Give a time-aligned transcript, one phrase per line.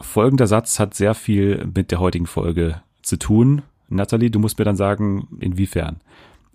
[0.00, 3.62] Folgender Satz hat sehr viel mit der heutigen Folge zu tun.
[3.88, 6.00] Natalie, du musst mir dann sagen, inwiefern.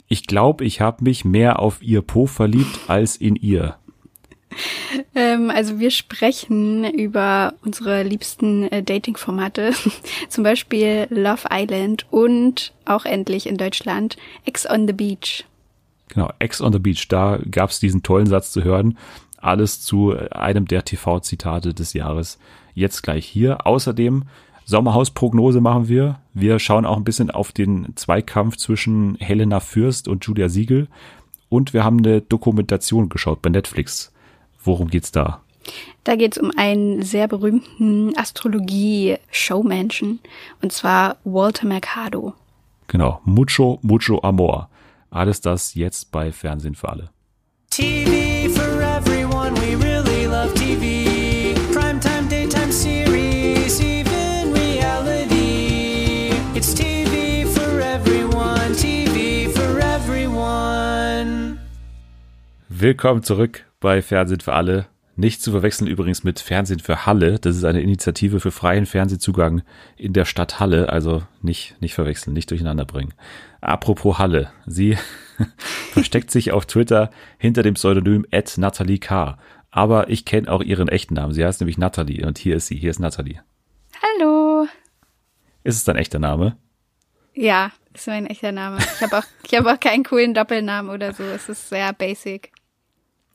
[0.07, 3.75] Ich glaube, ich habe mich mehr auf ihr Po verliebt als in ihr.
[5.15, 9.71] Ähm, also wir sprechen über unsere liebsten äh, Dating-Formate,
[10.29, 15.45] zum Beispiel Love Island und auch endlich in Deutschland Ex on the Beach.
[16.09, 18.97] Genau, Ex on the Beach, da gab es diesen tollen Satz zu hören.
[19.37, 22.37] Alles zu einem der TV-Zitate des Jahres.
[22.73, 23.65] Jetzt gleich hier.
[23.65, 24.23] Außerdem
[24.65, 26.19] Sommerhausprognose machen wir.
[26.33, 30.87] Wir schauen auch ein bisschen auf den Zweikampf zwischen Helena Fürst und Julia Siegel.
[31.49, 34.13] Und wir haben eine Dokumentation geschaut bei Netflix.
[34.63, 35.41] Worum geht's da?
[36.03, 40.19] Da geht's um einen sehr berühmten Astrologie-Showmenschen.
[40.61, 42.33] Und zwar Walter Mercado.
[42.87, 43.21] Genau.
[43.25, 44.69] Mucho, mucho amor.
[45.09, 47.09] Alles das jetzt bei Fernsehen für alle.
[47.69, 51.10] TV for everyone, we really love TV.
[62.81, 64.87] Willkommen zurück bei Fernsehen für alle.
[65.15, 67.37] Nicht zu verwechseln übrigens mit Fernsehen für Halle.
[67.37, 69.61] Das ist eine Initiative für freien Fernsehzugang
[69.97, 70.89] in der Stadt Halle.
[70.89, 73.13] Also nicht, nicht verwechseln, nicht durcheinander bringen.
[73.61, 74.51] Apropos Halle.
[74.65, 74.97] Sie
[75.91, 79.37] versteckt sich auf Twitter hinter dem Pseudonym at Natalie K.
[79.69, 81.33] Aber ich kenne auch ihren echten Namen.
[81.33, 82.77] Sie heißt nämlich Natalie und hier ist sie.
[82.77, 83.43] Hier ist Natalie.
[84.01, 84.65] Hallo.
[85.63, 86.57] Ist es dein echter Name?
[87.35, 88.79] Ja, ist mein echter Name.
[88.79, 91.21] Ich habe auch, ich hab auch keinen coolen Doppelnamen oder so.
[91.21, 92.51] Es ist sehr basic.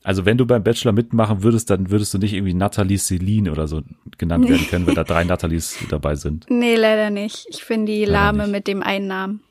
[0.07, 3.67] Also wenn du beim Bachelor mitmachen würdest, dann würdest du nicht irgendwie Nathalie Celine oder
[3.67, 3.81] so
[4.17, 4.51] genannt nee.
[4.51, 6.45] werden können, weil da drei Nathalies dabei sind.
[6.49, 7.45] Nee, leider nicht.
[7.49, 9.41] Ich bin die Lahme mit dem einen Namen.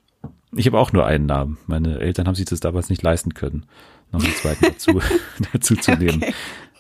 [0.53, 1.59] Ich habe auch nur einen Namen.
[1.67, 3.67] Meine Eltern haben sich das damals nicht leisten können,
[4.13, 5.03] noch einen zweiten dazu,
[5.53, 6.23] dazu zu nehmen.
[6.23, 6.33] Okay.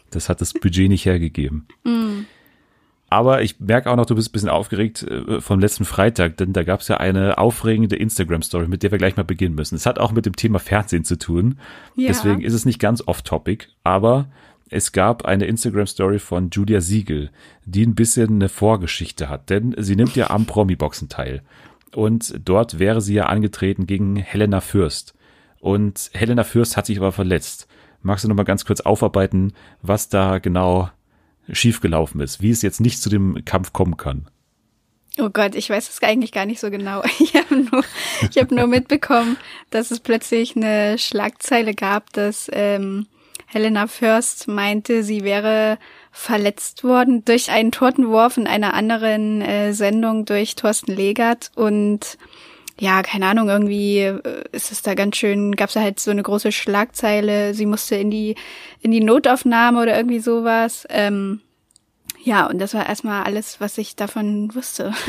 [0.09, 1.69] Das hat das Budget nicht hergegeben.
[1.85, 2.21] Mm.
[3.17, 6.53] Aber ich merke auch noch, du bist ein bisschen aufgeregt äh, vom letzten Freitag, denn
[6.53, 9.75] da gab es ja eine aufregende Instagram-Story, mit der wir gleich mal beginnen müssen.
[9.75, 11.59] Es hat auch mit dem Thema Fernsehen zu tun.
[11.95, 12.09] Ja.
[12.09, 14.29] Deswegen ist es nicht ganz off-topic, aber
[14.69, 17.31] es gab eine Instagram-Story von Julia Siegel,
[17.65, 21.41] die ein bisschen eine Vorgeschichte hat, denn sie nimmt ja am Promi-Boxen teil.
[21.95, 25.15] Und dort wäre sie ja angetreten gegen Helena Fürst.
[25.61, 27.67] Und Helena Fürst hat sich aber verletzt.
[28.03, 30.91] Magst du noch mal ganz kurz aufarbeiten, was da genau
[31.51, 34.29] schiefgelaufen ist, wie es jetzt nicht zu dem Kampf kommen kann.
[35.19, 37.03] Oh Gott, ich weiß es eigentlich gar nicht so genau.
[37.19, 37.85] Ich habe nur,
[38.31, 39.37] ich hab nur mitbekommen,
[39.71, 43.07] dass es plötzlich eine Schlagzeile gab, dass ähm,
[43.47, 45.79] Helena First meinte, sie wäre
[46.13, 52.19] verletzt worden durch einen Tortenwurf in einer anderen äh, Sendung durch Thorsten Legert und
[52.79, 56.11] ja, keine Ahnung, irgendwie äh, ist es da ganz schön, gab es da halt so
[56.11, 58.35] eine große Schlagzeile, sie musste in die,
[58.81, 60.87] in die Notaufnahme oder irgendwie sowas.
[60.91, 61.41] Ähm,
[62.23, 64.93] ja, und das war erstmal alles, was ich davon wusste.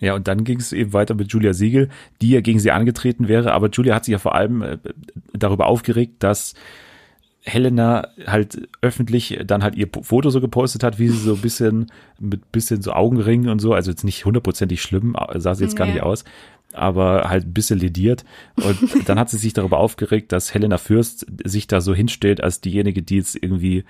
[0.00, 1.88] Ja, und dann ging es eben weiter mit Julia Siegel,
[2.20, 4.78] die ja gegen sie angetreten wäre, aber Julia hat sich ja vor allem äh,
[5.32, 6.54] darüber aufgeregt, dass
[7.44, 11.86] Helena halt öffentlich dann halt ihr Foto so gepostet hat, wie sie so ein bisschen
[12.18, 15.86] mit bisschen so Augenringen und so, also jetzt nicht hundertprozentig schlimm, sah sie jetzt gar
[15.86, 16.24] nicht aus,
[16.72, 18.24] aber halt ein bisschen lediert.
[18.56, 18.78] Und
[19.08, 23.02] dann hat sie sich darüber aufgeregt, dass Helena Fürst sich da so hinstellt als diejenige,
[23.02, 23.84] die jetzt irgendwie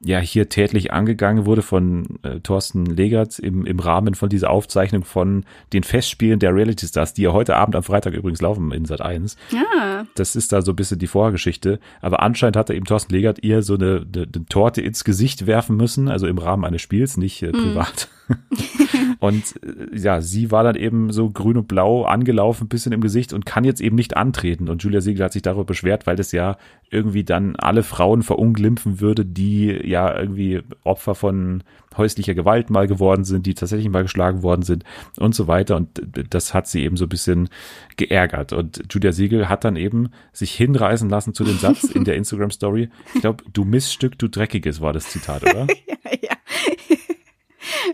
[0.00, 5.04] ja hier tätlich angegangen wurde von äh, Thorsten Legert im, im Rahmen von dieser Aufzeichnung
[5.04, 8.84] von den Festspielen der Reality Stars, die ja heute Abend am Freitag übrigens laufen in
[8.84, 9.36] Sat 1.
[9.50, 10.06] Ja.
[10.14, 11.80] Das ist da so ein bisschen die Vorgeschichte.
[12.00, 15.46] Aber anscheinend hat er eben Thorsten Legert ihr so eine, eine, eine Torte ins Gesicht
[15.46, 17.52] werfen müssen, also im Rahmen eines Spiels, nicht äh, mhm.
[17.52, 18.08] privat.
[18.12, 18.17] Mm.
[19.20, 23.00] und äh, ja, sie war dann eben so grün und blau angelaufen, ein bisschen im
[23.00, 24.68] Gesicht und kann jetzt eben nicht antreten.
[24.68, 26.56] Und Julia Siegel hat sich darüber beschwert, weil das ja
[26.90, 31.62] irgendwie dann alle Frauen verunglimpfen würde, die ja irgendwie Opfer von
[31.96, 34.84] häuslicher Gewalt mal geworden sind, die tatsächlich mal geschlagen worden sind
[35.18, 35.76] und so weiter.
[35.76, 36.00] Und
[36.30, 37.48] das hat sie eben so ein bisschen
[37.96, 38.52] geärgert.
[38.52, 42.50] Und Julia Siegel hat dann eben sich hinreißen lassen zu dem Satz in der Instagram
[42.50, 42.88] Story.
[43.14, 45.66] Ich glaube, du Miststück, du Dreckiges war das Zitat, oder?
[45.86, 46.37] ja, ja.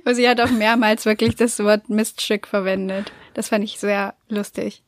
[0.05, 3.13] Und sie hat auch mehrmals wirklich das Wort Miststück verwendet.
[3.35, 4.83] Das fand ich sehr lustig.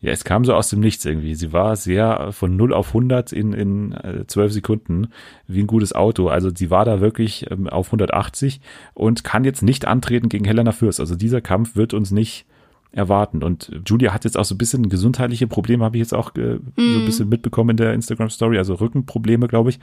[0.00, 1.34] Ja, es kam so aus dem Nichts irgendwie.
[1.34, 5.08] Sie war sehr von 0 auf 100 in, in äh, 12 Sekunden,
[5.48, 6.28] wie ein gutes Auto.
[6.28, 8.60] Also sie war da wirklich ähm, auf 180
[8.94, 11.00] und kann jetzt nicht antreten gegen Helena Fürst.
[11.00, 12.46] Also dieser Kampf wird uns nicht
[12.92, 13.42] erwarten.
[13.42, 16.54] Und Julia hat jetzt auch so ein bisschen gesundheitliche Probleme, habe ich jetzt auch äh,
[16.54, 16.62] mm.
[16.76, 17.04] so ein mhm.
[17.04, 19.80] bisschen mitbekommen in der Instagram-Story, also Rückenprobleme, glaube ich.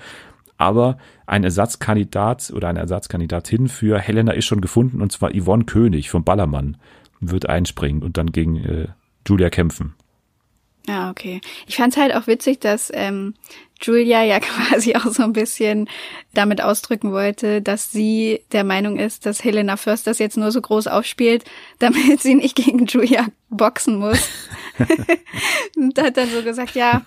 [0.57, 6.09] Aber ein Ersatzkandidat oder eine Ersatzkandidatin für Helena ist schon gefunden, und zwar Yvonne König
[6.09, 6.77] vom Ballermann
[7.19, 8.87] wird einspringen und dann gegen äh,
[9.27, 9.95] Julia kämpfen.
[10.87, 11.39] Ja, okay.
[11.65, 13.35] Ich fand's halt auch witzig, dass ähm,
[13.81, 15.89] Julia ja quasi auch so ein bisschen
[16.33, 20.61] damit ausdrücken wollte, dass sie der Meinung ist, dass Helena First das jetzt nur so
[20.61, 21.45] groß aufspielt,
[21.79, 24.29] damit sie nicht gegen Julia boxen muss.
[25.77, 27.03] und hat dann so gesagt, ja,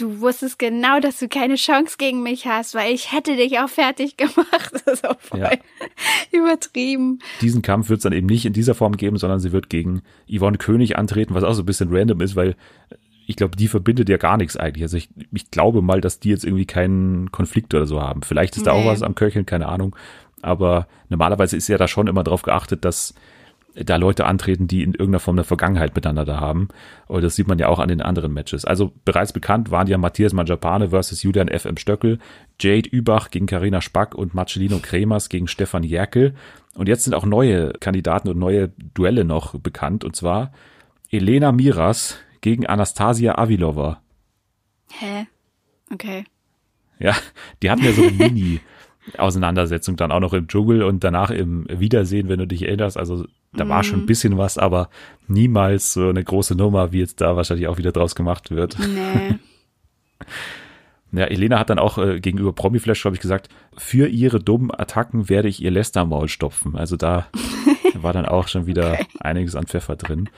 [0.00, 3.68] du wusstest genau, dass du keine Chance gegen mich hast, weil ich hätte dich auch
[3.68, 4.72] fertig gemacht.
[4.72, 5.50] Das ist auch voll ja.
[6.32, 7.20] übertrieben.
[7.40, 10.02] Diesen Kampf wird es dann eben nicht in dieser Form geben, sondern sie wird gegen
[10.30, 12.56] Yvonne König antreten, was auch so ein bisschen random ist, weil
[13.26, 14.82] ich glaube, die verbindet ja gar nichts eigentlich.
[14.82, 18.22] Also ich, ich glaube mal, dass die jetzt irgendwie keinen Konflikt oder so haben.
[18.22, 18.66] Vielleicht ist nee.
[18.66, 19.94] da auch was am Köcheln, keine Ahnung.
[20.40, 23.14] Aber normalerweise ist ja da schon immer drauf geachtet, dass
[23.84, 26.68] da Leute antreten, die in irgendeiner Form eine Vergangenheit miteinander da haben.
[27.06, 28.64] Und das sieht man ja auch an den anderen Matches.
[28.64, 31.76] Also bereits bekannt waren ja Matthias Manjapane versus Julian F.M.
[31.76, 32.18] Stöckel,
[32.60, 36.34] Jade Übach gegen Karina Spack und Marcelino Kremers gegen Stefan Jerkel.
[36.74, 40.04] Und jetzt sind auch neue Kandidaten und neue Duelle noch bekannt.
[40.04, 40.52] Und zwar
[41.10, 44.00] Elena Miras gegen Anastasia Avilova.
[44.90, 45.26] Hä?
[45.92, 46.24] Okay.
[46.98, 47.14] Ja,
[47.62, 48.60] die hatten ja so eine Mini-
[49.16, 52.98] Auseinandersetzung dann auch noch im Dschungel und danach im Wiedersehen, wenn du dich erinnerst.
[52.98, 53.68] Also da mm.
[53.68, 54.06] war schon ein mhm.
[54.06, 54.90] bisschen was, aber
[55.26, 58.76] niemals so eine große Nummer, wie jetzt da wahrscheinlich auch wieder draus gemacht wird.
[58.78, 59.38] Nee.
[61.10, 65.28] Ja, Elena hat dann auch äh, gegenüber Promiflash, glaube ich, gesagt, für ihre dummen Attacken
[65.28, 66.76] werde ich ihr Lästermaul stopfen.
[66.76, 67.28] Also da
[67.94, 69.06] war dann auch schon wieder okay.
[69.20, 70.28] einiges an Pfeffer drin.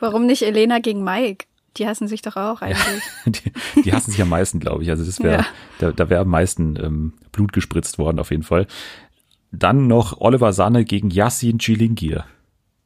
[0.00, 1.46] Warum nicht Elena gegen Mike?
[1.76, 3.02] Die hassen sich doch auch eigentlich.
[3.24, 3.30] Ja,
[3.76, 4.90] die, die, hassen sich am meisten, glaube ich.
[4.90, 5.46] Also das wäre, ja.
[5.78, 8.66] da, da wäre am meisten ähm, Blut gespritzt worden auf jeden Fall.
[9.50, 12.24] Dann noch Oliver Sanne gegen Yassin Chilingir.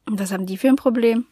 [0.05, 1.25] Und was haben die für ein Problem?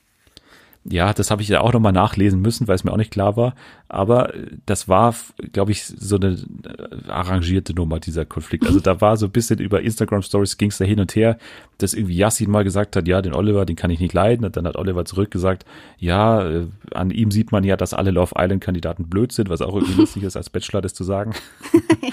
[0.83, 3.37] Ja, das habe ich ja auch nochmal nachlesen müssen, weil es mir auch nicht klar
[3.37, 3.53] war.
[3.87, 4.33] Aber
[4.65, 5.13] das war,
[5.51, 8.65] glaube ich, so eine äh, arrangierte Nummer, dieser Konflikt.
[8.65, 11.37] Also da war so ein bisschen über Instagram Stories ging es da hin und her,
[11.77, 14.43] dass irgendwie Yassin mal gesagt hat, ja, den Oliver, den kann ich nicht leiden.
[14.43, 15.65] Und dann hat Oliver zurückgesagt,
[15.99, 19.61] ja, äh, an ihm sieht man ja, dass alle Love Island Kandidaten blöd sind, was
[19.61, 21.33] auch irgendwie lustig ist, als Bachelor das zu sagen.
[22.01, 22.09] ja.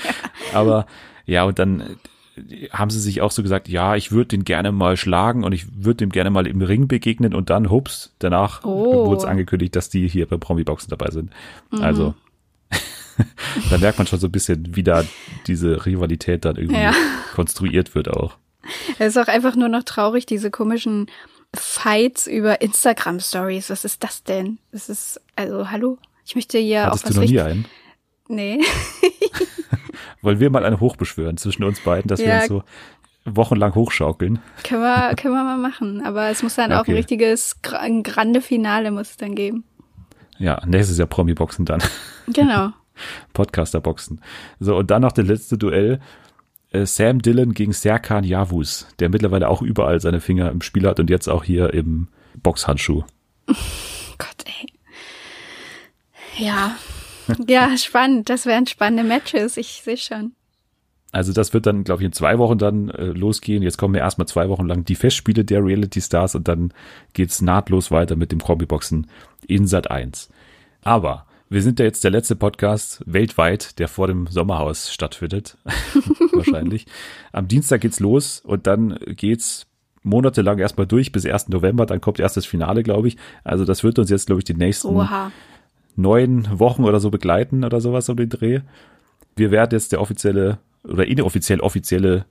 [0.53, 0.87] Aber
[1.25, 1.97] ja, und dann
[2.71, 5.67] haben sie sich auch so gesagt, ja, ich würde den gerne mal schlagen und ich
[5.85, 9.07] würde dem gerne mal im Ring begegnen und dann, hups, danach oh.
[9.07, 11.31] wurde es angekündigt, dass die hier bei Promi-Boxen dabei sind.
[11.71, 11.83] Mhm.
[11.83, 12.15] Also,
[13.71, 15.05] da merkt man schon so ein bisschen, wie da
[15.47, 16.95] diese Rivalität dann irgendwie ja.
[17.35, 18.37] konstruiert wird auch.
[18.99, 21.07] Es ist auch einfach nur noch traurig, diese komischen
[21.55, 23.71] Fights über Instagram Stories.
[23.71, 24.59] Was ist das denn?
[24.73, 25.99] Das ist, also, hallo?
[26.25, 27.65] Ich möchte hier Hattest auch was du noch nie einen?
[28.29, 28.61] Nee.
[30.23, 32.27] Wollen wir mal eine hochbeschwören zwischen uns beiden, dass ja.
[32.27, 32.63] wir uns so
[33.25, 34.41] wochenlang hochschaukeln?
[34.65, 36.03] Können wir, können wir mal machen.
[36.05, 36.81] Aber es muss dann okay.
[36.81, 39.65] auch ein richtiges, ein grande Finale muss es dann geben.
[40.39, 41.83] Ja, nächstes Jahr Promi-Boxen dann.
[42.31, 42.73] Genau.
[43.33, 44.21] Podcaster-Boxen.
[44.61, 45.99] So, und dann noch der letzte Duell.
[46.71, 51.01] Äh, Sam Dillon gegen Serkan Yavuz, der mittlerweile auch überall seine Finger im Spiel hat
[51.01, 52.09] und jetzt auch hier im
[52.43, 53.05] Boxhandschuh.
[53.47, 54.67] Gott, ey.
[56.37, 56.77] Ja,
[57.49, 58.29] ja, spannend.
[58.29, 59.57] Das wären spannende Matches.
[59.57, 60.33] Ich sehe schon.
[61.11, 63.63] Also das wird dann, glaube ich, in zwei Wochen dann äh, losgehen.
[63.63, 66.73] Jetzt kommen ja erstmal zwei Wochen lang die Festspiele der Reality Stars und dann
[67.15, 69.07] geht's nahtlos weiter mit dem Kombi-Boxen
[69.47, 70.29] in Sat 1.
[70.83, 75.57] Aber wir sind ja jetzt der letzte Podcast weltweit, der vor dem Sommerhaus stattfindet.
[76.33, 76.85] Wahrscheinlich.
[77.33, 79.67] Am Dienstag geht's los und dann geht's
[80.03, 81.49] monatelang erstmal durch bis 1.
[81.49, 83.17] November, dann kommt erst das Finale, glaube ich.
[83.45, 85.33] Also das wird uns jetzt, glaube ich, die nächsten Oha
[85.99, 88.61] neun Wochen oder so begleiten oder sowas um den Dreh.
[89.37, 92.25] Wir werden jetzt der offizielle oder inoffiziell offizielle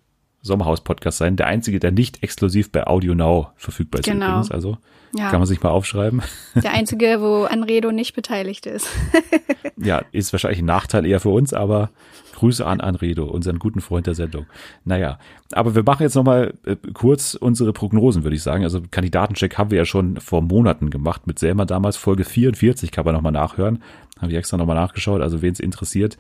[0.47, 1.35] Sommerhaus-Podcast sein.
[1.35, 4.27] Der einzige, der nicht exklusiv bei Audio Now verfügbar ist genau.
[4.27, 4.51] übrigens.
[4.51, 4.77] Also
[5.15, 5.29] ja.
[5.29, 6.21] kann man sich mal aufschreiben.
[6.55, 8.87] Der einzige, wo Anredo nicht beteiligt ist.
[9.77, 11.91] ja, ist wahrscheinlich ein Nachteil eher für uns, aber
[12.37, 14.45] Grüße an Anredo, unseren guten Freund der Sendung.
[14.85, 15.17] Naja,
[15.53, 18.63] aber wir machen jetzt nochmal äh, kurz unsere Prognosen, würde ich sagen.
[18.63, 21.97] Also Kandidatencheck haben wir ja schon vor Monaten gemacht mit Selma damals.
[21.97, 23.81] Folge 44 kann man nochmal nachhören.
[24.19, 25.21] Habe ich extra nochmal nachgeschaut.
[25.21, 26.17] Also wen es interessiert,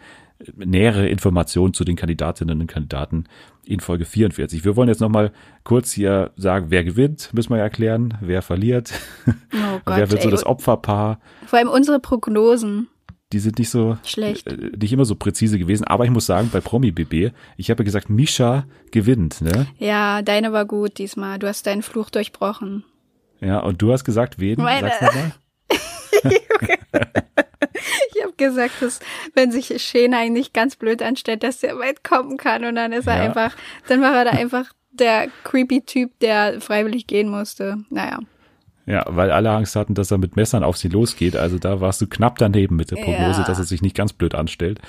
[0.55, 3.25] nähere Informationen zu den Kandidatinnen und Kandidaten
[3.65, 4.63] in Folge 44.
[4.63, 5.31] Wir wollen jetzt nochmal
[5.63, 8.93] kurz hier sagen, wer gewinnt, müssen wir erklären, wer verliert,
[9.27, 9.31] oh
[9.85, 11.19] Gott, wer wird so das Opferpaar.
[11.45, 12.87] Vor allem unsere Prognosen
[13.33, 15.83] die sind nicht so schlecht, äh, nicht immer so präzise gewesen.
[15.83, 19.67] Aber ich muss sagen, bei Promi BB, ich habe ja gesagt, Misha gewinnt, ne?
[19.79, 21.37] Ja, deine war gut diesmal.
[21.37, 22.85] Du hast deinen Fluch durchbrochen.
[23.41, 24.61] Ja, und du hast gesagt, wen?
[24.61, 24.91] Meine.
[24.99, 25.31] Sag's mal.
[28.17, 28.99] ich habe gesagt, dass
[29.33, 33.07] wenn sich Shena eigentlich ganz blöd anstellt, dass der weit kommen kann und dann ist
[33.07, 33.23] er ja.
[33.23, 33.55] einfach,
[33.87, 37.77] dann war er da einfach der creepy Typ, der freiwillig gehen musste.
[37.89, 38.19] Naja.
[38.85, 41.35] Ja, weil alle Angst hatten, dass er mit Messern auf sie losgeht.
[41.35, 43.47] Also da warst du knapp daneben mit der Prognose, ja.
[43.47, 44.79] dass er sich nicht ganz blöd anstellt.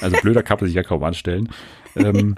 [0.00, 1.50] Also blöder kann man sich ja kaum anstellen.
[1.96, 2.34] ähm,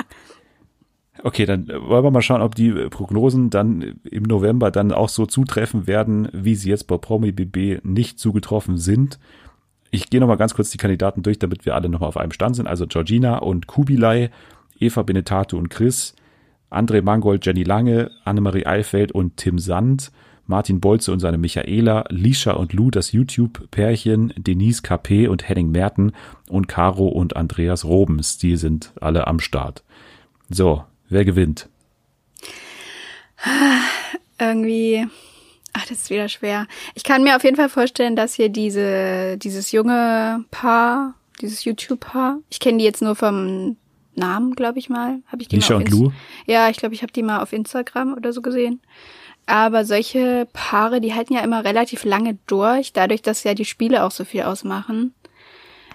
[1.25, 5.25] Okay, dann wollen wir mal schauen, ob die Prognosen dann im November dann auch so
[5.25, 9.21] zutreffen werden, wie sie jetzt bei Promi BB nicht zugetroffen sind.
[9.95, 12.57] Ich gehe nochmal ganz kurz die Kandidaten durch, damit wir alle nochmal auf einem Stand
[12.57, 12.67] sind.
[12.67, 14.31] Also Georgina und Kubilai,
[14.81, 16.17] Eva Benetato und Chris,
[16.71, 20.11] André Mangold, Jenny Lange, Annemarie Eifeld und Tim Sand,
[20.47, 26.13] Martin Bolze und seine Michaela, Lisha und Lou, das YouTube-Pärchen, Denise KP und Henning Merten
[26.49, 28.39] und Caro und Andreas Robens.
[28.39, 29.85] Die sind alle am Start.
[30.49, 31.69] So, wer gewinnt?
[34.39, 35.07] Irgendwie,
[35.73, 36.67] ach, das ist wieder schwer.
[36.95, 42.39] Ich kann mir auf jeden Fall vorstellen, dass hier diese, dieses junge Paar, dieses YouTube-Paar,
[42.51, 43.77] ich kenne die jetzt nur vom
[44.15, 45.21] Namen, glaube ich mal.
[45.27, 46.13] Hab ich die Lisha und Lou?
[46.47, 48.81] Ja, ich glaube, ich habe die mal auf Instagram oder so gesehen.
[49.47, 54.05] Aber solche Paare, die halten ja immer relativ lange durch, dadurch, dass ja die Spiele
[54.05, 55.15] auch so viel ausmachen.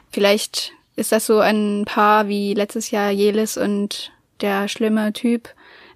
[0.09, 5.49] Vielleicht ist das so ein Paar wie letztes Jahr Jelis und der schlimme Typ,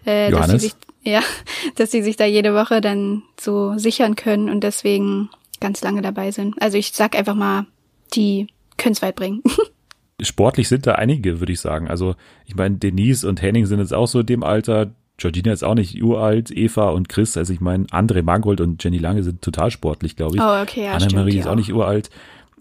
[0.05, 0.73] äh, dass sie sich,
[1.03, 1.21] ja,
[1.75, 5.29] dass sie sich da jede Woche dann so sichern können und deswegen
[5.59, 6.61] ganz lange dabei sind.
[6.61, 7.65] Also ich sag einfach mal,
[8.13, 9.41] die können es weit bringen.
[10.21, 11.87] Sportlich sind da einige, würde ich sagen.
[11.87, 12.15] Also
[12.45, 14.91] ich meine, Denise und Henning sind jetzt auch so in dem Alter.
[15.17, 18.97] Georgina ist auch nicht uralt, Eva und Chris, also ich meine, André Mangold und Jenny
[18.97, 20.41] Lange sind total sportlich, glaube ich.
[20.41, 22.09] Oh, okay, ja, Annemarie ist auch, auch nicht uralt.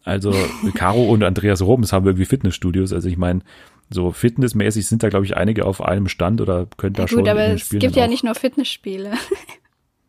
[0.04, 0.34] Also
[0.74, 2.92] Caro und Andreas Robens haben irgendwie Fitnessstudios.
[2.92, 3.40] Also ich meine,
[3.90, 7.10] so fitnessmäßig sind da, glaube ich, einige auf einem Stand oder können da ja, gut,
[7.10, 9.12] schon aber es gibt ja nicht nur Fitnessspiele.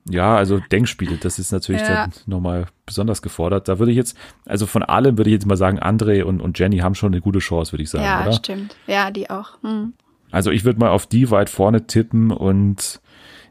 [0.10, 2.08] Ja, also Denkspiele, das ist natürlich ja.
[2.08, 3.68] dann nochmal besonders gefordert.
[3.68, 6.58] Da würde ich jetzt, also von allem würde ich jetzt mal sagen, André und, und
[6.58, 8.34] Jenny haben schon eine gute Chance, würde ich sagen, ja, oder?
[8.34, 8.76] Stimmt.
[8.88, 9.62] Ja, die auch.
[9.62, 9.94] Hm.
[10.32, 13.00] Also ich würde mal auf die weit vorne tippen und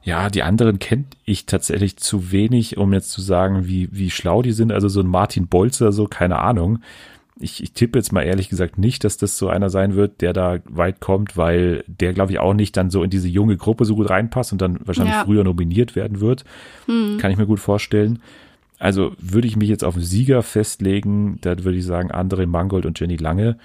[0.03, 4.43] ja, die anderen kennt ich tatsächlich zu wenig, um jetzt zu sagen, wie, wie schlau
[4.43, 4.73] die sind.
[4.73, 6.81] Also so ein Martin Bolzer, so, keine Ahnung.
[7.41, 10.33] Ich, ich tippe jetzt mal ehrlich gesagt nicht, dass das so einer sein wird, der
[10.33, 13.85] da weit kommt, weil der, glaube ich, auch nicht dann so in diese junge Gruppe
[13.87, 15.25] so gut reinpasst und dann wahrscheinlich ja.
[15.25, 16.45] früher nominiert werden wird.
[16.87, 17.19] Hm.
[17.19, 18.21] Kann ich mir gut vorstellen.
[18.79, 22.87] Also würde ich mich jetzt auf einen Sieger festlegen, da würde ich sagen André Mangold
[22.87, 23.59] und Jenny Lange.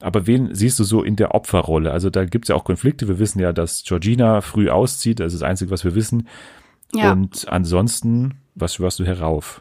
[0.00, 1.92] Aber wen siehst du so in der Opferrolle?
[1.92, 3.08] Also da gibt es ja auch Konflikte.
[3.08, 5.20] Wir wissen ja, dass Georgina früh auszieht.
[5.20, 6.28] Das ist das Einzige, was wir wissen.
[6.94, 7.12] Ja.
[7.12, 9.60] Und ansonsten, was schwörst du herauf?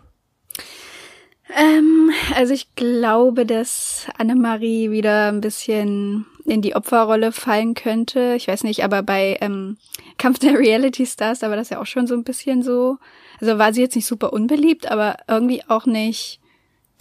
[1.56, 8.36] Ähm, also ich glaube, dass Annemarie wieder ein bisschen in die Opferrolle fallen könnte.
[8.36, 9.78] Ich weiß nicht, aber bei ähm,
[10.18, 12.98] Kampf der Reality Stars, da war das ja auch schon so ein bisschen so.
[13.40, 16.40] Also war sie jetzt nicht super unbeliebt, aber irgendwie auch nicht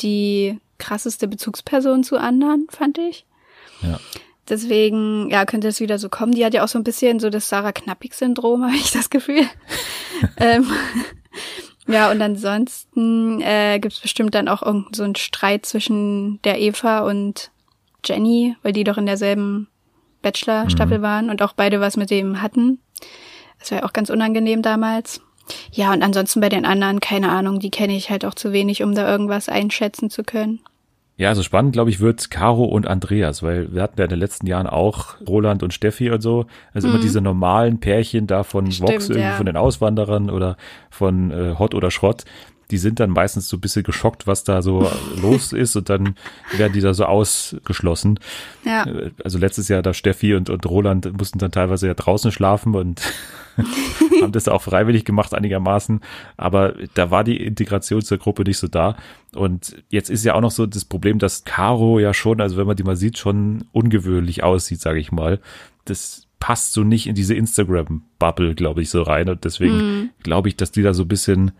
[0.01, 3.25] die krasseste Bezugsperson zu anderen, fand ich.
[3.83, 3.99] Ja.
[4.49, 6.33] Deswegen, ja, könnte es wieder so kommen.
[6.33, 9.45] Die hat ja auch so ein bisschen so das Sarah Knappig-Syndrom, habe ich das Gefühl.
[10.37, 10.71] ähm,
[11.87, 16.61] ja, und ansonsten äh, gibt es bestimmt dann auch irgendeinen so einen Streit zwischen der
[16.61, 17.51] Eva und
[18.05, 19.69] Jenny, weil die doch in derselben
[20.23, 21.03] Bachelor-Staffel mhm.
[21.03, 22.81] waren und auch beide was mit dem hatten.
[23.59, 25.21] Das war ja auch ganz unangenehm damals.
[25.73, 28.83] Ja, und ansonsten bei den anderen, keine Ahnung, die kenne ich halt auch zu wenig,
[28.83, 30.61] um da irgendwas einschätzen zu können.
[31.19, 34.19] Ja, also spannend, glaube ich, wird Caro und Andreas, weil wir hatten ja in den
[34.19, 36.47] letzten Jahren auch Roland und Steffi und so.
[36.75, 36.95] Also mhm.
[36.95, 39.37] immer diese normalen Pärchen da von Stimmt, Vox, irgendwie ja.
[39.37, 40.57] von den Auswanderern oder
[40.91, 42.25] von äh, Hot oder Schrott
[42.71, 44.91] die sind dann meistens so ein bisschen geschockt, was da so
[45.23, 46.17] los ist und dann
[46.57, 48.19] werden die da so ausgeschlossen.
[48.65, 48.87] Ja.
[49.23, 53.03] Also letztes Jahr da Steffi und, und Roland mussten dann teilweise ja draußen schlafen und
[54.23, 56.01] haben das auch freiwillig gemacht einigermaßen,
[56.37, 58.97] aber da war die Integration zur Gruppe nicht so da
[59.35, 62.67] und jetzt ist ja auch noch so das Problem, dass Caro ja schon, also wenn
[62.67, 65.41] man die mal sieht, schon ungewöhnlich aussieht, sage ich mal.
[65.85, 70.11] Das passt so nicht in diese Instagram-Bubble, glaube ich, so rein und deswegen mhm.
[70.23, 71.53] glaube ich, dass die da so ein bisschen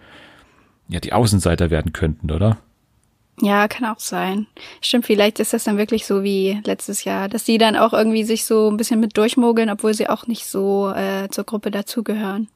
[0.89, 2.59] ja die Außenseiter werden könnten, oder?
[3.41, 4.47] Ja, kann auch sein.
[4.81, 8.25] Stimmt, vielleicht ist das dann wirklich so wie letztes Jahr, dass die dann auch irgendwie
[8.25, 12.49] sich so ein bisschen mit durchmogeln, obwohl sie auch nicht so äh, zur Gruppe dazugehören.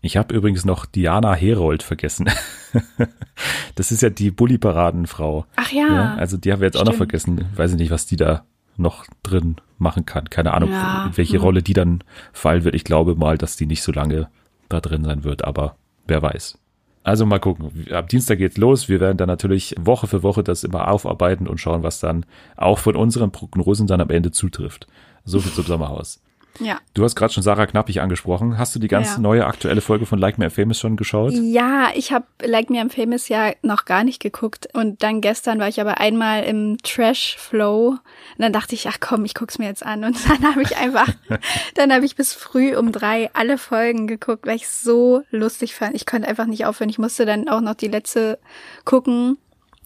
[0.00, 2.30] Ich habe übrigens noch Diana Herold vergessen.
[3.74, 5.44] das ist ja die Bulli-Paradenfrau.
[5.56, 5.88] Ach ja.
[5.88, 6.14] ja.
[6.14, 6.88] Also die haben wir jetzt Stimmt.
[6.88, 7.44] auch noch vergessen.
[7.56, 8.44] Weiß ich nicht, was die da
[8.76, 10.30] noch drin machen kann.
[10.30, 11.06] Keine Ahnung, ja.
[11.06, 11.42] in welche hm.
[11.42, 12.76] Rolle die dann fallen wird.
[12.76, 14.28] Ich glaube mal, dass die nicht so lange
[14.68, 15.76] da drin sein wird, aber
[16.06, 16.58] wer weiß.
[17.08, 17.86] Also mal gucken.
[17.90, 18.90] Ab Dienstag geht's los.
[18.90, 22.78] Wir werden dann natürlich Woche für Woche das immer aufarbeiten und schauen, was dann auch
[22.78, 24.86] von unseren Prognosen dann am Ende zutrifft.
[25.24, 26.20] So viel zum Sommerhaus.
[26.60, 26.78] Ja.
[26.94, 28.58] Du hast gerade schon Sarah Knappig angesprochen.
[28.58, 29.18] Hast du die ganz ja.
[29.18, 31.32] neue aktuelle Folge von Like Me I'm Famous schon geschaut?
[31.32, 35.58] Ja, ich habe Like Me I'm Famous ja noch gar nicht geguckt und dann gestern
[35.60, 37.98] war ich aber einmal im Trash Flow und
[38.38, 41.08] dann dachte ich, ach komm, ich guck's mir jetzt an und dann habe ich einfach,
[41.74, 45.94] dann habe ich bis früh um drei alle Folgen geguckt, weil ich so lustig fand.
[45.94, 46.90] Ich konnte einfach nicht aufhören.
[46.90, 48.38] Ich musste dann auch noch die letzte
[48.84, 49.38] gucken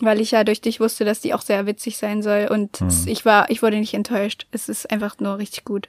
[0.04, 2.88] weil ich ja durch dich wusste, dass die auch sehr witzig sein soll und hm.
[3.06, 4.46] ich war, ich wurde nicht enttäuscht.
[4.50, 5.88] Es ist einfach nur richtig gut.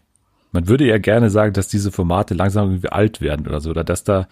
[0.54, 3.84] Man würde ja gerne sagen, dass diese Formate langsam irgendwie alt werden oder so, oder
[3.84, 4.28] dass da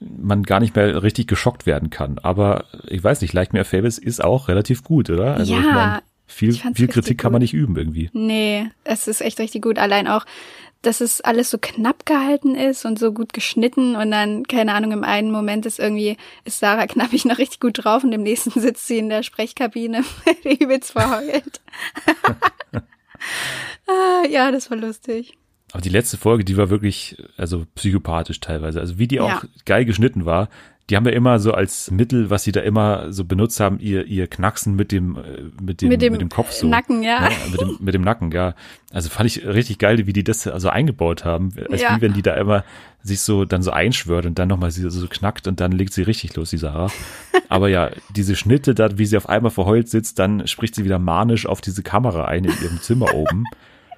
[0.00, 2.18] man gar nicht mehr richtig geschockt werden kann.
[2.18, 5.34] Aber ich weiß nicht, Like Me a Fables ist auch relativ gut, oder?
[5.34, 8.08] Also ja, ich mein, viel, viel Kritik kann man nicht üben irgendwie.
[8.12, 9.78] Nee, es ist echt richtig gut.
[9.78, 10.24] Allein auch,
[10.82, 14.92] dass es alles so knapp gehalten ist und so gut geschnitten und dann, keine Ahnung,
[14.92, 18.50] im einen Moment ist irgendwie, ist Sarah knappig noch richtig gut drauf und im nächsten
[18.60, 20.04] sitzt sie in der Sprechkabine,
[20.44, 21.60] übelst verheult.
[23.86, 25.36] ah, ja, das war lustig.
[25.72, 28.80] Aber die letzte Folge, die war wirklich, also psychopathisch teilweise.
[28.80, 29.42] Also wie die auch ja.
[29.64, 30.48] geil geschnitten war.
[30.88, 34.06] Die haben ja immer so als Mittel, was sie da immer so benutzt haben, ihr,
[34.06, 36.66] ihr Knacksen mit dem, äh, mit dem, mit dem, mit dem Kopf so.
[36.66, 37.28] Nacken, ja.
[37.28, 38.54] ja mit, dem, mit dem Nacken, ja.
[38.92, 41.52] Also fand ich richtig geil, wie die das also eingebaut haben.
[41.70, 41.96] Als ja.
[41.96, 42.64] wie wenn die da immer
[43.04, 46.02] sich so dann so einschwört und dann nochmal sie so knackt und dann legt sie
[46.02, 46.90] richtig los, die Sarah.
[47.48, 50.98] Aber ja, diese Schnitte da, wie sie auf einmal verheult sitzt, dann spricht sie wieder
[50.98, 53.44] manisch auf diese Kamera ein in ihrem Zimmer oben.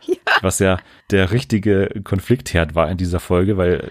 [0.24, 0.32] Ja.
[0.40, 0.78] Was ja
[1.10, 3.88] der richtige Konfliktherd war in dieser Folge, weil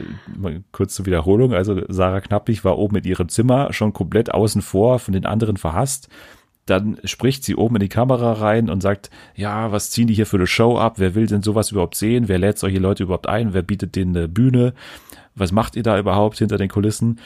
[0.72, 5.00] kurz zur Wiederholung, also Sarah Knappig war oben in ihrem Zimmer schon komplett außen vor,
[5.00, 6.10] von den anderen verhasst.
[6.66, 10.26] Dann spricht sie oben in die Kamera rein und sagt, ja, was ziehen die hier
[10.26, 10.96] für eine Show ab?
[10.98, 12.28] Wer will denn sowas überhaupt sehen?
[12.28, 13.54] Wer lädt solche Leute überhaupt ein?
[13.54, 14.74] Wer bietet denen eine Bühne?
[15.36, 17.20] Was macht ihr da überhaupt hinter den Kulissen?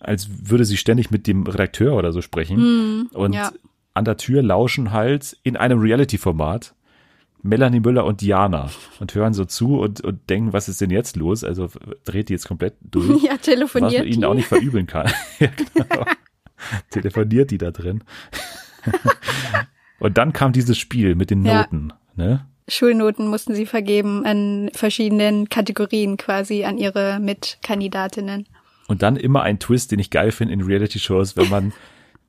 [0.00, 2.58] Als würde sie ständig mit dem Redakteur oder so sprechen.
[2.58, 3.52] Mm, und ja.
[3.94, 6.74] an der Tür lauschen halt in einem Reality-Format
[7.44, 8.70] Melanie Müller und Diana
[9.00, 11.44] und hören so zu und, und denken, was ist denn jetzt los?
[11.44, 11.68] Also
[12.04, 13.22] dreht die jetzt komplett durch.
[13.22, 13.92] Ja, telefoniert.
[13.92, 15.12] Was man ihnen auch nicht verübeln kann.
[15.38, 16.04] ja, genau.
[16.90, 18.02] telefoniert die da drin.
[19.98, 22.24] und dann kam dieses Spiel mit den Noten, ja.
[22.24, 22.46] ne?
[22.66, 28.46] Schulnoten mussten sie vergeben an verschiedenen Kategorien quasi an ihre Mitkandidatinnen.
[28.88, 31.72] Und dann immer ein Twist, den ich geil finde in Reality-Shows, wenn man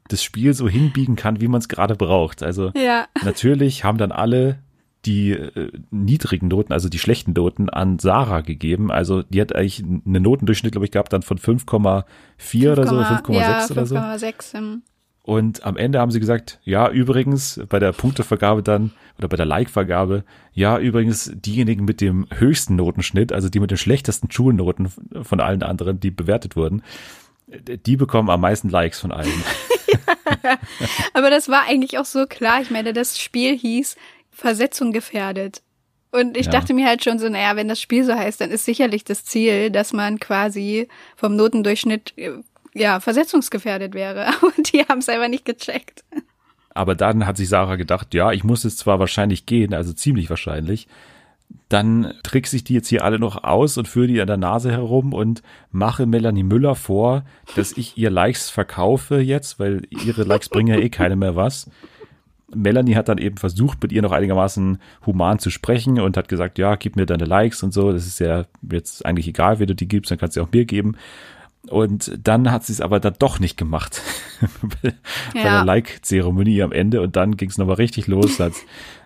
[0.09, 2.43] das Spiel so hinbiegen kann, wie man es gerade braucht.
[2.43, 3.07] Also ja.
[3.23, 4.59] natürlich haben dann alle
[5.05, 8.91] die äh, niedrigen Noten, also die schlechten Noten an Sarah gegeben.
[8.91, 13.33] Also die hat eigentlich eine Notendurchschnitt, glaube ich, gehabt dann von 5,4 oder so, 5,6
[13.33, 13.95] ja, oder so.
[13.95, 14.81] 5,6.
[15.25, 19.47] Und am Ende haben sie gesagt, ja, übrigens, bei der Punktevergabe dann, oder bei der
[19.47, 24.89] Like-Vergabe, ja, übrigens, diejenigen mit dem höchsten Notenschnitt, also die mit den schlechtesten Schulnoten
[25.23, 26.83] von allen anderen, die bewertet wurden,
[27.47, 29.43] die bekommen am meisten Likes von allen.
[31.13, 32.61] Aber das war eigentlich auch so klar.
[32.61, 33.95] Ich meine, das Spiel hieß
[34.35, 35.61] Versetzung gefährdet.
[36.11, 36.53] Und ich ja.
[36.53, 39.25] dachte mir halt schon so, naja, wenn das Spiel so heißt, dann ist sicherlich das
[39.25, 42.31] Ziel, dass man quasi vom Notendurchschnitt äh,
[42.73, 44.27] ja versetzungsgefährdet wäre.
[44.41, 46.03] Und die haben es einfach nicht gecheckt.
[46.73, 50.29] Aber dann hat sich Sarah gedacht, ja, ich muss es zwar wahrscheinlich gehen, also ziemlich
[50.29, 50.87] wahrscheinlich.
[51.69, 54.71] Dann trickse ich die jetzt hier alle noch aus und führe die an der Nase
[54.71, 57.23] herum und mache Melanie Müller vor,
[57.55, 61.69] dass ich ihr Likes verkaufe jetzt, weil ihre Likes bringen ja eh keine mehr was.
[62.53, 66.57] Melanie hat dann eben versucht, mit ihr noch einigermaßen human zu sprechen und hat gesagt,
[66.57, 67.91] ja, gib mir deine Likes und so.
[67.91, 70.65] Das ist ja jetzt eigentlich egal, wie du die gibst, dann kannst du auch mir
[70.65, 70.95] geben.
[71.67, 74.01] Und dann hat sie es aber dann doch nicht gemacht.
[74.83, 74.93] Bei
[75.33, 75.43] ja.
[75.43, 77.01] der Like-Zeremonie am Ende.
[77.01, 78.39] Und dann ging es nochmal richtig los.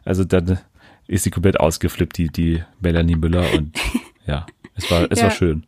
[0.04, 0.60] Also dann
[1.08, 3.46] ist sie komplett ausgeflippt, die, die Melanie Müller.
[3.54, 3.78] Und
[4.26, 5.26] ja, es war, es ja.
[5.26, 5.66] war schön.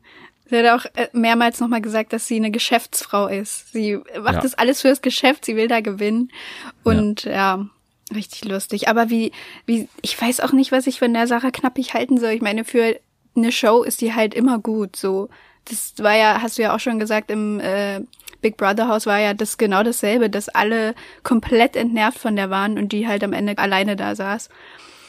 [0.51, 3.71] Sie hat auch äh, mehrmals nochmal gesagt, dass sie eine Geschäftsfrau ist.
[3.71, 4.41] Sie macht ja.
[4.41, 6.29] das alles fürs Geschäft, sie will da gewinnen.
[6.83, 7.31] Und ja.
[7.31, 7.65] ja.
[8.13, 8.87] richtig lustig.
[8.87, 9.31] Aber wie,
[9.65, 12.31] wie, ich weiß auch nicht, was ich von der Sarah Knappig halten soll.
[12.31, 12.99] Ich meine, für
[13.35, 14.95] eine Show ist die halt immer gut.
[14.95, 15.29] So,
[15.65, 18.01] das war ja, hast du ja auch schon gesagt, im äh,
[18.41, 22.77] Big Brother Haus war ja das genau dasselbe, dass alle komplett entnervt von der waren
[22.77, 24.49] und die halt am Ende alleine da saß.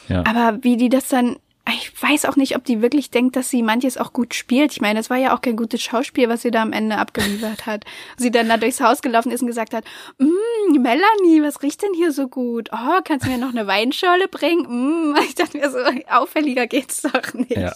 [0.07, 0.23] Ja.
[0.25, 1.37] Aber wie die das dann
[1.71, 4.73] ich weiß auch nicht, ob die wirklich denkt, dass sie manches auch gut spielt.
[4.73, 7.65] Ich meine, es war ja auch kein gutes Schauspiel, was sie da am Ende abgeliefert
[7.65, 7.85] hat.
[8.17, 9.85] Sie dann da durchs Haus gelaufen ist und gesagt hat,
[10.17, 12.69] mm, Melanie, was riecht denn hier so gut?
[12.73, 15.11] Oh, kannst du mir noch eine Weinschorle bringen?
[15.11, 15.15] Mm.
[15.23, 15.77] Ich dachte mir so,
[16.09, 17.55] auffälliger geht's doch nicht.
[17.55, 17.73] Ja.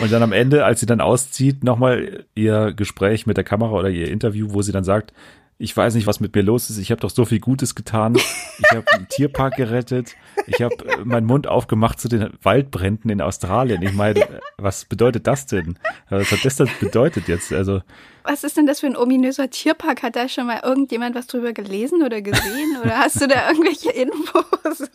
[0.00, 3.88] und dann am Ende, als sie dann auszieht, nochmal ihr Gespräch mit der Kamera oder
[3.88, 5.12] ihr Interview, wo sie dann sagt,
[5.58, 6.78] ich weiß nicht, was mit mir los ist.
[6.78, 8.16] Ich habe doch so viel Gutes getan.
[8.16, 10.16] Ich habe einen Tierpark gerettet.
[10.46, 13.82] Ich habe äh, meinen Mund aufgemacht zu den Waldbränden in Australien.
[13.82, 15.78] Ich meine, was bedeutet das denn?
[16.10, 17.52] Was hat das denn bedeutet jetzt?
[17.52, 17.82] Also
[18.24, 20.02] was ist denn das für ein ominöser Tierpark?
[20.02, 22.78] Hat da schon mal irgendjemand was drüber gelesen oder gesehen?
[22.82, 24.90] Oder hast du da irgendwelche Infos?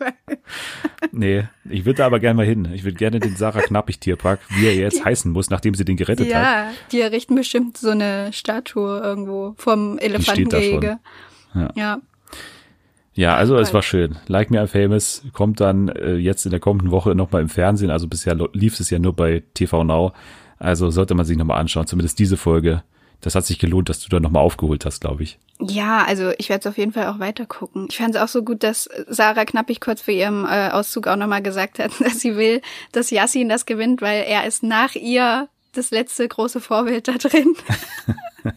[1.12, 2.68] nee, ich würde da aber gerne mal hin.
[2.74, 5.84] Ich würde gerne den Sarah Knappig Tierpark, wie er jetzt die, heißen muss, nachdem sie
[5.84, 6.44] den gerettet ja, hat.
[6.44, 10.98] Ja, die errichten bestimmt so eine Statue irgendwo vom Elefantengehege.
[11.54, 11.70] Ja.
[11.74, 12.00] ja.
[13.14, 14.16] Ja, also es war schön.
[14.28, 17.90] Like Me I'm Famous kommt dann äh, jetzt in der kommenden Woche nochmal im Fernsehen.
[17.90, 20.12] Also bisher lief es ja nur bei TV Now.
[20.58, 21.86] Also sollte man sich nochmal anschauen.
[21.86, 22.82] Zumindest diese Folge
[23.20, 25.38] das hat sich gelohnt, dass du da nochmal aufgeholt hast, glaube ich.
[25.60, 27.88] Ja, also ich werde es auf jeden Fall auch weiter gucken.
[27.90, 31.16] Ich fand es auch so gut, dass Sarah Knappig kurz vor ihrem äh, Auszug auch
[31.16, 35.48] nochmal gesagt hat, dass sie will, dass Yassin das gewinnt, weil er ist nach ihr
[35.72, 37.54] das letzte große Vorbild da drin.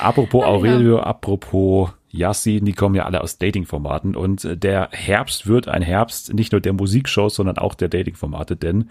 [0.00, 5.68] apropos Aurelio, apropos Yassin, die kommen ja alle aus Dating-Formaten und äh, der Herbst wird
[5.68, 8.90] ein Herbst nicht nur der Musikshows, sondern auch der Dating-Formate, denn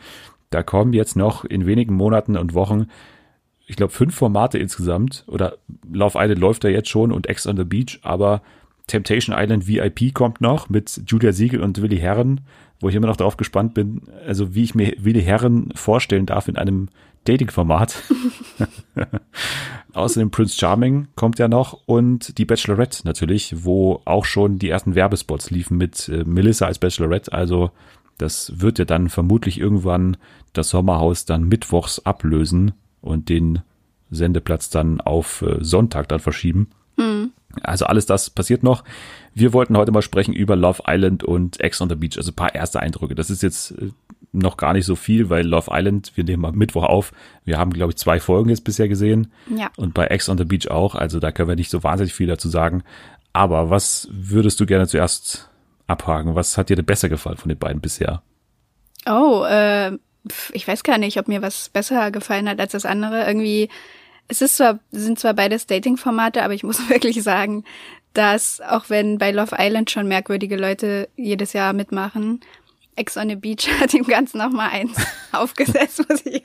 [0.54, 2.88] da kommen jetzt noch in wenigen Monaten und Wochen
[3.66, 5.24] ich glaube, fünf Formate insgesamt.
[5.28, 5.58] Oder
[5.92, 8.42] Love Island läuft da jetzt schon und Ex on the Beach, aber
[8.88, 12.42] Temptation Island VIP kommt noch mit Julia Siegel und Willi Herren,
[12.82, 16.50] wo ich immer noch darauf gespannt bin, also wie ich mir Willi Herren vorstellen darf
[16.50, 16.90] in einem
[17.24, 18.04] Dating-Format.
[19.94, 24.96] Außerdem Prince Charming kommt ja noch und die Bachelorette natürlich, wo auch schon die ersten
[24.96, 27.32] Werbespots liefen mit äh, Melissa als Bachelorette.
[27.32, 27.72] Also
[28.18, 30.18] das wird ja dann vermutlich irgendwann
[30.54, 33.60] das Sommerhaus dann mittwochs ablösen und den
[34.12, 36.70] Sendeplatz dann auf äh, Sonntag dann verschieben.
[36.98, 37.32] Mhm.
[37.62, 38.84] Also alles das passiert noch.
[39.34, 42.36] Wir wollten heute mal sprechen über Love Island und Ex on the Beach, also ein
[42.36, 43.16] paar erste Eindrücke.
[43.16, 43.92] Das ist jetzt äh,
[44.32, 47.14] noch gar nicht so viel, weil Love Island, wir nehmen mal Mittwoch auf.
[47.46, 49.32] Wir haben, glaube ich, zwei Folgen jetzt bisher gesehen.
[49.56, 49.70] Ja.
[49.78, 50.96] Und bei Ex on the Beach auch.
[50.96, 52.84] Also da können wir nicht so wahnsinnig viel dazu sagen.
[53.32, 55.50] Aber was würdest du gerne zuerst
[55.88, 56.36] abhaken?
[56.36, 58.22] Was hat dir denn besser gefallen von den beiden bisher?
[59.08, 59.98] Oh, äh,
[60.54, 63.26] ich weiß gar nicht, ob mir was besser gefallen hat als das andere.
[63.26, 63.70] Irgendwie,
[64.28, 67.64] es ist zwar, sind zwar beides Dating-Formate, aber ich muss wirklich sagen,
[68.14, 72.42] dass auch wenn bei Love Island schon merkwürdige Leute jedes Jahr mitmachen,
[72.96, 74.96] Ex on the Beach hat ihm ganz nochmal eins
[75.32, 76.44] aufgesetzt, muss ich.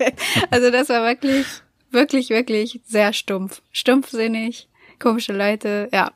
[0.51, 1.47] Also das war wirklich,
[1.91, 3.63] wirklich, wirklich sehr stumpf.
[3.71, 6.13] Stumpfsinnig, komische Leute, ja.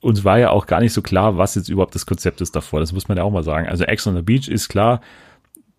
[0.00, 2.78] Uns war ja auch gar nicht so klar, was jetzt überhaupt das Konzept ist davor.
[2.78, 3.66] Das muss man ja auch mal sagen.
[3.66, 5.00] Also Ex on the Beach ist klar,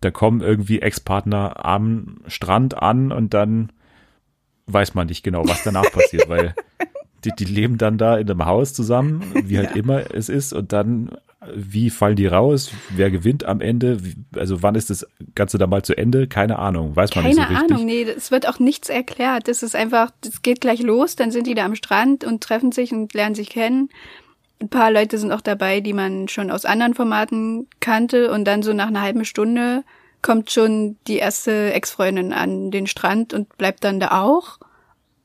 [0.00, 3.72] da kommen irgendwie Ex-Partner am Strand an und dann
[4.66, 6.54] weiß man nicht genau, was danach passiert, weil
[7.24, 9.76] die, die leben dann da in einem Haus zusammen, wie halt ja.
[9.76, 11.10] immer es ist, und dann,
[11.54, 12.70] wie fallen die raus?
[12.90, 14.04] Wer gewinnt am Ende?
[14.04, 16.28] Wie, also wann ist das Ganze dann mal zu Ende?
[16.28, 17.68] Keine Ahnung, weiß man Keine nicht so richtig.
[17.68, 19.48] Keine Ahnung, nee, es wird auch nichts erklärt.
[19.48, 22.70] Das ist einfach, es geht gleich los, dann sind die da am Strand und treffen
[22.70, 23.88] sich und lernen sich kennen.
[24.60, 28.62] Ein paar Leute sind auch dabei, die man schon aus anderen Formaten kannte und dann
[28.62, 29.84] so nach einer halben Stunde
[30.20, 34.58] kommt schon die erste Ex-Freundin an den Strand und bleibt dann da auch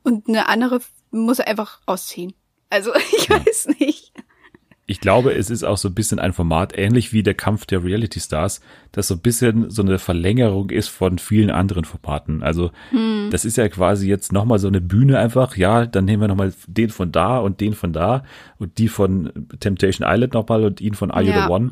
[0.04, 2.34] und eine andere muss einfach ausziehen.
[2.70, 4.12] Also ich weiß nicht.
[4.86, 7.84] Ich glaube, es ist auch so ein bisschen ein Format, ähnlich wie der Kampf der
[7.86, 8.60] Reality Stars,
[8.92, 12.44] das so ein bisschen so eine Verlängerung ist von vielen anderen Formaten.
[12.44, 13.30] Also hm.
[13.32, 15.56] das ist ja quasi jetzt nochmal so eine Bühne einfach.
[15.56, 18.24] Ja, dann nehmen wir nochmal den von da und den von da
[18.60, 21.46] und die von Temptation Island nochmal und ihn von Are You ja.
[21.46, 21.72] the One.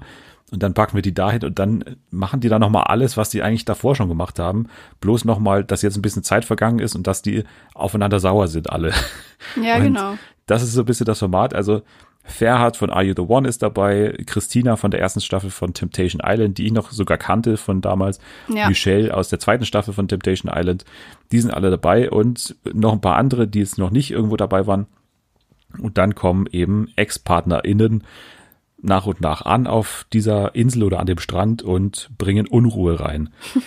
[0.51, 3.41] Und dann packen wir die dahin und dann machen die da nochmal alles, was die
[3.41, 4.67] eigentlich davor schon gemacht haben.
[4.99, 7.43] Bloß nochmal, dass jetzt ein bisschen Zeit vergangen ist und dass die
[7.73, 8.93] aufeinander sauer sind alle.
[9.61, 10.13] Ja, und genau.
[10.47, 11.53] Das ist so ein bisschen das Format.
[11.53, 11.83] Also
[12.23, 16.21] Ferhat von Are You the One ist dabei, Christina von der ersten Staffel von Temptation
[16.23, 18.67] Island, die ich noch sogar kannte von damals, ja.
[18.67, 20.85] Michelle aus der zweiten Staffel von Temptation Island,
[21.31, 24.67] die sind alle dabei und noch ein paar andere, die jetzt noch nicht irgendwo dabei
[24.67, 24.87] waren.
[25.79, 28.03] Und dann kommen eben Ex-PartnerInnen
[28.81, 33.29] nach und nach an auf dieser Insel oder an dem Strand und bringen Unruhe rein.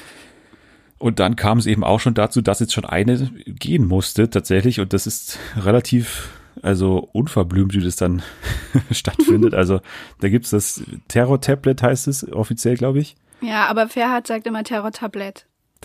[0.98, 4.80] Und dann kam es eben auch schon dazu, dass jetzt schon eine gehen musste tatsächlich
[4.80, 6.30] und das ist relativ
[6.62, 8.22] also unverblümt, wie das dann
[8.90, 9.54] stattfindet.
[9.64, 9.80] Also
[10.20, 13.16] da gibt's das Terror-Tablet, heißt es offiziell, glaube ich.
[13.40, 15.46] Ja, aber Ferhat sagt immer Terror-Tablet.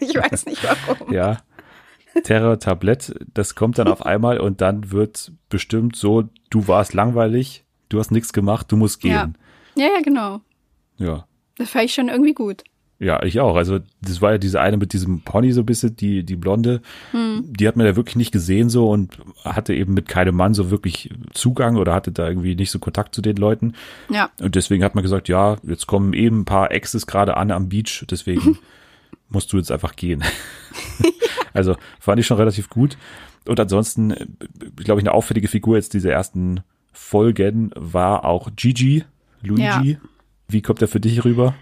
[0.00, 1.12] ich weiß nicht warum.
[1.12, 1.38] Ja,
[2.22, 7.98] Terror-Tablett, das kommt dann auf einmal und dann wird bestimmt so, du warst langweilig, du
[7.98, 9.36] hast nichts gemacht, du musst gehen.
[9.74, 10.40] Ja, ja, ja genau.
[10.96, 11.26] Ja.
[11.56, 12.64] Das fand ich schon irgendwie gut.
[13.00, 13.56] Ja, ich auch.
[13.56, 16.80] Also das war ja diese eine mit diesem Pony so ein bisschen, die, die Blonde,
[17.10, 17.44] hm.
[17.46, 20.70] die hat man ja wirklich nicht gesehen so und hatte eben mit keinem Mann so
[20.70, 23.74] wirklich Zugang oder hatte da irgendwie nicht so Kontakt zu den Leuten.
[24.10, 24.30] Ja.
[24.40, 27.68] Und deswegen hat man gesagt, ja, jetzt kommen eben ein paar Exes gerade an am
[27.68, 28.58] Beach, deswegen
[29.28, 30.22] musst du jetzt einfach gehen.
[31.52, 32.96] also fand ich schon relativ gut.
[33.46, 34.14] Und ansonsten,
[34.76, 36.60] glaube ich, eine auffällige Figur jetzt diese ersten
[36.92, 39.04] Folgen war auch Gigi,
[39.42, 39.90] Luigi.
[39.92, 39.98] Ja.
[40.48, 41.54] Wie kommt er für dich rüber?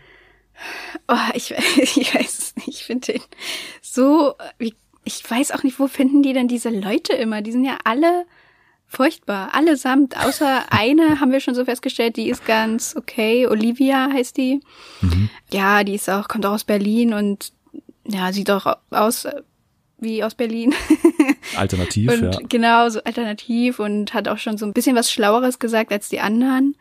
[1.09, 2.69] Oh, ich, ich weiß es nicht.
[2.69, 3.23] Ich finde den
[3.81, 4.35] so,
[5.05, 7.43] ich weiß auch nicht, wo finden die denn diese Leute immer?
[7.43, 8.25] Die sind ja alle
[8.87, 13.47] furchtbar, allesamt, außer eine haben wir schon so festgestellt, die ist ganz okay.
[13.47, 14.61] Olivia heißt die.
[15.01, 15.31] Mhm.
[15.51, 17.53] Ja, die ist auch, kommt auch aus Berlin und
[18.07, 19.27] ja, sieht auch aus
[19.99, 20.75] wie aus Berlin.
[21.57, 22.41] Alternativ, und, ja.
[22.49, 26.21] Genau, so alternativ und hat auch schon so ein bisschen was Schlaueres gesagt als die
[26.21, 26.77] anderen.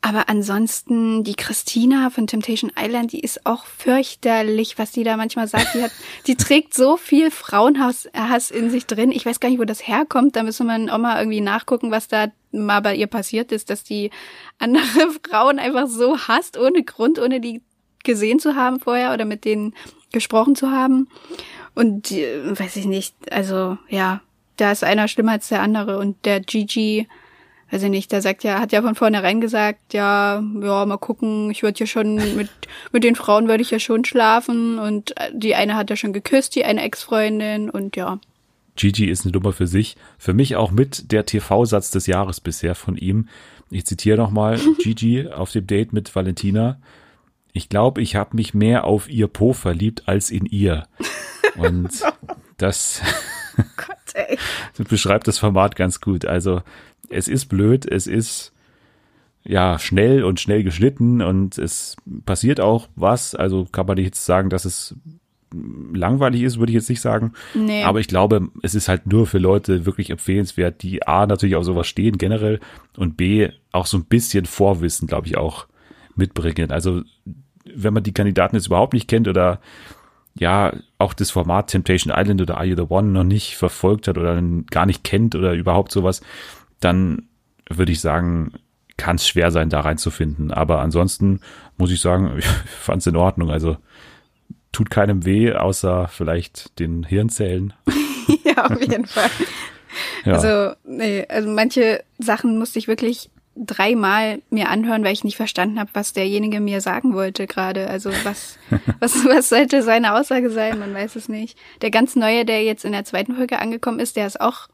[0.00, 5.48] Aber ansonsten, die Christina von Temptation Island, die ist auch fürchterlich, was die da manchmal
[5.48, 5.74] sagt.
[5.74, 5.90] Die, hat,
[6.26, 8.08] die trägt so viel Frauenhass
[8.50, 9.10] in sich drin.
[9.10, 10.36] Ich weiß gar nicht, wo das herkommt.
[10.36, 13.82] Da müssen wir auch mal irgendwie nachgucken, was da mal bei ihr passiert ist, dass
[13.82, 14.10] die
[14.58, 17.60] andere Frauen einfach so hasst, ohne Grund, ohne die
[18.04, 19.74] gesehen zu haben vorher oder mit denen
[20.12, 21.08] gesprochen zu haben.
[21.74, 24.20] Und äh, weiß ich nicht, also ja,
[24.56, 25.98] da ist einer schlimmer als der andere.
[25.98, 27.08] Und der Gigi,
[27.70, 31.50] weiß ich nicht, der sagt ja, hat ja von vornherein gesagt, ja, ja, mal gucken,
[31.50, 32.48] ich würde ja schon mit,
[32.92, 36.54] mit den Frauen würde ich ja schon schlafen und die eine hat ja schon geküsst,
[36.54, 38.18] die eine Ex-Freundin und ja.
[38.76, 39.96] Gigi ist eine Nummer für sich.
[40.18, 43.28] Für mich auch mit der TV-Satz des Jahres bisher von ihm.
[43.70, 46.80] Ich zitiere nochmal Gigi auf dem Date mit Valentina.
[47.52, 50.86] Ich glaube, ich habe mich mehr auf ihr Po verliebt als in ihr.
[51.56, 51.90] Und
[52.56, 53.02] das,
[53.76, 54.38] Gott,
[54.76, 56.24] das beschreibt das Format ganz gut.
[56.24, 56.62] Also
[57.08, 58.52] es ist blöd, es ist
[59.44, 63.34] ja schnell und schnell geschnitten und es passiert auch was.
[63.34, 64.94] Also kann man nicht jetzt sagen, dass es
[65.94, 67.32] langweilig ist, würde ich jetzt nicht sagen.
[67.54, 67.82] Nee.
[67.84, 71.64] Aber ich glaube, es ist halt nur für Leute wirklich empfehlenswert, die A natürlich auf
[71.64, 72.60] sowas stehen generell
[72.96, 75.66] und B auch so ein bisschen Vorwissen, glaube ich, auch
[76.14, 76.70] mitbringen.
[76.70, 77.02] Also
[77.64, 79.60] wenn man die Kandidaten jetzt überhaupt nicht kennt oder
[80.38, 84.18] ja auch das Format Temptation Island oder Are You the One noch nicht verfolgt hat
[84.18, 86.20] oder gar nicht kennt oder überhaupt sowas,
[86.80, 87.28] dann
[87.70, 88.52] würde ich sagen,
[88.96, 90.50] kann es schwer sein, da reinzufinden.
[90.50, 91.40] Aber ansonsten
[91.76, 93.50] muss ich sagen, ich fand es in Ordnung.
[93.50, 93.76] Also
[94.72, 97.72] tut keinem weh, außer vielleicht den Hirnzellen.
[98.44, 99.30] ja, auf jeden Fall.
[100.24, 100.34] Ja.
[100.34, 103.30] Also, nee, also manche Sachen musste ich wirklich
[103.66, 107.88] dreimal mir anhören, weil ich nicht verstanden habe, was derjenige mir sagen wollte gerade.
[107.88, 108.58] Also was,
[109.00, 110.78] was, was sollte seine Aussage sein?
[110.78, 111.58] Man weiß es nicht.
[111.82, 114.68] Der ganz neue, der jetzt in der zweiten Folge angekommen ist, der ist auch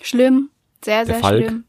[0.00, 0.50] schlimm.
[0.84, 1.44] Sehr, sehr Falk.
[1.44, 1.64] schlimm.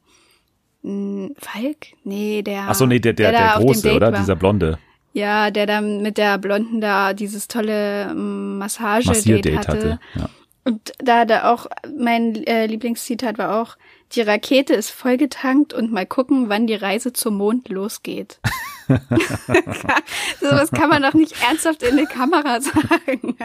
[0.84, 1.88] Hm, Falk?
[2.04, 2.65] Nee, der.
[2.67, 4.12] Ach so, nee, der, der, der, der große, oder?
[4.12, 4.19] War.
[4.19, 4.80] Dieser Blonde.
[5.13, 9.71] Ja, der dann mit der Blonden da dieses tolle hm, Massage-Date hatte.
[9.71, 10.30] hatte ja.
[10.63, 11.65] Und da da auch,
[11.97, 13.77] mein äh, Lieblingszitat war auch,
[14.15, 18.39] die Rakete ist vollgetankt und mal gucken, wann die Reise zum Mond losgeht.
[20.39, 23.38] so was kann man doch nicht ernsthaft in die Kamera sagen.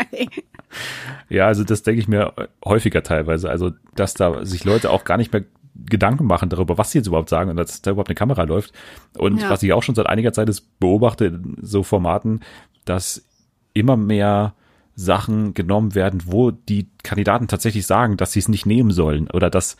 [1.28, 2.32] ja, also das denke ich mir
[2.64, 3.50] häufiger teilweise.
[3.50, 7.06] Also, dass da sich Leute auch gar nicht mehr Gedanken machen darüber, was sie jetzt
[7.06, 8.72] überhaupt sagen und dass da überhaupt eine Kamera läuft.
[9.16, 9.50] Und ja.
[9.50, 12.40] was ich auch schon seit einiger Zeit ist, beobachte in so Formaten,
[12.84, 13.26] dass
[13.74, 14.54] immer mehr
[14.94, 19.50] Sachen genommen werden, wo die Kandidaten tatsächlich sagen, dass sie es nicht nehmen sollen oder
[19.50, 19.76] dass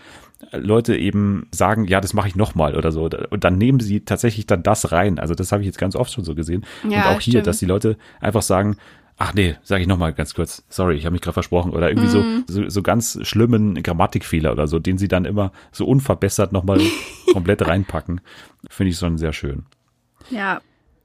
[0.52, 3.08] Leute eben sagen, ja, das mache ich nochmal oder so.
[3.30, 5.18] Und dann nehmen sie tatsächlich dann das rein.
[5.18, 6.64] Also das habe ich jetzt ganz oft schon so gesehen.
[6.88, 7.46] Ja, und auch hier, stimmt.
[7.46, 8.76] dass die Leute einfach sagen,
[9.16, 11.72] ach nee, sage ich nochmal ganz kurz, sorry, ich habe mich gerade versprochen.
[11.72, 12.44] Oder irgendwie mhm.
[12.46, 16.80] so, so, so ganz schlimmen Grammatikfehler oder so, den sie dann immer so unverbessert nochmal
[17.32, 18.20] komplett reinpacken.
[18.68, 19.64] Finde ich schon sehr schön.
[20.30, 20.60] Ja.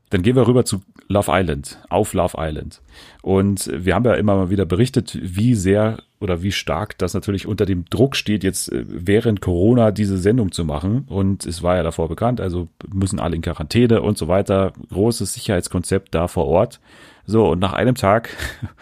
[0.10, 2.82] Dann gehen wir rüber zu Love Island, auf Love Island.
[3.22, 7.48] Und wir haben ja immer mal wieder berichtet, wie sehr oder wie stark das natürlich
[7.48, 11.06] unter dem Druck steht, jetzt äh, während Corona diese Sendung zu machen.
[11.08, 14.74] Und es war ja davor bekannt, also müssen alle in Quarantäne und so weiter.
[14.92, 16.80] Großes Sicherheitskonzept da vor Ort.
[17.26, 18.30] So, und nach einem Tag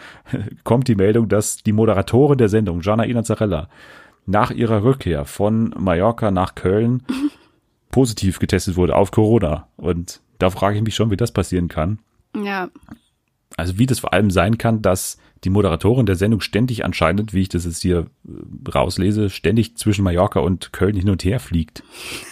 [0.64, 3.70] kommt die Meldung, dass die Moderatorin der Sendung, Jana Inazarella,
[4.26, 7.04] nach ihrer Rückkehr von Mallorca nach Köln
[7.92, 9.68] positiv getestet wurde auf Corona.
[9.78, 12.00] Und da frage ich mich schon, wie das passieren kann.
[12.36, 12.70] Ja.
[13.58, 17.42] Also wie das vor allem sein kann, dass die Moderatorin der Sendung ständig anscheinend, wie
[17.42, 21.84] ich das jetzt hier äh, rauslese, ständig zwischen Mallorca und Köln hin und her fliegt.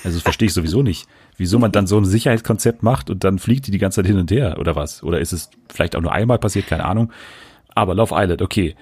[0.04, 1.08] Also das verstehe ich sowieso nicht.
[1.38, 4.18] Wieso man dann so ein Sicherheitskonzept macht und dann fliegt die die ganze Zeit hin
[4.18, 5.04] und her oder was?
[5.04, 7.12] Oder ist es vielleicht auch nur einmal passiert, keine Ahnung.
[7.76, 8.76] Aber Love Island, okay.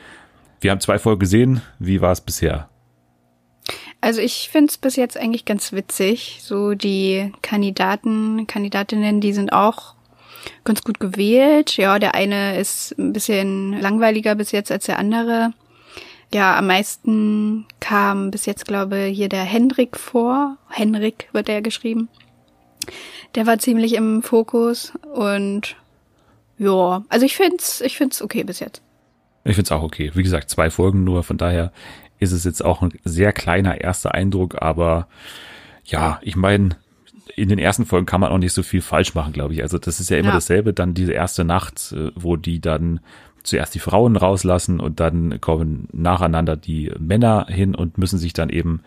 [0.62, 1.62] Wir haben zwei Folgen gesehen.
[1.80, 2.69] Wie war es bisher?
[4.00, 6.39] Also ich finde es bis jetzt eigentlich ganz witzig.
[6.41, 9.94] So die Kandidaten, Kandidatinnen, die sind auch
[10.63, 11.77] ganz gut gewählt.
[11.77, 15.53] Ja, der eine ist ein bisschen langweiliger bis jetzt als der andere.
[16.34, 20.58] Ja, am meisten kam bis jetzt, glaube ich, hier der Henrik vor.
[20.69, 22.10] Henrik wird er geschrieben.
[23.36, 25.75] Der war ziemlich im Fokus und
[26.58, 28.81] ja, also ich find's, ich find's okay bis jetzt.
[29.43, 30.12] Ich find's auch okay.
[30.13, 31.71] Wie gesagt, zwei Folgen nur, von daher
[32.19, 35.08] ist es jetzt auch ein sehr kleiner erster Eindruck, aber
[35.84, 36.77] ja, ich meine,
[37.36, 39.62] in den ersten Folgen kann man auch nicht so viel falsch machen, glaube ich.
[39.62, 40.36] Also das ist ja immer ja.
[40.36, 43.00] dasselbe, dann diese erste Nacht, äh, wo die dann
[43.43, 48.50] zuerst die Frauen rauslassen und dann kommen nacheinander die Männer hin und müssen sich dann
[48.50, 48.82] eben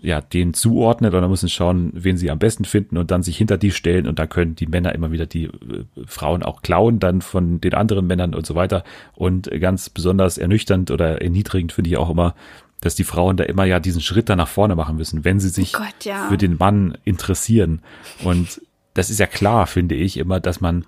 [0.00, 3.56] ja, den zuordnen oder müssen schauen, wen sie am besten finden und dann sich hinter
[3.56, 7.22] die stellen und dann können die Männer immer wieder die äh, Frauen auch klauen, dann
[7.22, 8.84] von den anderen Männern und so weiter.
[9.14, 12.34] Und ganz besonders ernüchternd oder erniedrigend finde ich auch immer,
[12.80, 15.48] dass die Frauen da immer ja diesen Schritt da nach vorne machen müssen, wenn sie
[15.48, 16.28] sich oh Gott, ja.
[16.28, 17.82] für den Mann interessieren.
[18.22, 18.60] Und
[18.94, 20.84] das ist ja klar, finde ich immer, dass man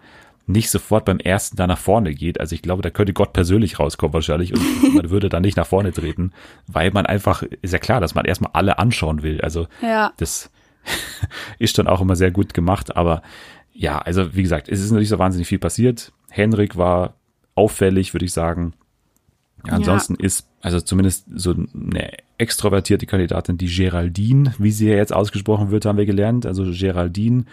[0.46, 2.40] nicht sofort beim ersten da nach vorne geht.
[2.40, 5.66] Also ich glaube, da könnte Gott persönlich rauskommen wahrscheinlich und man würde dann nicht nach
[5.66, 6.32] vorne treten,
[6.66, 9.40] weil man einfach, ist ja klar, dass man erstmal alle anschauen will.
[9.42, 10.12] Also Ja.
[10.16, 10.50] das
[11.58, 13.22] ist dann auch immer sehr gut gemacht, aber
[13.72, 16.12] ja, also wie gesagt, es ist noch nicht so wahnsinnig viel passiert.
[16.30, 17.14] Henrik war
[17.54, 18.72] auffällig, würde ich sagen.
[19.66, 25.12] Ja, ansonsten ist, also zumindest so eine extrovertierte Kandidatin, die Geraldine, wie sie ja jetzt
[25.12, 26.46] ausgesprochen wird, haben wir gelernt.
[26.46, 27.44] Also Geraldine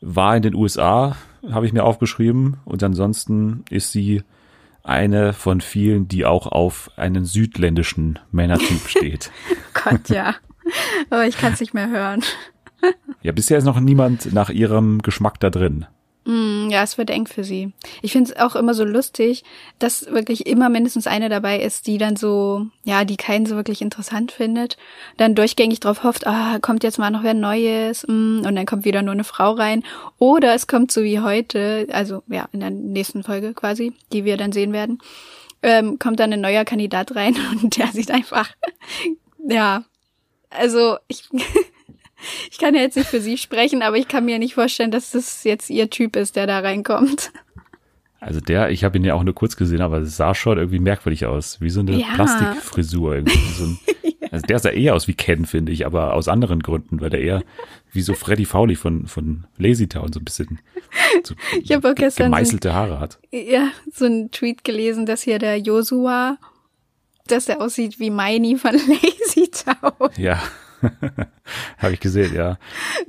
[0.00, 1.16] war in den USA,
[1.50, 2.58] habe ich mir aufgeschrieben.
[2.64, 4.22] Und ansonsten ist sie
[4.82, 9.30] eine von vielen, die auch auf einen südländischen Männertyp steht.
[9.84, 10.34] Gott, ja.
[11.10, 12.22] Aber ich kann es nicht mehr hören.
[13.22, 15.86] Ja, bisher ist noch niemand nach ihrem Geschmack da drin.
[16.24, 17.72] Mm, Ja, es wird eng für sie.
[18.02, 19.44] Ich finde es auch immer so lustig,
[19.78, 23.82] dass wirklich immer mindestens eine dabei ist, die dann so, ja, die keinen so wirklich
[23.82, 24.76] interessant findet,
[25.18, 28.84] dann durchgängig drauf hofft, ah, kommt jetzt mal noch wer Neues, mm, und dann kommt
[28.84, 29.82] wieder nur eine Frau rein.
[30.18, 34.36] Oder es kommt so wie heute, also ja, in der nächsten Folge quasi, die wir
[34.36, 34.98] dann sehen werden,
[35.62, 38.50] ähm, kommt dann ein neuer Kandidat rein und der sieht einfach,
[39.48, 39.84] ja,
[40.50, 41.24] also ich,
[42.50, 45.10] ich kann ja jetzt nicht für sie sprechen, aber ich kann mir nicht vorstellen, dass
[45.12, 47.32] das jetzt ihr Typ ist, der da reinkommt.
[48.20, 50.78] Also der, ich habe ihn ja auch nur kurz gesehen, aber es sah schon irgendwie
[50.78, 52.06] merkwürdig aus, wie so eine Ja.
[52.14, 53.38] Plastikfrisur irgendwie.
[53.52, 53.78] So ein,
[54.30, 57.20] also der sah eher aus wie Ken, finde ich, aber aus anderen Gründen, weil der
[57.20, 57.42] eher
[57.92, 60.58] wie so Freddy Fowley von, von Lazy Town so ein bisschen
[61.22, 63.18] so Ich habe auch gestern so, gemeißelte Haare hat.
[63.30, 66.38] ja, so einen Tweet gelesen, dass hier der Joshua,
[67.26, 70.08] dass er aussieht wie Meini von Lazy Town.
[70.16, 70.42] Ja.
[71.78, 72.58] habe ich gesehen, ja.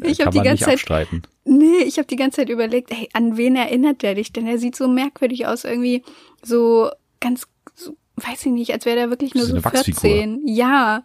[0.01, 1.23] Ich Kann hab die ganze Zeit- abstreiten.
[1.45, 4.33] Nee, ich habe die ganze Zeit überlegt, ey, an wen erinnert der dich?
[4.33, 6.03] Denn er sieht so merkwürdig aus, irgendwie
[6.43, 10.01] so ganz, so, weiß ich nicht, als wäre der wirklich nur So so, eine Wachsfigur.
[10.01, 10.41] 14.
[10.47, 11.03] Ja.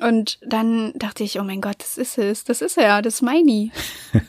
[0.00, 3.22] Und dann dachte ich, oh mein Gott, das ist es, das ist er, das ist
[3.22, 3.72] Meini.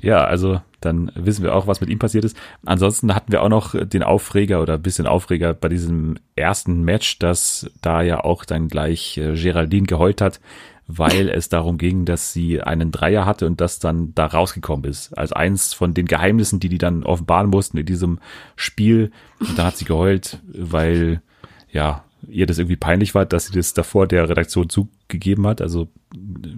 [0.00, 2.36] Ja, also dann wissen wir auch, was mit ihm passiert ist.
[2.64, 7.18] Ansonsten hatten wir auch noch den Aufreger oder ein bisschen Aufreger bei diesem ersten Match,
[7.18, 10.40] dass da ja auch dann gleich äh, Geraldine geheult hat,
[10.86, 15.16] weil es darum ging, dass sie einen Dreier hatte und das dann da rausgekommen ist.
[15.16, 18.18] Als eins von den Geheimnissen, die die dann offenbaren mussten in diesem
[18.56, 19.10] Spiel.
[19.40, 21.22] Und dann hat sie geheult, weil
[21.70, 25.60] ja ihr das irgendwie peinlich war, dass sie das davor der Redaktion zugegeben hat.
[25.60, 25.88] Also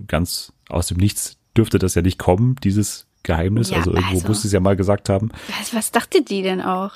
[0.06, 3.70] ganz aus dem Nichts dürfte das ja nicht kommen, dieses Geheimnis.
[3.70, 5.30] Ja, also irgendwo also- muss sie es ja mal gesagt haben.
[5.58, 6.92] Was, was dachte die denn auch?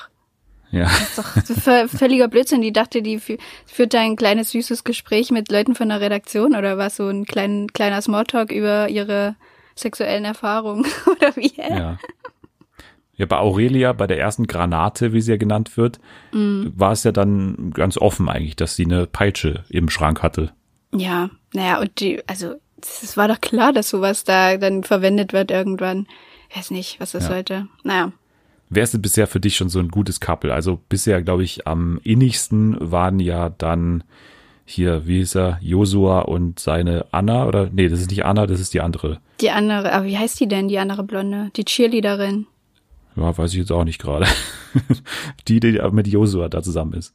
[0.73, 0.85] Ja,
[1.35, 2.61] Das ist doch völliger Blödsinn.
[2.63, 6.55] Die dachte, die fü führt da ein kleines süßes Gespräch mit Leuten von der Redaktion
[6.55, 6.95] oder was?
[6.97, 9.35] So ein klein, kleiner Smalltalk über ihre
[9.75, 11.53] sexuellen Erfahrungen oder wie?
[11.57, 11.99] ja.
[13.21, 16.01] Ja, bei Aurelia, bei der ersten Granate, wie sie ja genannt wird,
[16.33, 16.73] Mhm.
[16.75, 20.53] war es ja dann ganz offen eigentlich, dass sie eine Peitsche im Schrank hatte.
[20.95, 25.51] Ja, naja, und die, also, es war doch klar, dass sowas da dann verwendet wird
[25.51, 26.07] irgendwann.
[26.49, 27.29] Ich weiß nicht, was das Ja.
[27.31, 27.67] sollte.
[27.85, 28.13] Naja.
[28.71, 30.55] Wer ist denn bisher für dich schon so ein gutes Couple?
[30.55, 34.03] Also bisher, glaube ich, am innigsten waren ja dann
[34.65, 37.69] hier, wie hieß er, Josua und seine Anna, oder?
[37.71, 39.21] Nee, das ist nicht Anna, das ist die andere.
[39.41, 41.51] Die andere, aber wie heißt die denn, die andere Blonde?
[41.57, 42.47] Die Cheerleaderin.
[43.17, 44.27] Ja, weiß ich jetzt auch nicht gerade.
[45.49, 47.15] die, die mit Josua da zusammen ist.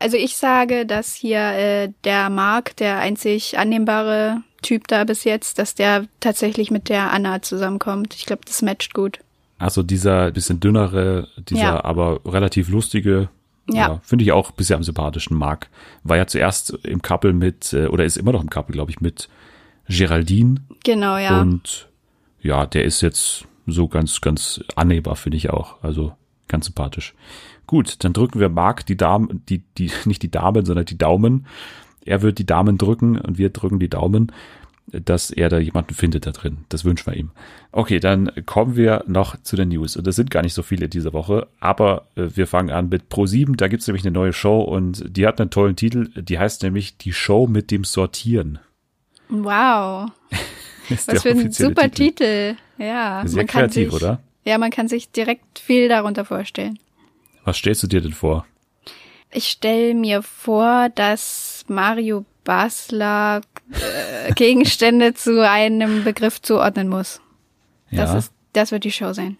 [0.00, 5.58] Also ich sage, dass hier äh, der Mark, der einzig annehmbare Typ da bis jetzt,
[5.58, 8.14] dass der tatsächlich mit der Anna zusammenkommt.
[8.14, 9.18] Ich glaube, das matcht gut.
[9.58, 11.84] Also dieser bisschen dünnere, dieser Ja.
[11.84, 13.28] aber relativ lustige,
[13.68, 14.00] Ja.
[14.04, 15.68] finde ich auch bisher am sympathischen Mark.
[16.04, 19.00] War ja zuerst im Couple mit, äh, oder ist immer noch im Couple, glaube ich,
[19.00, 19.28] mit
[19.88, 20.60] Geraldine.
[20.84, 21.40] Genau, ja.
[21.40, 21.88] Und
[22.40, 25.82] ja, der ist jetzt so ganz, ganz annehmbar, finde ich auch.
[25.82, 26.12] Also
[26.48, 27.14] ganz sympathisch.
[27.66, 31.46] Gut, dann drücken wir Mark die Damen, die, die, nicht die Damen, sondern die Daumen.
[32.04, 34.32] Er wird die Damen drücken und wir drücken die Daumen,
[34.92, 36.58] dass er da jemanden findet da drin.
[36.70, 37.30] Das wünschen wir ihm.
[37.72, 39.96] Okay, dann kommen wir noch zu den News.
[39.96, 43.10] Und das sind gar nicht so viele diese Woche, aber äh, wir fangen an mit
[43.10, 43.56] Pro7.
[43.56, 46.08] Da gibt's nämlich eine neue Show und die hat einen tollen Titel.
[46.14, 48.58] Die heißt nämlich Die Show mit dem Sortieren.
[49.28, 50.10] Wow.
[50.88, 52.56] Ist Was für ein super Titel.
[52.78, 53.22] Ja.
[53.26, 54.20] Sehr man kann kreativ, sich, oder?
[54.44, 56.78] Ja, man kann sich direkt viel darunter vorstellen.
[57.44, 58.46] Was stellst du dir denn vor?
[59.30, 67.20] Ich stelle mir vor, dass Mario Basler äh, Gegenstände zu einem Begriff zuordnen muss.
[67.90, 68.18] Das Ja.
[68.18, 69.36] ist, das wird die Show sein.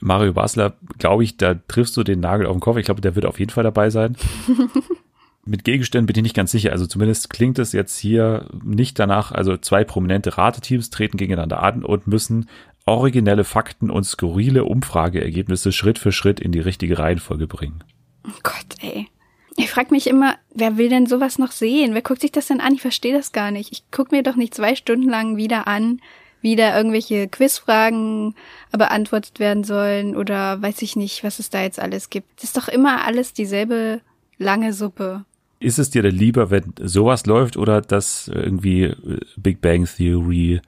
[0.00, 2.78] Mario Basler, glaube ich, da triffst du den Nagel auf den Kopf.
[2.78, 4.16] Ich glaube, der wird auf jeden Fall dabei sein.
[5.46, 6.72] Mit Gegenständen bin ich nicht ganz sicher.
[6.72, 9.30] Also zumindest klingt es jetzt hier nicht danach.
[9.32, 12.48] Also zwei prominente Rateteams treten gegeneinander an und müssen
[12.86, 17.84] originelle Fakten und skurrile Umfrageergebnisse Schritt für Schritt in die richtige Reihenfolge bringen.
[18.26, 19.08] Oh Gott, ey.
[19.56, 21.94] Ich frage mich immer, wer will denn sowas noch sehen?
[21.94, 22.74] Wer guckt sich das denn an?
[22.74, 23.70] Ich verstehe das gar nicht.
[23.70, 26.00] Ich guck mir doch nicht zwei Stunden lang wieder an,
[26.40, 28.34] wie da irgendwelche Quizfragen
[28.72, 32.28] beantwortet werden sollen oder weiß ich nicht, was es da jetzt alles gibt.
[32.36, 34.00] Das ist doch immer alles dieselbe
[34.38, 35.24] lange Suppe.
[35.60, 40.60] Ist es dir denn lieber, wenn sowas läuft oder das irgendwie äh, Big Bang Theory,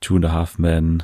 [0.00, 1.02] Two and a Half Men,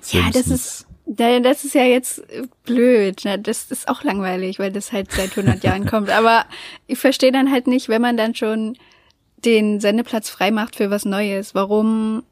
[0.00, 0.12] Simpsons?
[0.12, 2.22] Ja, das ist das ist ja jetzt
[2.64, 3.24] blöd.
[3.24, 3.38] Ne?
[3.38, 6.10] Das ist auch langweilig, weil das halt seit 100 Jahren kommt.
[6.10, 6.44] Aber
[6.86, 8.76] ich verstehe dann halt nicht, wenn man dann schon
[9.44, 11.54] den Sendeplatz freimacht für was Neues.
[11.54, 12.24] Warum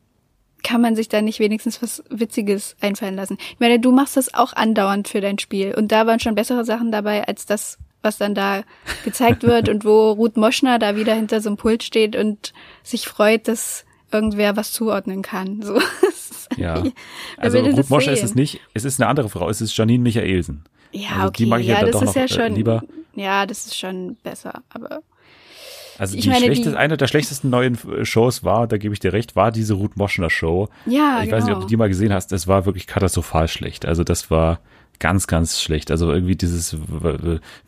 [0.63, 3.39] kann man sich da nicht wenigstens was Witziges einfallen lassen?
[3.53, 5.75] Ich meine, du machst das auch andauernd für dein Spiel.
[5.75, 8.63] Und da waren schon bessere Sachen dabei als das, was dann da
[9.05, 13.07] gezeigt wird und wo Ruth Moschner da wieder hinter so einem Pult steht und sich
[13.07, 15.63] freut, dass irgendwer was zuordnen kann.
[15.63, 15.81] So.
[16.57, 16.85] Ja.
[17.39, 18.61] Also Ruth Moschner ist es nicht.
[18.73, 19.51] Es ist eine andere Frau.
[19.51, 20.63] Es ist Janine Michaelsen.
[20.93, 21.37] Ja, also okay.
[21.39, 22.83] Die mag ich ja, ja das doch ist noch ja äh, schon, lieber.
[23.17, 25.01] Ja, das ist schon besser, aber.
[25.99, 29.01] Also die meine, schlechteste, die- eine der schlechtesten neuen äh, Shows war, da gebe ich
[29.01, 30.69] dir recht, war diese Ruth Moschner Show.
[30.87, 31.61] Ja, ich weiß nicht, ob genau.
[31.63, 33.87] du die mal gesehen hast, das war wirklich katastrophal schlecht.
[33.87, 34.61] Also das war
[34.99, 35.91] ganz, ganz schlecht.
[35.91, 36.81] Also irgendwie dieses, ich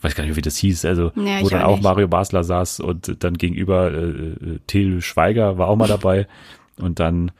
[0.02, 1.82] weiß gar nicht, wie das hieß, also Ja, wo dann auch auch.
[1.82, 6.26] Mario Basler saß und dann gegenüber äh, äh, Till Schweiger war auch mal dabei
[6.78, 7.30] und dann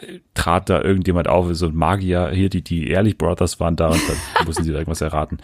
[0.00, 3.88] äh, trat da irgendjemand auf, so ein Magier, hier die, die Ehrlich Brothers waren da
[3.88, 4.16] und dann
[4.46, 5.38] mussten sie da irgendwas erraten.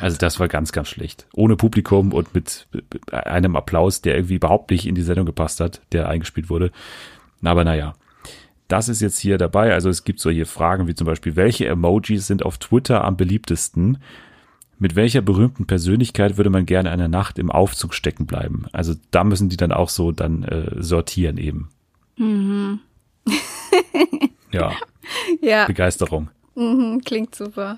[0.00, 1.26] Also das war ganz, ganz schlecht.
[1.34, 2.66] Ohne Publikum und mit
[3.10, 6.70] einem Applaus, der irgendwie überhaupt nicht in die Sendung gepasst hat, der eingespielt wurde.
[7.42, 7.94] Aber naja,
[8.72, 9.72] das ist jetzt hier dabei.
[9.74, 13.98] Also es gibt solche Fragen wie zum Beispiel, welche Emojis sind auf Twitter am beliebtesten?
[14.78, 18.64] Mit welcher berühmten Persönlichkeit würde man gerne eine Nacht im Aufzug stecken bleiben?
[18.72, 21.68] Also da müssen die dann auch so dann äh, sortieren eben.
[24.52, 24.72] ja,
[25.42, 26.28] Ja, Begeisterung.
[26.54, 27.76] mhm, klingt super.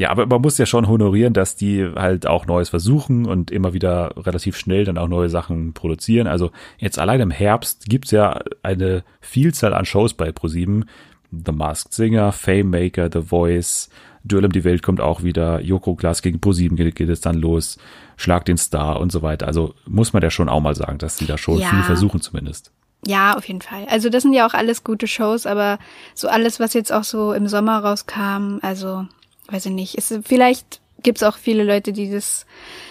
[0.00, 3.74] Ja, aber man muss ja schon honorieren, dass die halt auch Neues versuchen und immer
[3.74, 6.26] wieder relativ schnell dann auch neue Sachen produzieren.
[6.26, 10.86] Also jetzt allein im Herbst gibt's ja eine Vielzahl an Shows bei ProSieben.
[11.30, 13.90] The Masked Singer, Fame Maker, The Voice,
[14.24, 17.36] Duell um die Welt kommt auch wieder, Joko Glas gegen ProSieben geht, geht es dann
[17.36, 17.76] los,
[18.16, 19.46] Schlag den Star und so weiter.
[19.46, 21.68] Also muss man ja schon auch mal sagen, dass die da schon Ja.
[21.68, 22.72] viel versuchen zumindest.
[23.06, 23.86] Ja, auf jeden Fall.
[23.90, 25.78] Also das sind ja auch alles gute Shows, aber
[26.14, 29.06] so alles, was jetzt auch so im Sommer rauskam, also
[29.50, 29.94] weiß ich nicht.
[29.96, 32.46] Ist, vielleicht gibt's auch viele Leute, die das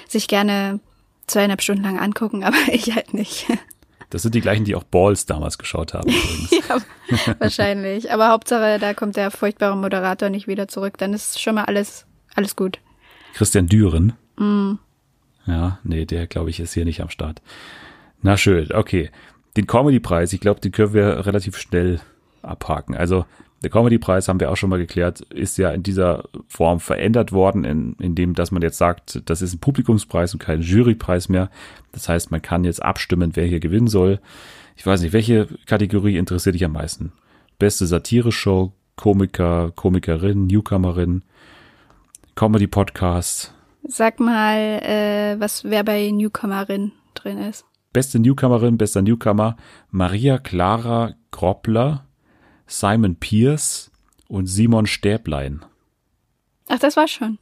[0.07, 0.79] sich gerne
[1.27, 3.47] zweieinhalb Stunden lang angucken, aber ich halt nicht.
[4.09, 6.51] Das sind die gleichen, die auch Balls damals geschaut haben übrigens.
[6.67, 8.11] ja, wahrscheinlich.
[8.11, 10.97] Aber Hauptsache, da kommt der furchtbare Moderator nicht wieder zurück.
[10.97, 12.79] Dann ist schon mal alles, alles gut.
[13.35, 14.13] Christian Düren.
[15.45, 17.41] Ja, nee, der glaube ich ist hier nicht am Start.
[18.21, 19.11] Na schön, okay.
[19.57, 21.99] Den Comedy-Preis, ich glaube, den können wir relativ schnell
[22.41, 22.95] abhaken.
[22.95, 23.25] Also
[23.63, 27.65] der Comedy-Preis haben wir auch schon mal geklärt, ist ja in dieser Form verändert worden,
[27.65, 31.49] in, in dem, dass man jetzt sagt, das ist ein Publikumspreis und kein Jurypreis mehr.
[31.91, 34.19] Das heißt, man kann jetzt abstimmen, wer hier gewinnen soll.
[34.75, 37.11] Ich weiß nicht, welche Kategorie interessiert dich am meisten?
[37.57, 41.23] Beste Satire-Show, Komiker, Komikerin, Newcomerin,
[42.35, 43.53] Comedy-Podcast,
[43.83, 47.65] Sag mal, äh, was wer bei Newcomerin drin ist.
[47.91, 49.57] Beste Newcomerin, bester Newcomer,
[49.89, 52.05] Maria Clara Groppler,
[52.69, 53.91] Simon Pierce
[54.27, 55.65] und Simon Stäblein.
[56.67, 57.39] Ach, das war schon.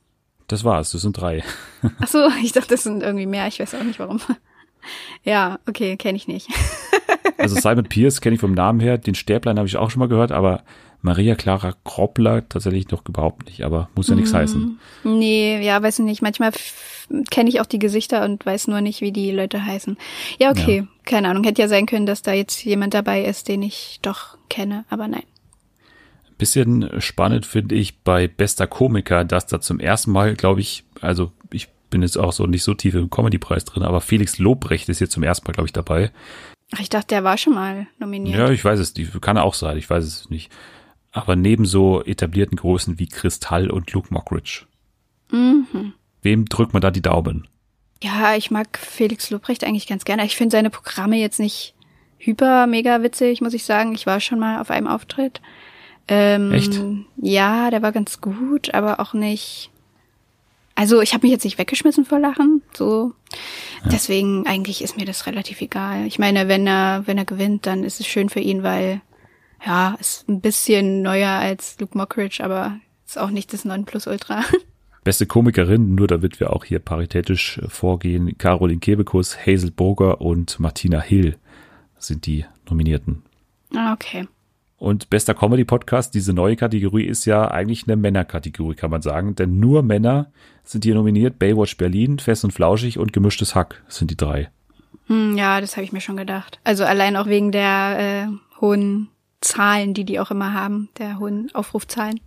[0.47, 1.43] Das war's, das sind drei.
[1.99, 3.45] Ach so, ich dachte, das sind irgendwie mehr.
[3.47, 4.19] Ich weiß auch nicht warum.
[5.25, 6.47] Ja, okay, kenne ich nicht.
[7.38, 10.07] Also Simon Pierce kenne ich vom Namen her, den Stäblein habe ich auch schon mal
[10.07, 10.63] gehört, aber
[11.01, 14.80] Maria Clara Groppler tatsächlich noch überhaupt nicht, aber muss ja nichts heißen.
[15.03, 16.21] Nee, ja, weiß ich nicht.
[16.23, 16.51] Manchmal
[17.30, 19.97] kenne ich auch die Gesichter und weiß nur nicht, wie die Leute heißen.
[20.39, 20.88] Ja, okay.
[21.05, 21.43] Keine Ahnung.
[21.43, 25.08] Hätte ja sein können, dass da jetzt jemand dabei ist, den ich doch kenne, aber
[25.08, 25.24] nein.
[26.38, 31.32] Bisschen spannend finde ich bei Bester Komiker, dass da zum ersten Mal, glaube ich, also
[31.51, 34.99] ich bin jetzt auch so nicht so tief im Comedy-Preis drin, aber Felix Lobrecht ist
[34.99, 36.12] jetzt zum ersten Mal, glaube ich, dabei.
[36.76, 38.38] Ach, ich dachte, der war schon mal nominiert.
[38.38, 39.20] Ja, ich weiß es nicht.
[39.22, 40.51] Kann auch sein, ich weiß es nicht.
[41.12, 44.66] Aber neben so etablierten Größen wie Kristall und Luke Mockridge.
[46.28, 47.47] Wem drückt man da die Daumen?
[48.03, 50.25] Ja, ich mag Felix Lobrecht eigentlich ganz gerne.
[50.25, 51.73] Ich finde seine Programme jetzt nicht
[52.17, 53.95] hyper mega witzig, muss ich sagen.
[53.95, 55.39] Ich war schon mal auf einem Auftritt.
[56.09, 56.82] Ähm, Echt?
[57.15, 59.71] Ja, der war ganz gut, aber auch nicht.
[60.75, 63.13] Also ich habe mich jetzt nicht weggeschmissen vor Lachen, so.
[63.86, 66.05] Deswegen eigentlich ist mir das relativ egal.
[66.07, 68.99] Ich meine, wenn er wenn er gewinnt, dann ist es schön für ihn, weil
[69.65, 74.43] ja ist ein bisschen neuer als Luke Mockridge, aber ist auch nicht das Nonplusultra.
[75.08, 78.38] Beste Komikerin, nur damit wir auch hier paritätisch äh, vorgehen.
[78.38, 81.38] Caroline Kebekus, Hazel Burger und Martina Hill
[81.97, 83.24] sind die Nominierten.
[83.74, 84.28] ah, okay.
[84.76, 89.34] Und bester Comedy-Podcast, diese neue Kategorie ist ja eigentlich eine Männerkategorie, kann man sagen.
[89.34, 90.30] Denn nur Männer
[90.66, 91.39] sind hier nominiert.
[91.39, 94.49] Baywatch Berlin, Fest und Flauschig und Gemischtes Hack sind die drei.
[95.05, 96.60] Hm, ja, das habe ich mir schon gedacht.
[96.66, 99.08] Also allein auch wegen der äh, hohen
[99.39, 102.20] Zahlen, die die auch immer haben, der hohen Aufrufzahlen.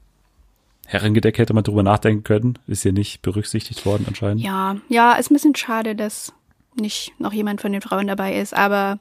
[0.91, 4.43] Herrengedeck hätte man drüber nachdenken können, ist hier nicht berücksichtigt worden anscheinend.
[4.43, 6.33] Ja, ja, ist ein bisschen schade, dass
[6.75, 8.99] nicht noch jemand von den Frauen dabei ist, aber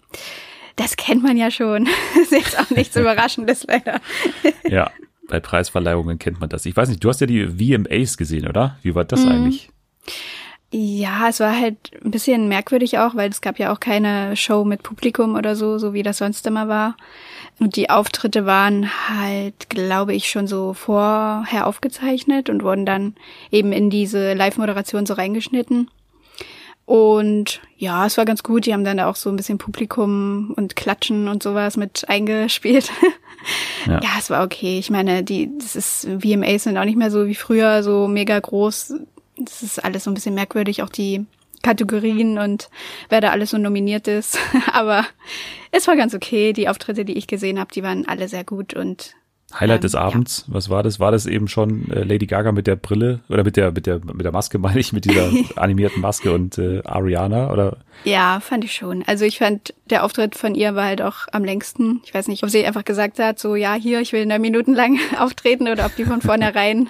[0.76, 1.90] das kennt man ja schon.
[2.22, 4.02] ist jetzt auch nichts Überraschendes leider.
[4.68, 4.92] ja,
[5.28, 6.68] bei Preisverleihungen kennt man das.
[6.68, 8.78] Ich weiß nicht, du hast ja die VMAs gesehen, oder?
[8.84, 9.32] Wie war das mhm.
[9.32, 9.70] eigentlich?
[10.72, 14.64] Ja, es war halt ein bisschen merkwürdig auch, weil es gab ja auch keine Show
[14.66, 16.96] mit Publikum oder so, so wie das sonst immer war.
[17.60, 23.16] Und die Auftritte waren halt, glaube ich, schon so vorher aufgezeichnet und wurden dann
[23.52, 25.90] eben in diese Live-Moderation so reingeschnitten.
[26.86, 28.66] Und ja, es war ganz gut.
[28.66, 32.92] Die haben dann auch so ein bisschen Publikum und Klatschen und sowas mit eingespielt.
[33.86, 34.00] Ja.
[34.04, 34.80] ja, es war okay.
[34.80, 38.40] Ich meine, die, das ist, VMAs sind auch nicht mehr so wie früher, so mega
[38.40, 38.96] groß.
[39.40, 41.26] Das ist alles so ein bisschen merkwürdig, auch die
[41.62, 42.70] Kategorien und
[43.10, 44.38] wer da alles so nominiert ist.
[44.74, 45.06] Aber
[45.72, 46.54] es war ganz okay.
[46.54, 49.16] Die Auftritte, die ich gesehen habe, die waren alle sehr gut und
[49.58, 50.54] Highlight ähm, des Abends, ja.
[50.54, 51.00] was war das?
[51.00, 54.00] War das eben schon äh, Lady Gaga mit der Brille oder mit der mit der
[54.00, 57.78] mit der Maske meine ich mit dieser animierten Maske und äh, Ariana oder?
[58.04, 59.04] Ja, fand ich schon.
[59.08, 62.02] Also ich fand der Auftritt von ihr war halt auch am längsten.
[62.06, 64.74] Ich weiß nicht, ob sie einfach gesagt hat, so ja hier, ich will einer Minuten
[64.74, 66.90] lang auftreten oder ob die von vornherein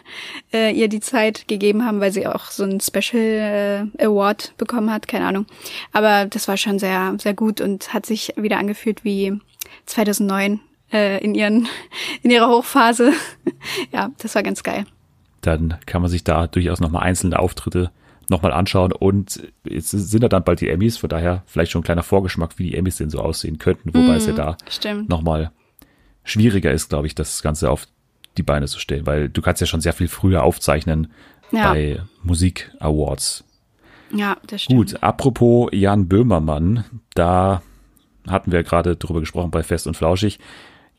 [0.54, 4.92] äh, ihr die Zeit gegeben haben, weil sie auch so ein Special äh, Award bekommen
[4.92, 5.46] hat, keine Ahnung.
[5.94, 9.40] Aber das war schon sehr sehr gut und hat sich wieder angefühlt wie
[9.86, 10.60] 2009
[10.92, 11.68] äh, in ihren
[12.24, 13.14] in ihrer Hochphase.
[13.92, 14.86] ja, das war ganz geil.
[15.42, 17.92] Dann kann man sich da durchaus nochmal einzelne Auftritte
[18.30, 21.86] nochmal anschauen und jetzt sind ja dann bald die Emmys, von daher vielleicht schon ein
[21.86, 24.58] kleiner Vorgeschmack, wie die Emmys denn so aussehen könnten, wobei mm, es ja da
[25.08, 25.52] nochmal
[26.24, 27.88] schwieriger ist, glaube ich, das Ganze auf
[28.38, 31.12] die Beine zu stellen, weil du kannst ja schon sehr viel früher aufzeichnen
[31.52, 31.74] ja.
[31.74, 33.44] bei Musik Awards.
[34.14, 34.92] Ja, das stimmt.
[34.92, 36.86] Gut, apropos Jan Böhmermann,
[37.16, 37.62] da
[38.28, 40.40] hatten wir gerade drüber gesprochen bei Fest und Flauschig.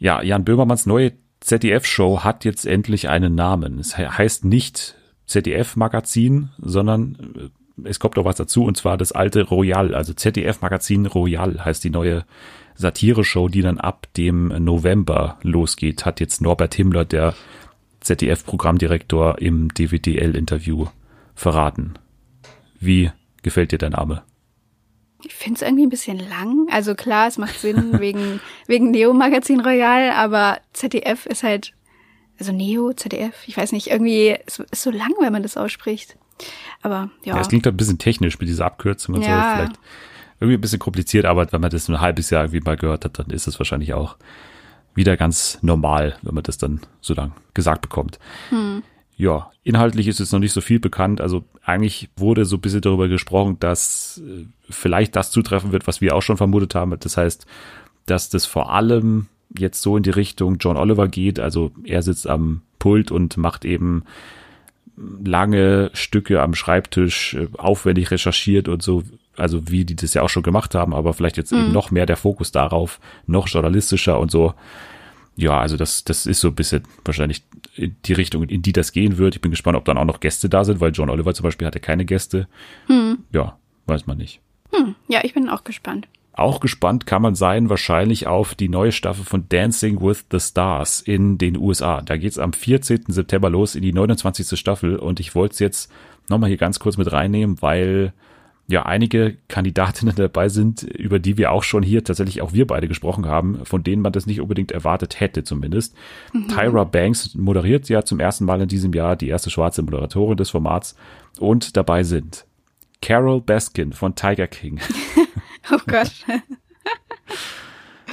[0.01, 3.79] Ja, Jan Böhmermanns neue ZDF-Show hat jetzt endlich einen Namen.
[3.79, 4.97] Es heißt nicht
[5.27, 7.51] ZDF-Magazin, sondern
[7.85, 11.85] äh, es kommt auch was dazu, und zwar das alte Royal, also ZDF-Magazin Royal heißt
[11.85, 12.25] die neue
[12.77, 17.35] Satire-Show, die dann ab dem November losgeht, hat jetzt Norbert Himmler, der
[18.01, 20.87] ZDF-Programmdirektor, im DWDL-Interview
[21.35, 21.95] verraten.
[22.79, 23.11] Wie
[23.43, 24.23] gefällt dir der Name?
[25.25, 26.67] Ich finde es irgendwie ein bisschen lang.
[26.71, 31.73] Also klar, es macht Sinn wegen, wegen Neo Magazin Royal, aber ZDF ist halt,
[32.39, 36.17] also Neo, ZDF, ich weiß nicht, irgendwie es ist so lang, wenn man das ausspricht.
[36.83, 37.35] Aber ja.
[37.35, 39.29] Ja, es klingt ein bisschen technisch mit dieser Abkürzung und ja.
[39.29, 39.57] so.
[39.57, 39.81] Vielleicht
[40.41, 43.19] irgendwie ein bisschen kompliziert, aber wenn man das ein halbes Jahr irgendwie mal gehört hat,
[43.19, 44.17] dann ist es wahrscheinlich auch
[44.95, 48.19] wieder ganz normal, wenn man das dann so lang gesagt bekommt.
[48.49, 48.83] Hm.
[49.21, 51.21] Ja, inhaltlich ist es noch nicht so viel bekannt.
[51.21, 56.01] Also eigentlich wurde so ein bisschen darüber gesprochen, dass äh, vielleicht das zutreffen wird, was
[56.01, 56.97] wir auch schon vermutet haben.
[56.99, 57.45] Das heißt,
[58.07, 61.39] dass das vor allem jetzt so in die Richtung John Oliver geht.
[61.39, 64.05] Also er sitzt am Pult und macht eben
[65.23, 69.03] lange Stücke am Schreibtisch, äh, aufwendig recherchiert und so,
[69.37, 71.59] also wie die das ja auch schon gemacht haben, aber vielleicht jetzt mhm.
[71.59, 74.55] eben noch mehr der Fokus darauf, noch journalistischer und so.
[75.37, 77.43] Ja, also das, das ist so ein bisschen wahrscheinlich
[77.77, 79.37] die Richtung, in die das gehen wird.
[79.37, 81.67] Ich bin gespannt, ob dann auch noch Gäste da sind, weil John Oliver zum Beispiel
[81.67, 82.49] hatte keine Gäste.
[82.87, 83.19] Hm.
[83.33, 84.41] Ja, weiß man nicht.
[84.73, 84.95] Hm.
[85.09, 86.09] Ja, ich bin auch gespannt.
[86.33, 91.01] Auch gespannt kann man sein, wahrscheinlich auf die neue Staffel von Dancing with the Stars
[91.01, 92.03] in den USA.
[92.03, 93.05] Da geht's am 14.
[93.09, 94.59] September los in die 29.
[94.59, 95.93] Staffel und ich wollte es jetzt
[96.29, 98.13] nochmal hier ganz kurz mit reinnehmen, weil
[98.71, 102.89] ja einige Kandidatinnen dabei sind, über die wir auch schon hier tatsächlich auch wir beide
[102.89, 105.97] gesprochen haben, von denen man das nicht unbedingt erwartet hätte zumindest.
[106.33, 106.49] Mhm.
[106.49, 110.51] Tyra Banks moderiert ja zum ersten Mal in diesem Jahr die erste schwarze Moderatorin des
[110.51, 110.97] Formats
[111.39, 112.47] und dabei sind
[113.03, 114.79] Carol Baskin von Tiger King.
[115.73, 116.13] oh Gott.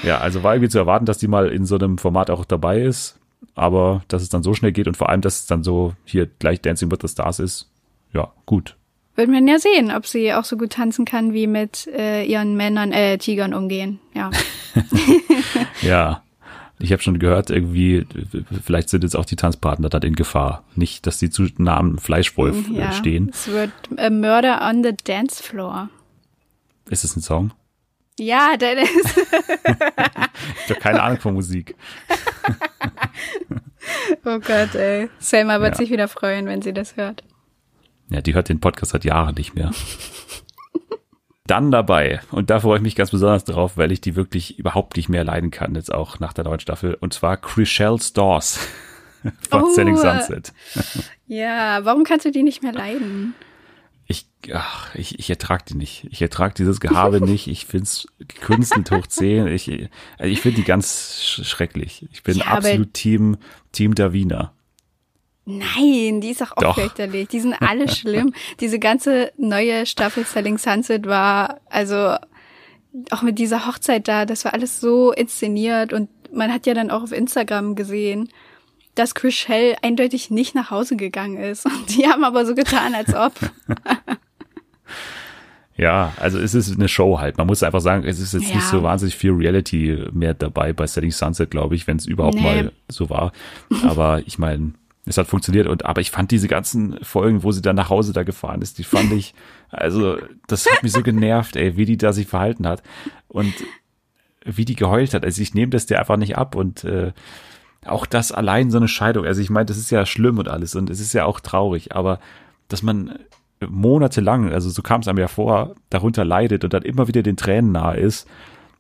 [0.04, 2.82] ja, also war irgendwie zu erwarten, dass die mal in so einem Format auch dabei
[2.82, 3.20] ist,
[3.54, 6.26] aber dass es dann so schnell geht und vor allem, dass es dann so hier
[6.26, 7.70] gleich Dancing with the Stars ist,
[8.14, 8.76] ja, gut
[9.18, 12.56] wird man ja sehen, ob sie auch so gut tanzen kann, wie mit äh, ihren
[12.56, 14.00] Männern, äh, Tigern umgehen.
[14.14, 14.30] Ja.
[15.82, 16.24] ja.
[16.80, 18.06] Ich habe schon gehört, irgendwie,
[18.64, 20.64] vielleicht sind jetzt auch die Tanzpartner dann in Gefahr.
[20.76, 23.32] Nicht, dass sie zu am Fleischwolf äh, ja, stehen.
[23.34, 25.90] Es wird äh, Murder on the Dance Floor.
[26.88, 27.52] Ist es ein Song?
[28.20, 28.90] Ja, Dennis.
[30.66, 31.76] ich habe keine Ahnung von Musik.
[34.26, 35.10] oh Gott, ey.
[35.18, 35.78] Selma wird ja.
[35.78, 37.24] sich wieder freuen, wenn sie das hört.
[38.10, 39.72] Ja, die hört den Podcast seit Jahren nicht mehr.
[41.48, 44.98] Dann dabei, und da freue ich mich ganz besonders drauf, weil ich die wirklich überhaupt
[44.98, 48.60] nicht mehr leiden kann, jetzt auch nach der neuen Staffel, und zwar Chriselle Stores
[49.50, 50.52] von oh, Selling Sunset.
[51.28, 53.34] ja, warum kannst du die nicht mehr leiden?
[54.10, 56.08] Ich, ach, ich, ich ertrag die nicht.
[56.12, 57.48] Ich ertrag dieses Gehabe nicht.
[57.48, 59.48] Ich find's gekünstelt hoch 10.
[59.48, 62.08] Ich, ich finde die ganz schrecklich.
[62.14, 63.38] Ich bin ja, absolut Team,
[63.74, 64.54] Team Davina.
[65.50, 67.30] Nein, die ist auch, auch fürchterlich.
[67.30, 68.34] Die sind alle schlimm.
[68.60, 72.16] Diese ganze neue Staffel Selling Sunset war, also
[73.12, 76.92] auch mit dieser Hochzeit da, das war alles so inszeniert und man hat ja dann
[76.92, 78.30] auch auf Instagram gesehen,
[78.96, 81.66] dass Chrishell eindeutig nicht nach Hause gegangen ist.
[81.66, 83.34] Und die haben aber so getan, als ob.
[85.80, 87.38] Ja, also es ist eine Show halt.
[87.38, 88.56] Man muss einfach sagen, es ist jetzt ja.
[88.56, 92.34] nicht so wahnsinnig viel Reality mehr dabei bei Setting Sunset, glaube ich, wenn es überhaupt
[92.34, 92.42] nee.
[92.42, 93.32] mal so war.
[93.84, 94.74] Aber ich meine,
[95.08, 98.14] es hat funktioniert und aber ich fand diese ganzen Folgen, wo sie dann nach Hause
[98.14, 99.34] da gefahren ist, die fand ich,
[99.70, 102.84] also das hat mich so genervt, ey, wie die da sich verhalten hat
[103.28, 103.54] und
[104.44, 105.26] wie die geheult hat.
[105.26, 107.12] Also ich nehme das dir einfach nicht ab und äh,
[107.86, 109.26] auch das allein so eine Scheidung.
[109.26, 111.96] Also ich meine, das ist ja schlimm und alles und es ist ja auch traurig,
[111.96, 112.20] aber
[112.68, 113.20] dass man
[113.66, 117.38] monatelang, also so kam es einem ja vor, darunter leidet und dann immer wieder den
[117.38, 118.28] Tränen nahe ist,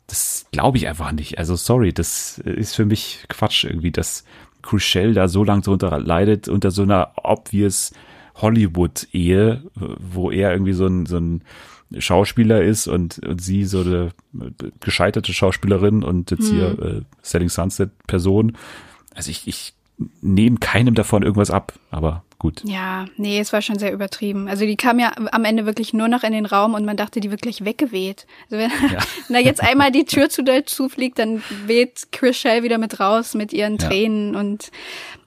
[0.07, 1.37] das glaube ich einfach nicht.
[1.37, 4.23] Also sorry, das ist für mich Quatsch irgendwie, dass
[4.67, 7.93] Crushell da so lange drunter leidet, unter so einer obvious
[8.35, 11.41] Hollywood-Ehe, wo er irgendwie so ein, so ein
[11.97, 14.11] Schauspieler ist und, und sie so eine
[14.81, 16.55] gescheiterte Schauspielerin und jetzt hm.
[16.55, 18.57] hier äh, Selling Sunset Person.
[19.15, 19.73] Also ich, ich
[20.21, 22.61] nehme keinem davon irgendwas ab, aber gut.
[22.63, 24.47] Ja, nee, es war schon sehr übertrieben.
[24.47, 27.19] Also die kam ja am Ende wirklich nur noch in den Raum und man dachte,
[27.19, 28.27] die wirklich weggeweht.
[28.51, 28.99] Also wenn ja.
[29.29, 33.33] da jetzt einmal die Tür zu doll zufliegt, dann weht Chris Shell wieder mit raus
[33.33, 33.87] mit ihren ja.
[33.87, 34.71] Tränen und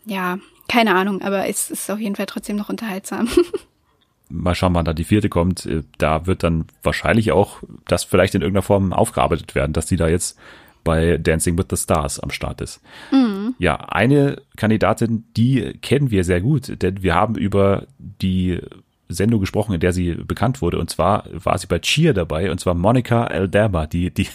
[0.07, 3.29] ja, keine Ahnung, aber es ist auf jeden Fall trotzdem noch unterhaltsam.
[4.29, 5.67] Mal schauen, wann da die vierte kommt.
[5.67, 7.59] Äh, da wird dann wahrscheinlich auch
[7.89, 10.39] das vielleicht in irgendeiner Form aufgearbeitet werden, dass die da jetzt
[10.85, 12.81] bei Dancing with the Stars am Start ist.
[13.11, 13.40] Mhm.
[13.59, 18.61] Ja, eine Kandidatin, die kennen wir sehr gut, denn wir haben über die
[19.09, 20.79] Sendung gesprochen, in der sie bekannt wurde.
[20.79, 24.29] Und zwar war sie bei Cheer dabei, und zwar Monica Aldama, die, die,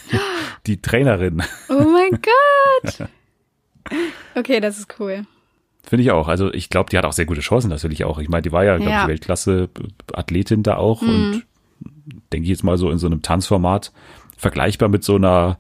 [0.68, 1.42] die Trainerin.
[1.70, 2.20] Oh mein
[2.92, 3.10] Gott!
[4.36, 5.26] Okay, das ist cool.
[5.84, 6.28] Finde ich auch.
[6.28, 8.18] Also ich glaube, die hat auch sehr gute Chancen natürlich auch.
[8.18, 9.04] Ich meine, die war ja, glaube ja.
[9.04, 11.10] ich, Weltklasse-Athletin da auch mhm.
[11.10, 11.46] und
[12.34, 13.92] denke ich jetzt mal so in so einem Tanzformat
[14.38, 15.58] vergleichbar mit so einer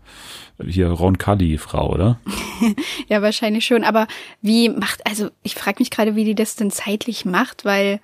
[0.63, 2.19] hier Ron Cully Frau, oder?
[3.07, 3.83] ja, wahrscheinlich schon.
[3.83, 4.07] Aber
[4.41, 7.99] wie macht, also ich frage mich gerade, wie die das denn zeitlich macht, weil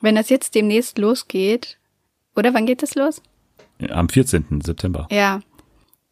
[0.00, 1.78] wenn das jetzt demnächst losgeht,
[2.36, 3.22] oder wann geht das los?
[3.90, 4.60] Am 14.
[4.62, 5.06] September.
[5.10, 5.40] Ja.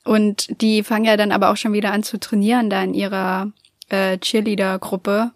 [0.04, 3.52] Und die fangen ja dann aber auch schon wieder an zu trainieren da in ihrer
[3.88, 5.32] äh, Cheerleader-Gruppe.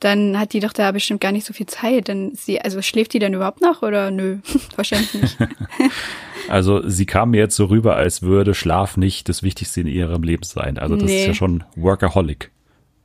[0.00, 2.08] Dann hat die doch da bestimmt gar nicht so viel Zeit.
[2.08, 4.38] Dann sie, also schläft die dann überhaupt noch oder nö?
[4.76, 5.38] Wahrscheinlich nicht.
[6.48, 10.22] Also sie kam mir jetzt so rüber, als würde Schlaf nicht das Wichtigste in ihrem
[10.22, 10.78] Leben sein.
[10.78, 11.20] Also das nee.
[11.22, 12.50] ist ja schon Workaholic.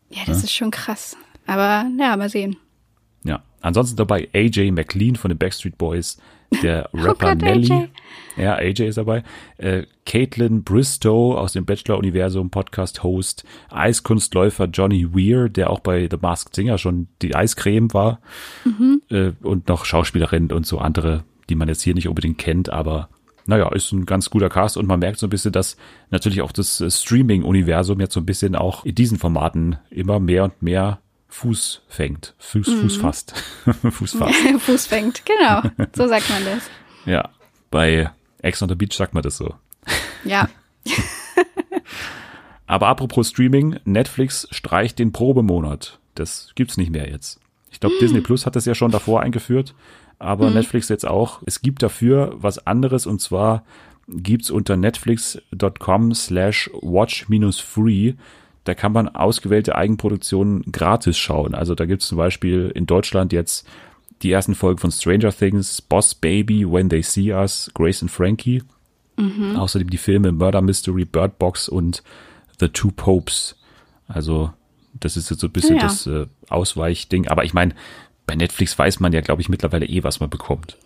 [0.10, 0.44] Ja, das ja?
[0.44, 1.16] ist schon krass.
[1.46, 2.58] Aber ja, mal sehen.
[3.24, 6.18] Ja, ansonsten dabei AJ McLean von den Backstreet Boys,
[6.62, 7.72] der oh Rapper oh Gott, Nelly.
[7.72, 7.90] AJ.
[8.38, 9.24] Ja, AJ ist dabei.
[9.58, 13.44] Äh, Caitlin Bristow aus dem Bachelor-Universum, Podcast-Host.
[13.70, 18.22] Eiskunstläufer Johnny Weir, der auch bei The Masked Singer schon die Eiscreme war.
[18.64, 19.02] Mhm.
[19.10, 23.10] Äh, und noch Schauspielerin und so andere, die man jetzt hier nicht unbedingt kennt, aber
[23.50, 25.76] naja, ist ein ganz guter Cast und man merkt so ein bisschen, dass
[26.12, 30.44] natürlich auch das äh, Streaming-Universum jetzt so ein bisschen auch in diesen Formaten immer mehr
[30.46, 31.00] und mehr
[31.30, 32.34] Fuß fängt.
[32.40, 32.82] Fuß, mhm.
[32.82, 33.34] Fuß fasst.
[33.92, 34.40] Fuß fasst.
[34.60, 35.62] Fuß fängt, genau.
[35.96, 36.70] So sagt man das.
[37.06, 37.30] Ja,
[37.72, 38.12] bei
[38.42, 39.56] Ex on the Beach sagt man das so.
[40.26, 40.50] Ja.
[42.68, 45.98] Aber apropos Streaming, Netflix streicht den Probemonat.
[46.14, 47.40] Das gibt's nicht mehr jetzt.
[47.72, 48.02] Ich glaube, hm.
[48.02, 49.74] Disney Plus hat das ja schon davor eingeführt
[50.20, 50.56] aber mhm.
[50.56, 51.42] Netflix jetzt auch.
[51.46, 53.64] Es gibt dafür was anderes und zwar
[54.08, 58.16] gibt's unter netflix.com slash watch-free
[58.70, 61.56] da kann man ausgewählte Eigenproduktionen gratis schauen.
[61.56, 63.68] Also da gibt's zum Beispiel in Deutschland jetzt
[64.22, 68.62] die ersten Folgen von Stranger Things, Boss Baby, When They See Us, Grace and Frankie.
[69.18, 69.56] Mhm.
[69.56, 72.04] Außerdem die Filme Murder Mystery, Bird Box und
[72.60, 73.56] The Two Popes.
[74.08, 74.54] Also
[75.00, 75.82] das ist jetzt so ein bisschen ja.
[75.82, 77.28] das äh, Ausweichding.
[77.28, 77.74] Aber ich meine,
[78.28, 80.78] bei Netflix weiß man ja, glaube ich, mittlerweile eh, was man bekommt.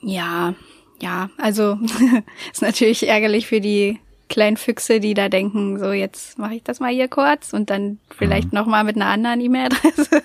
[0.00, 0.54] Ja,
[1.00, 1.76] ja, also
[2.52, 3.98] ist natürlich ärgerlich für die
[4.28, 7.98] kleinen Füchse, die da denken, so jetzt mache ich das mal hier kurz und dann
[8.10, 8.58] vielleicht mhm.
[8.58, 10.22] noch mal mit einer anderen E-Mail-Adresse.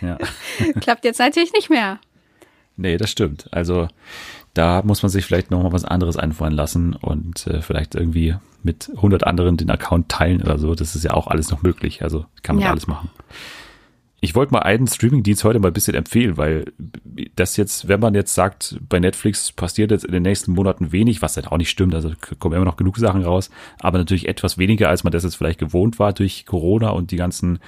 [0.00, 0.18] ja.
[0.80, 1.98] Klappt jetzt natürlich nicht mehr.
[2.76, 3.48] Nee, das stimmt.
[3.52, 3.88] Also
[4.52, 8.36] da muss man sich vielleicht noch mal was anderes einfallen lassen und äh, vielleicht irgendwie
[8.62, 10.74] mit 100 anderen den Account teilen oder so.
[10.74, 12.02] Das ist ja auch alles noch möglich.
[12.02, 12.70] Also kann man ja.
[12.70, 13.10] alles machen.
[14.24, 16.64] Ich wollte mal einen Streamingdienst heute mal ein bisschen empfehlen, weil
[17.36, 21.20] das jetzt, wenn man jetzt sagt, bei Netflix passiert jetzt in den nächsten Monaten wenig,
[21.20, 23.50] was dann auch nicht stimmt, also kommen immer noch genug Sachen raus,
[23.80, 27.16] aber natürlich etwas weniger, als man das jetzt vielleicht gewohnt war durch Corona und die
[27.16, 27.58] ganzen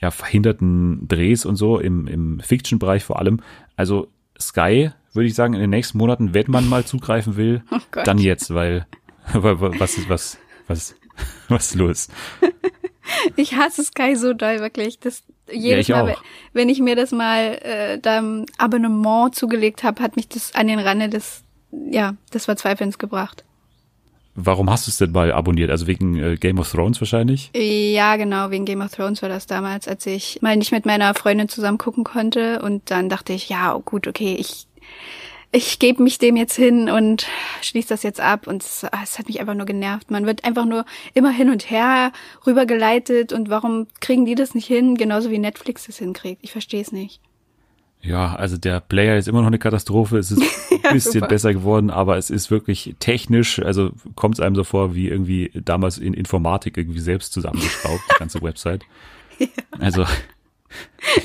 [0.00, 3.40] ja, verhinderten Drehs und so im, im Fiction-Bereich vor allem.
[3.74, 4.06] Also
[4.40, 8.18] Sky würde ich sagen, in den nächsten Monaten, wenn man mal zugreifen will, oh dann
[8.18, 8.86] jetzt, weil
[9.32, 10.38] was ist was
[10.68, 10.94] was
[11.48, 12.08] was ist los?
[13.34, 15.00] Ich hasse Sky so doll, wirklich.
[15.00, 16.22] Das jedes ja, Mal, auch.
[16.52, 18.22] wenn ich mir das mal äh, da
[18.58, 21.42] Abonnement zugelegt habe, hat mich das an den Rande des,
[21.90, 23.44] ja, des Verzweifelns gebracht.
[24.36, 25.70] Warum hast du es denn mal abonniert?
[25.70, 27.50] Also wegen äh, Game of Thrones wahrscheinlich?
[27.54, 31.14] Ja, genau, wegen Game of Thrones war das damals, als ich mal nicht mit meiner
[31.14, 32.62] Freundin zusammen gucken konnte.
[32.62, 34.66] Und dann dachte ich, ja, gut, okay, ich
[35.52, 37.26] ich gebe mich dem jetzt hin und
[37.62, 40.10] schließe das jetzt ab und es, es, hat mich einfach nur genervt.
[40.10, 42.12] Man wird einfach nur immer hin und her
[42.46, 46.40] rübergeleitet und warum kriegen die das nicht hin, genauso wie Netflix das hinkriegt?
[46.42, 47.20] Ich verstehe es nicht.
[48.02, 50.18] Ja, also der Player ist immer noch eine Katastrophe.
[50.18, 50.40] Es ist
[50.84, 51.26] ein bisschen super.
[51.26, 55.50] besser geworden, aber es ist wirklich technisch, also kommt es einem so vor, wie irgendwie
[55.54, 58.84] damals in Informatik irgendwie selbst zusammengeschraubt, die ganze Website.
[59.40, 59.46] Ja.
[59.78, 60.04] Also.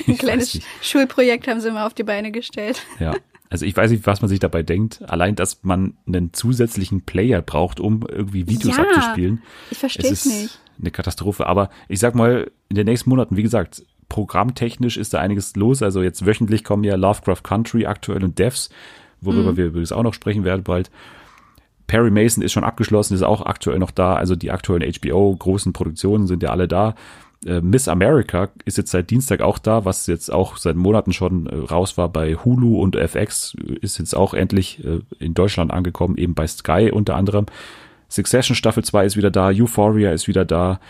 [0.08, 2.80] Ein kleines Schulprojekt haben sie immer auf die Beine gestellt.
[2.98, 3.14] Ja.
[3.50, 5.02] Also ich weiß nicht, was man sich dabei denkt.
[5.08, 9.42] Allein, dass man einen zusätzlichen Player braucht, um irgendwie Videos ja, abzuspielen.
[9.70, 10.60] Ich verstehe es nicht.
[10.80, 11.46] Eine Katastrophe.
[11.46, 15.82] Aber ich sag mal, in den nächsten Monaten, wie gesagt, programmtechnisch ist da einiges los.
[15.82, 18.70] Also jetzt wöchentlich kommen ja Lovecraft Country aktuell und Devs,
[19.20, 19.56] worüber mhm.
[19.56, 20.90] wir übrigens auch noch sprechen werden bald.
[21.86, 24.14] Perry Mason ist schon abgeschlossen, ist auch aktuell noch da.
[24.14, 26.94] Also die aktuellen HBO großen Produktionen sind ja alle da.
[27.46, 31.46] Äh, Miss America ist jetzt seit Dienstag auch da, was jetzt auch seit Monaten schon
[31.46, 36.16] äh, raus war bei Hulu und FX, ist jetzt auch endlich äh, in Deutschland angekommen,
[36.16, 37.46] eben bei Sky unter anderem.
[38.08, 40.80] Succession Staffel 2 ist wieder da, Euphoria ist wieder da.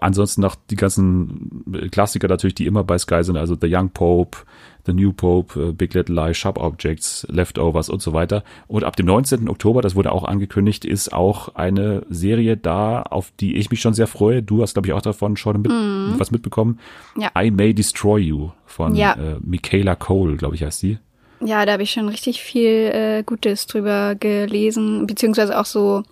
[0.00, 4.38] Ansonsten noch die ganzen Klassiker natürlich, die immer bei Sky sind, also The Young Pope,
[4.84, 8.44] The New Pope, uh, Big Little Lies, Sharp Objects, Leftovers und so weiter.
[8.68, 9.48] Und ab dem 19.
[9.48, 13.94] Oktober, das wurde auch angekündigt, ist auch eine Serie da, auf die ich mich schon
[13.94, 14.42] sehr freue.
[14.42, 16.18] Du hast, glaube ich, auch davon schon mit, mm.
[16.18, 16.78] was mitbekommen.
[17.16, 17.30] Ja.
[17.38, 19.14] I May Destroy You von ja.
[19.14, 20.98] äh, Michaela Cole, glaube ich, heißt sie.
[21.46, 26.02] Ja, da habe ich schon richtig viel äh, Gutes drüber gelesen, beziehungsweise auch so,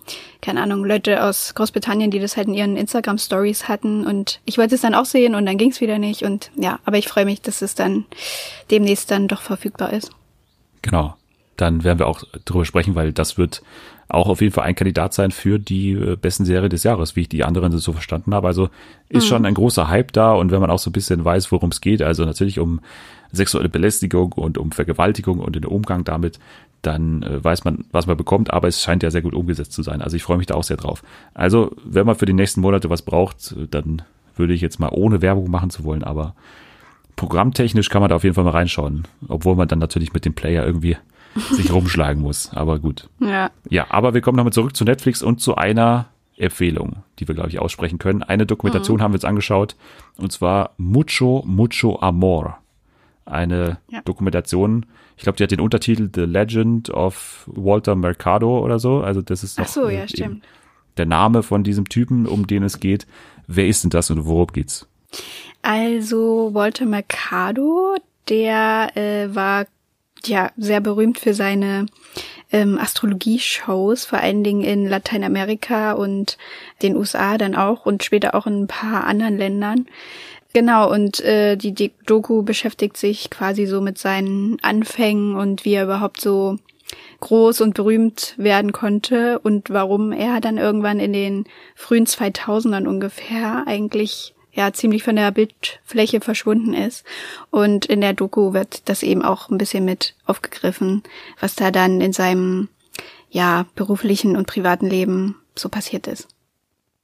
[0.41, 4.75] keine Ahnung, Leute aus Großbritannien, die das halt in ihren Instagram-Stories hatten und ich wollte
[4.75, 7.25] es dann auch sehen und dann ging es wieder nicht und ja, aber ich freue
[7.25, 8.05] mich, dass es dann
[8.71, 10.09] demnächst dann doch verfügbar ist.
[10.81, 11.15] Genau,
[11.57, 13.61] dann werden wir auch drüber sprechen, weil das wird
[14.07, 17.21] auch auf jeden Fall ein Kandidat sein für die äh, besten Serie des Jahres, wie
[17.21, 18.47] ich die anderen so verstanden habe.
[18.47, 18.69] Also
[19.09, 19.27] ist mhm.
[19.27, 21.81] schon ein großer Hype da und wenn man auch so ein bisschen weiß, worum es
[21.81, 22.79] geht, also natürlich um
[23.35, 26.39] sexuelle Belästigung und um Vergewaltigung und den Umgang damit,
[26.81, 29.83] dann äh, weiß man, was man bekommt, aber es scheint ja sehr gut umgesetzt zu
[29.83, 30.01] sein.
[30.01, 31.03] Also ich freue mich da auch sehr drauf.
[31.33, 34.03] Also, wenn man für die nächsten Monate was braucht, dann
[34.35, 36.35] würde ich jetzt mal ohne Werbung machen zu wollen, aber
[37.15, 40.33] programmtechnisch kann man da auf jeden Fall mal reinschauen, obwohl man dann natürlich mit dem
[40.33, 40.97] Player irgendwie
[41.51, 42.51] sich rumschlagen muss.
[42.53, 43.09] Aber gut.
[43.19, 43.51] Ja.
[43.69, 46.07] Ja, aber wir kommen nochmal zurück zu Netflix und zu einer
[46.37, 48.23] Empfehlung, die wir, glaube ich, aussprechen können.
[48.23, 49.01] Eine Dokumentation mhm.
[49.01, 49.75] haben wir uns angeschaut,
[50.17, 52.59] und zwar Mucho, Mucho Amor.
[53.25, 54.01] Eine ja.
[54.05, 54.85] Dokumentation,
[55.17, 59.01] ich glaube, die hat den Untertitel The Legend of Walter Mercado oder so.
[59.01, 60.05] Also das ist noch so, ja,
[60.97, 63.07] der Name von diesem Typen, um den es geht.
[63.47, 64.87] Wer ist denn das und worum geht's?
[65.61, 67.95] Also Walter Mercado,
[68.29, 69.65] der äh, war
[70.25, 71.85] ja sehr berühmt für seine
[72.51, 76.37] ähm, Astrologie-Shows, vor allen Dingen in Lateinamerika und
[76.81, 79.87] den USA dann auch und später auch in ein paar anderen Ländern.
[80.55, 85.83] Genau, und äh, die, Doku beschäftigt sich quasi so mit seinen Anfängen und wie er
[85.83, 86.59] überhaupt so
[87.19, 91.43] groß und berühmt werden konnte und warum er dann irgendwann in den
[91.75, 97.03] frühen 2000ern ungefähr eigentlich ja ziemlich von der Bildfläche verschwunden ist.
[97.51, 101.03] Und in der Doku wird das eben auch ein bisschen mit aufgegriffen,
[101.41, 102.69] was da dann in seinem
[103.29, 106.29] ja beruflichen und privaten Leben so passiert ist.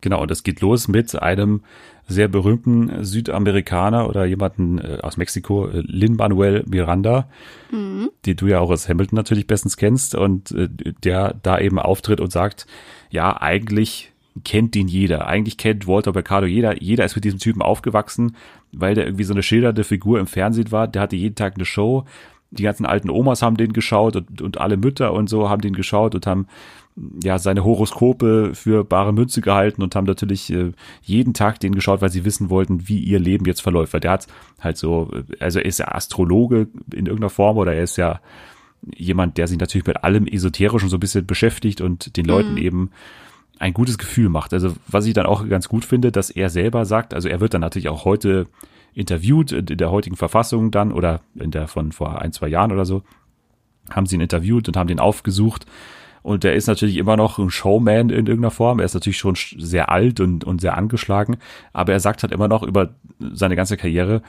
[0.02, 1.62] Genau, das geht los mit einem
[2.08, 7.30] sehr berühmten Südamerikaner oder jemanden äh, aus Mexiko, äh, Lin Manuel Miranda,
[7.72, 8.10] mhm.
[8.26, 10.68] die du ja auch aus Hamilton natürlich bestens kennst und äh,
[11.04, 12.66] der da eben auftritt und sagt,
[13.10, 14.12] ja, eigentlich
[14.44, 15.28] kennt ihn jeder.
[15.28, 16.82] Eigentlich kennt Walter Mercado jeder.
[16.82, 18.36] Jeder ist mit diesem Typen aufgewachsen,
[18.72, 20.88] weil der irgendwie so eine schildernde Figur im Fernsehen war.
[20.88, 22.06] Der hatte jeden Tag eine Show.
[22.50, 25.74] Die ganzen alten Omas haben den geschaut und, und alle Mütter und so haben den
[25.74, 26.48] geschaut und haben
[27.24, 30.72] ja seine Horoskope für bare Münze gehalten und haben natürlich äh,
[31.02, 33.94] jeden Tag den geschaut, weil sie wissen wollten, wie ihr Leben jetzt verläuft.
[33.94, 34.28] Weil der hat
[34.60, 38.20] halt so, also er ist ja Astrologe in irgendeiner Form oder er ist ja
[38.96, 42.58] jemand, der sich natürlich mit allem Esoterischen so ein bisschen beschäftigt und den Leuten mhm.
[42.58, 42.90] eben
[43.60, 44.54] ein gutes Gefühl macht.
[44.54, 47.54] Also was ich dann auch ganz gut finde, dass er selber sagt, also er wird
[47.54, 48.48] dann natürlich auch heute
[48.94, 52.86] interviewt in der heutigen Verfassung dann oder in der von vor ein, zwei Jahren oder
[52.86, 53.04] so,
[53.90, 55.66] haben sie ihn interviewt und haben den aufgesucht.
[56.24, 58.80] Und er ist natürlich immer noch ein Showman in irgendeiner Form.
[58.80, 61.38] Er ist natürlich schon sehr alt und, und sehr angeschlagen,
[61.74, 64.22] aber er sagt halt immer noch über seine ganze Karriere,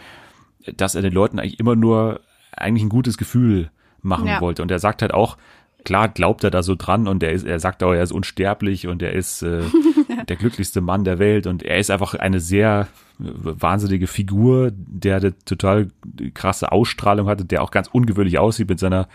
[0.76, 2.20] dass er den Leuten eigentlich immer nur
[2.56, 3.70] eigentlich ein gutes Gefühl
[4.00, 4.40] machen Ja.
[4.40, 4.62] wollte.
[4.62, 5.36] Und er sagt halt auch,
[5.84, 8.86] klar glaubt er da so dran und er ist, er sagt auch, er ist unsterblich
[8.86, 9.62] und er ist äh,
[10.28, 12.88] der glücklichste Mann der Welt und er ist einfach eine sehr
[13.20, 15.88] äh, wahnsinnige Figur, der eine total
[16.34, 19.08] krasse Ausstrahlung hatte, der auch ganz ungewöhnlich aussieht mit seiner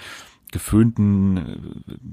[0.52, 1.38] geföhnten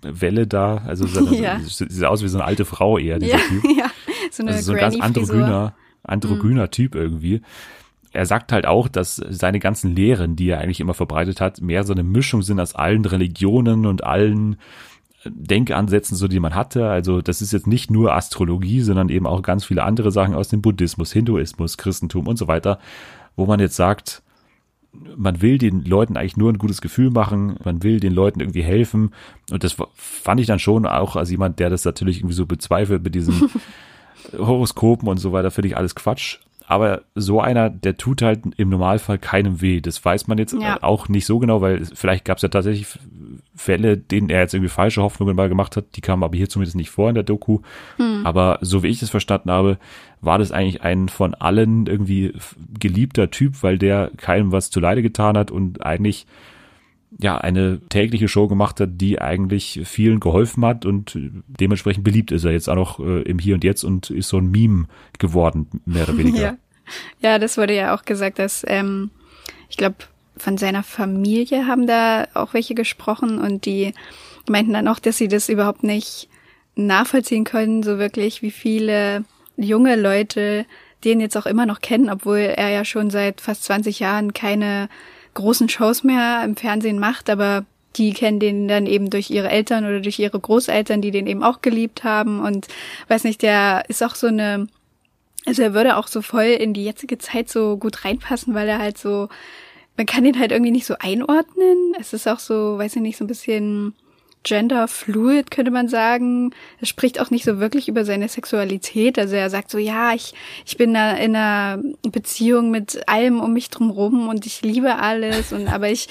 [0.03, 1.61] äh, Welle da, also seine, Ja.
[1.61, 3.65] sieht aus wie so eine alte Frau eher, dieser Ja, Typ.
[3.79, 3.91] ja.
[4.31, 7.43] So eine Also so ein ganz androgyner, androgyner Typ irgendwie.
[8.13, 11.85] Er sagt halt auch, dass seine ganzen Lehren, die er eigentlich immer verbreitet hat, mehr
[11.85, 14.57] so eine Mischung sind aus allen Religionen und allen
[15.25, 16.89] Denkansätzen, so die man hatte.
[16.89, 20.49] Also das ist jetzt nicht nur Astrologie, sondern eben auch ganz viele andere Sachen aus
[20.49, 22.79] dem Buddhismus, Hinduismus, Christentum und so weiter,
[23.37, 24.23] wo man jetzt sagt,
[25.17, 28.63] man will den Leuten eigentlich nur ein gutes Gefühl machen, man will den Leuten irgendwie
[28.63, 29.13] helfen.
[29.51, 33.03] Und das fand ich dann schon auch als jemand, der das natürlich irgendwie so bezweifelt
[33.03, 33.51] mit diesen
[34.39, 36.39] Horoskopen und so weiter, finde ich alles Quatsch.
[36.67, 39.81] Aber so einer, der tut halt im Normalfall keinem weh.
[39.83, 40.83] Das weiß man jetzt Ja.
[40.83, 42.87] auch nicht so genau, weil vielleicht gab es ja tatsächlich
[43.55, 45.85] Fälle, denen er jetzt irgendwie falsche Hoffnungen mal gemacht hat.
[45.97, 47.61] Die kamen aber hier zumindest nicht vor in der Doku.
[48.25, 49.79] Aber so wie ich es verstanden habe,
[50.23, 52.33] war das eigentlich ein von allen irgendwie
[52.81, 56.27] geliebter Typ, weil der keinem was zuleide getan hat und eigentlich
[57.19, 62.45] ja eine tägliche Show gemacht hat, die eigentlich vielen geholfen hat und dementsprechend beliebt ist
[62.45, 64.87] er jetzt auch noch äh, im Hier und Jetzt und ist so ein Meme
[65.19, 66.59] geworden, mehr oder weniger.
[67.21, 67.31] Ja.
[67.31, 69.11] ja, das wurde ja auch gesagt, dass ähm,
[69.71, 69.97] ich glaube,
[70.37, 73.95] von seiner Familie haben da auch welche gesprochen und die
[74.47, 76.29] meinten dann auch, dass sie das überhaupt nicht
[76.77, 79.25] nachvollziehen können, so wirklich, wie viele
[79.57, 80.67] junge Leute
[81.05, 84.89] den jetzt auch immer noch kennen, obwohl er ja schon seit fast 20 Jahren keine
[85.35, 87.65] großen Shows mehr im Fernsehen macht, aber
[87.97, 91.45] die kennen den dann eben durch ihre Eltern oder durch ihre Großeltern, die den eben
[91.45, 92.67] auch geliebt haben und
[93.09, 94.67] weiß nicht, der ist auch so eine
[95.47, 98.79] also er würde auch so voll in die jetzige Zeit so gut reinpassen, weil er
[98.79, 99.29] halt so,
[99.97, 101.95] man kann ihn halt irgendwie nicht so einordnen.
[102.01, 103.95] Es ist auch so, weiß ich nicht, so ein bisschen
[104.45, 106.55] genderfluid, könnte man sagen.
[106.81, 109.19] Er spricht auch nicht so wirklich über seine Sexualität.
[109.19, 110.35] Also er sagt so, ja, ich,
[110.65, 114.97] ich bin da in einer Beziehung mit allem um mich drum rum und ich liebe
[114.97, 116.09] alles und aber ich,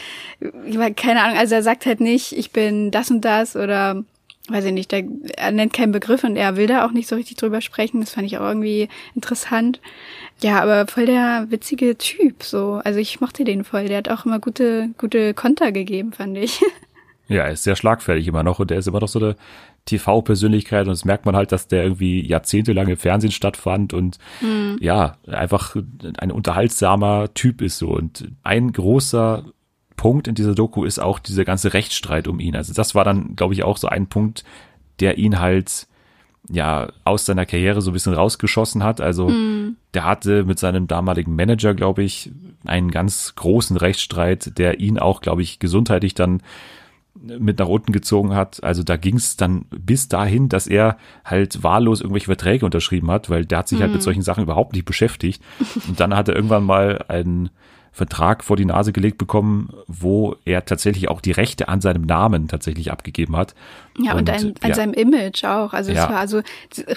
[0.96, 4.04] keine Ahnung, also er sagt halt nicht, ich bin das und das oder
[4.50, 5.06] weiß ich nicht, der,
[5.38, 8.02] er nennt keinen Begriff und er will da auch nicht so richtig drüber sprechen.
[8.02, 9.80] Das fand ich auch irgendwie interessant.
[10.42, 12.82] Ja, aber voll der witzige Typ, so.
[12.84, 13.88] Also ich mochte den voll.
[13.88, 16.62] Der hat auch immer gute, gute Konter gegeben, fand ich.
[17.28, 19.36] Ja, er ist sehr schlagfertig immer noch und er ist immer noch so eine
[19.86, 24.18] TV-Persönlichkeit und das merkt man halt, dass der irgendwie jahrzehntelang im Fernsehen stattfand und
[24.80, 25.76] ja, einfach
[26.18, 27.90] ein unterhaltsamer Typ ist so.
[27.90, 29.46] Und ein großer
[29.96, 32.56] Punkt in dieser Doku ist auch dieser ganze Rechtsstreit um ihn.
[32.56, 34.44] Also das war dann, glaube ich, auch so ein Punkt,
[35.00, 35.88] der ihn halt
[36.50, 39.00] ja aus seiner Karriere so ein bisschen rausgeschossen hat.
[39.00, 39.32] Also
[39.94, 42.32] der hatte mit seinem damaligen Manager, glaube ich,
[42.66, 46.42] einen ganz großen Rechtsstreit, der ihn auch, glaube ich, gesundheitlich dann
[47.24, 48.64] mit nach unten gezogen hat.
[48.64, 53.30] Also da ging es dann bis dahin, dass er halt wahllos irgendwelche Verträge unterschrieben hat,
[53.30, 55.42] weil der hat sich halt mit solchen Sachen überhaupt nicht beschäftigt.
[55.88, 57.50] Und dann hat er irgendwann mal einen
[57.94, 62.48] Vertrag vor die Nase gelegt bekommen, wo er tatsächlich auch die Rechte an seinem Namen
[62.48, 63.54] tatsächlich abgegeben hat.
[64.00, 64.76] Ja, und, Und, an, an ja.
[64.76, 65.74] seinem Image auch.
[65.74, 66.10] Also es Ja.
[66.10, 66.42] war also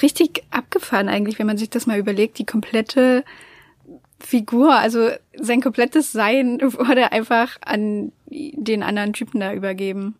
[0.03, 3.25] richtig abgefahren eigentlich, wenn man sich das mal überlegt, die komplette
[4.19, 8.13] Figur, also sein komplettes Sein wurde einfach an
[8.57, 10.15] den anderen Typen da übergeben.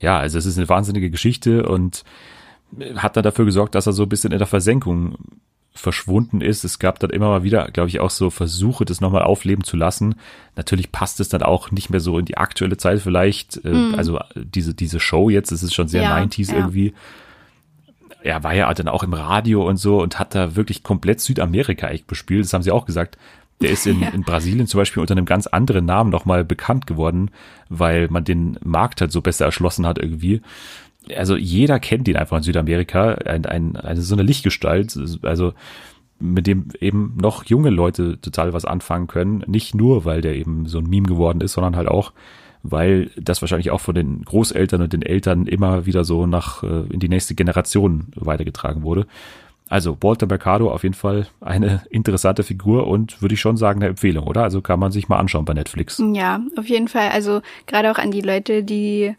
[0.00, 2.04] ja, also es ist eine wahnsinnige Geschichte und
[2.96, 5.16] hat dann dafür gesorgt, dass er so ein bisschen in der Versenkung
[5.72, 6.64] verschwunden ist.
[6.64, 9.76] Es gab dann immer mal wieder, glaube ich, auch so Versuche, das nochmal aufleben zu
[9.76, 10.16] lassen.
[10.56, 13.64] Natürlich passt es dann auch nicht mehr so in die aktuelle Zeit vielleicht.
[13.64, 16.56] Äh, Also diese, diese Show jetzt, das ist schon sehr Ja, 90s ja.
[16.58, 16.94] irgendwie.
[18.22, 21.86] Er war ja dann auch im Radio und so und hat da wirklich komplett Südamerika
[21.86, 22.44] eigentlich bespielt.
[22.44, 23.16] Das haben sie auch gesagt.
[23.60, 24.08] Der ist in, Ja.
[24.08, 27.30] in Brasilien zum Beispiel unter einem ganz anderen Namen nochmal bekannt geworden,
[27.68, 30.40] weil man den Markt halt so besser erschlossen hat irgendwie.
[31.16, 35.54] Also jeder kennt ihn einfach in Südamerika, ein, ein, eine so eine Lichtgestalt, also
[36.20, 39.44] mit dem eben noch junge Leute total was anfangen können.
[39.46, 42.12] Nicht nur, weil der eben so ein Meme geworden ist, sondern halt auch,
[42.64, 46.82] weil das wahrscheinlich auch von den Großeltern und den Eltern immer wieder so nach äh,
[46.92, 49.06] in die nächste Generation weitergetragen wurde.
[49.68, 53.90] Also Walter Mercado auf jeden Fall eine interessante Figur und würde ich schon sagen eine
[53.90, 54.42] Empfehlung, oder?
[54.42, 56.02] Also kann man sich mal anschauen bei Netflix.
[56.14, 57.10] Ja, auf jeden Fall.
[57.10, 59.14] Also gerade auch an die Leute, die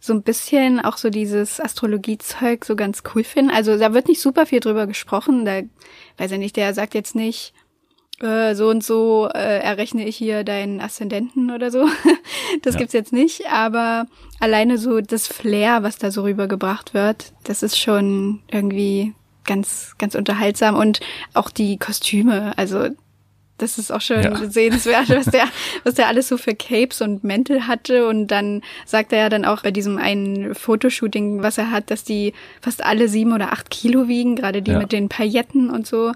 [0.00, 3.50] so ein bisschen auch so dieses Astrologiezeug so ganz cool finden.
[3.50, 5.46] Also da wird nicht super viel drüber gesprochen.
[5.46, 5.62] Da
[6.18, 7.54] weiß ich nicht, der sagt jetzt nicht,
[8.20, 11.86] äh, so und so äh, errechne ich hier deinen Aszendenten oder so.
[12.62, 12.80] das Ja.
[12.80, 14.06] gibt's jetzt nicht, aber
[14.40, 19.14] alleine so das Flair, was da so rübergebracht wird, das ist schon irgendwie
[19.44, 21.00] ganz, ganz unterhaltsam und
[21.34, 22.56] auch die Kostüme.
[22.56, 22.88] Also
[23.56, 24.50] Das ist auch schon ja.
[24.50, 25.44] sehenswert, was der,
[25.84, 28.08] was der alles so für Capes und Mäntel hatte.
[28.08, 32.02] Und dann sagt er ja dann auch bei diesem einen Fotoshooting, was er hat, dass
[32.02, 34.78] die fast alle sieben oder acht Kilo wiegen, gerade die ja.
[34.78, 36.12] mit den Pailletten und so.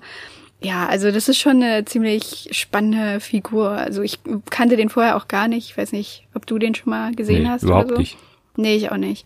[0.61, 3.71] Ja, also das ist schon eine ziemlich spannende Figur.
[3.71, 4.19] Also ich
[4.51, 5.71] kannte den vorher auch gar nicht.
[5.71, 7.63] Ich weiß nicht, ob du den schon mal gesehen nee, hast.
[7.63, 8.01] Überhaupt oder so.
[8.01, 8.17] nicht.
[8.57, 9.25] Nee, ich auch nicht.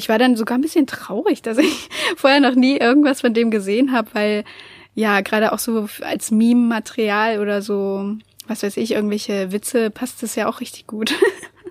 [0.00, 3.50] Ich war dann sogar ein bisschen traurig, dass ich vorher noch nie irgendwas von dem
[3.50, 4.44] gesehen habe, weil
[4.94, 8.16] ja, gerade auch so als Meme-Material oder so,
[8.48, 11.14] was weiß ich, irgendwelche Witze passt das ja auch richtig gut.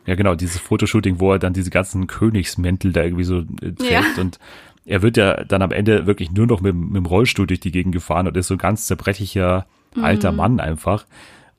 [0.05, 3.91] Ja, genau, dieses Fotoshooting, wo er dann diese ganzen Königsmäntel da irgendwie so äh, trägt
[3.91, 4.03] ja.
[4.17, 4.39] und
[4.85, 7.71] er wird ja dann am Ende wirklich nur noch mit, mit dem Rollstuhl durch die
[7.71, 9.67] Gegend gefahren und ist so ein ganz zerbrechlicher
[10.01, 10.37] alter mhm.
[10.37, 11.05] Mann einfach.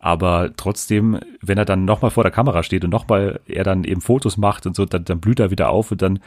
[0.00, 4.00] Aber trotzdem, wenn er dann nochmal vor der Kamera steht und nochmal er dann eben
[4.00, 6.20] Fotos macht und so, dann, dann blüht er wieder auf und dann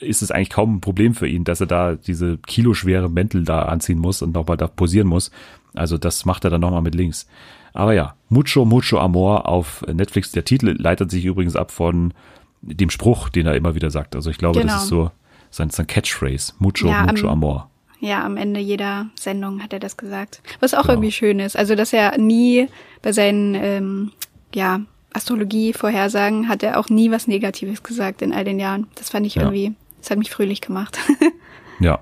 [0.00, 3.62] ist es eigentlich kaum ein Problem für ihn, dass er da diese kiloschwere Mäntel da
[3.62, 5.30] anziehen muss und nochmal da posieren muss.
[5.74, 7.26] Also das macht er dann nochmal mit links.
[7.72, 10.32] Aber ja, Mucho, Mucho Amor auf Netflix.
[10.32, 12.14] Der Titel leitet sich übrigens ab von
[12.62, 14.16] dem Spruch, den er immer wieder sagt.
[14.16, 14.72] Also ich glaube, genau.
[14.72, 15.10] das ist so
[15.50, 16.54] sein, sein Catchphrase.
[16.58, 17.70] Mucho, ja, Mucho am, Amor.
[18.00, 20.42] Ja, am Ende jeder Sendung hat er das gesagt.
[20.60, 20.94] Was auch genau.
[20.94, 21.56] irgendwie schön ist.
[21.56, 22.68] Also, dass er nie
[23.02, 24.12] bei seinen, ähm,
[24.54, 24.80] ja,
[25.16, 28.86] Astrologie-Vorhersagen hat er auch nie was Negatives gesagt in all den Jahren.
[28.94, 29.42] Das fand ich ja.
[29.42, 30.98] irgendwie, das hat mich fröhlich gemacht.
[31.80, 32.00] ja.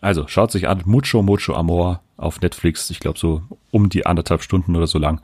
[0.00, 2.90] Also schaut sich an, Mucho Mucho Amor auf Netflix.
[2.90, 5.20] Ich glaube so um die anderthalb Stunden oder so lang.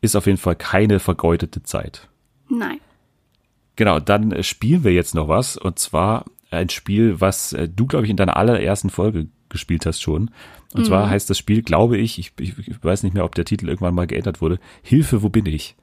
[0.00, 2.08] Ist auf jeden Fall keine vergeudete Zeit.
[2.48, 2.80] Nein.
[3.76, 5.56] Genau, dann spielen wir jetzt noch was.
[5.56, 10.00] Und zwar ein Spiel, was äh, du, glaube ich, in deiner allerersten Folge gespielt hast
[10.00, 10.30] schon.
[10.72, 10.84] Und mhm.
[10.84, 13.94] zwar heißt das Spiel, glaube ich, ich, ich weiß nicht mehr, ob der Titel irgendwann
[13.94, 15.76] mal geändert wurde, Hilfe, wo bin ich?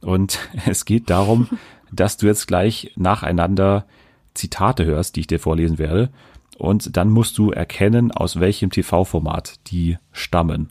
[0.00, 1.48] Und es geht darum,
[1.92, 3.86] dass du jetzt gleich nacheinander
[4.34, 6.10] Zitate hörst, die ich dir vorlesen werde.
[6.58, 10.68] Und dann musst du erkennen, aus welchem TV-Format die stammen.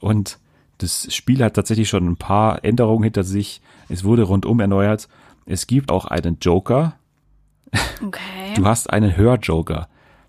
[0.00, 0.38] Und
[0.78, 3.60] das Spiel hat tatsächlich schon ein paar Änderungen hinter sich.
[3.88, 5.08] Es wurde rundum erneuert.
[5.46, 6.94] Es gibt auch einen Joker.
[8.04, 8.54] Okay.
[8.54, 9.88] Du hast einen Hörjoker.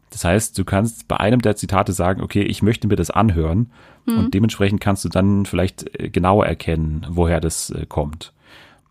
[0.09, 3.71] Das heißt, du kannst bei einem der Zitate sagen, okay, ich möchte mir das anhören.
[4.05, 4.17] Mhm.
[4.17, 8.33] Und dementsprechend kannst du dann vielleicht äh, genauer erkennen, woher das äh, kommt.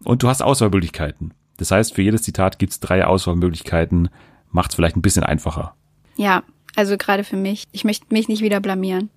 [0.03, 1.33] Und du hast Auswahlmöglichkeiten.
[1.57, 4.09] Das heißt, für jedes Zitat gibt's drei Auswahlmöglichkeiten.
[4.51, 5.75] Macht's vielleicht ein bisschen einfacher.
[6.17, 6.43] Ja,
[6.77, 7.65] also gerade für mich.
[7.73, 9.11] Ich möchte mich nicht wieder blamieren.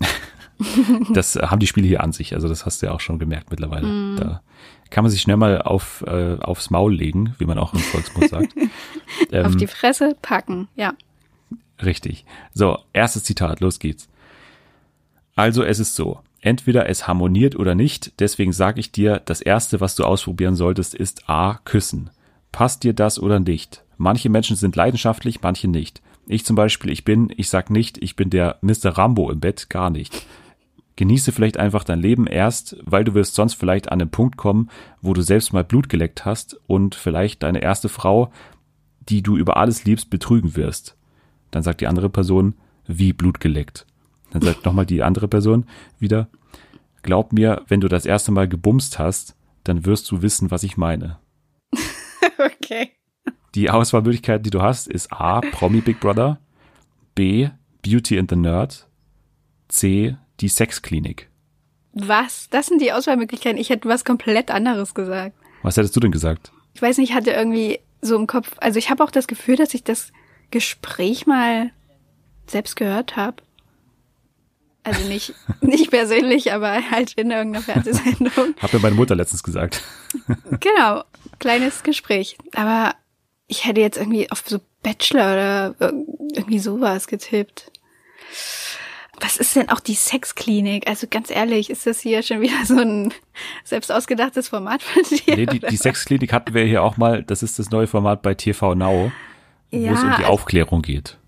[1.12, 2.34] das haben die Spiele hier an sich.
[2.34, 3.86] Also das hast du ja auch schon gemerkt mittlerweile.
[3.86, 4.16] Mm.
[4.16, 4.42] Da
[4.90, 8.30] kann man sich schnell mal auf, äh, aufs Maul legen, wie man auch im Volksmund
[8.30, 8.54] sagt.
[9.30, 10.94] ähm, auf die Fresse packen, ja.
[11.82, 12.24] Richtig.
[12.54, 14.08] So, erstes Zitat, los geht's.
[15.34, 19.80] Also es ist so, entweder es harmoniert oder nicht, deswegen sage ich dir, das Erste,
[19.80, 22.10] was du ausprobieren solltest, ist A, küssen.
[22.50, 23.82] Passt dir das oder nicht?
[23.96, 26.02] Manche Menschen sind leidenschaftlich, manche nicht.
[26.26, 28.90] Ich zum Beispiel, ich bin, ich sag nicht, ich bin der Mr.
[28.90, 30.26] Rambo im Bett, gar nicht.
[30.96, 34.68] Genieße vielleicht einfach dein Leben erst, weil du wirst sonst vielleicht an den Punkt kommen,
[35.00, 38.30] wo du selbst mal Blut geleckt hast und vielleicht deine erste Frau,
[39.08, 40.96] die du über alles liebst, betrügen wirst.
[41.50, 42.54] Dann sagt die andere Person,
[42.86, 43.86] wie Blut geleckt.
[44.32, 45.66] Dann sagt nochmal die andere Person
[45.98, 46.28] wieder,
[47.02, 50.76] glaub mir, wenn du das erste Mal gebumst hast, dann wirst du wissen, was ich
[50.76, 51.18] meine.
[52.38, 52.92] okay.
[53.54, 56.38] Die Auswahlmöglichkeit, die du hast, ist A, Promi Big Brother,
[57.14, 57.50] B,
[57.82, 58.88] Beauty and the Nerd,
[59.68, 61.28] C, die Sexklinik.
[61.92, 62.48] Was?
[62.48, 63.60] Das sind die Auswahlmöglichkeiten.
[63.60, 65.36] Ich hätte was komplett anderes gesagt.
[65.62, 66.52] Was hättest du denn gesagt?
[66.72, 69.56] Ich weiß nicht, ich hatte irgendwie so im Kopf, also ich habe auch das Gefühl,
[69.56, 70.10] dass ich das
[70.50, 71.70] Gespräch mal
[72.46, 73.42] selbst gehört habe.
[74.84, 78.54] Also nicht, nicht persönlich, aber halt in irgendeiner Fernsehsendung.
[78.60, 79.82] Hat mir meine Mutter letztens gesagt.
[80.60, 81.04] genau,
[81.38, 82.36] kleines Gespräch.
[82.54, 82.94] Aber
[83.46, 85.92] ich hätte jetzt irgendwie auf so Bachelor oder
[86.34, 87.70] irgendwie sowas getippt.
[89.20, 90.88] Was ist denn auch die Sexklinik?
[90.88, 93.14] Also ganz ehrlich, ist das hier schon wieder so ein
[93.62, 95.36] selbst ausgedachtes Format von dir?
[95.36, 97.22] Nee, die, die Sexklinik hatten wir hier auch mal.
[97.22, 99.12] Das ist das neue Format bei TV Now,
[99.70, 101.18] wo ja, es um die Aufklärung geht.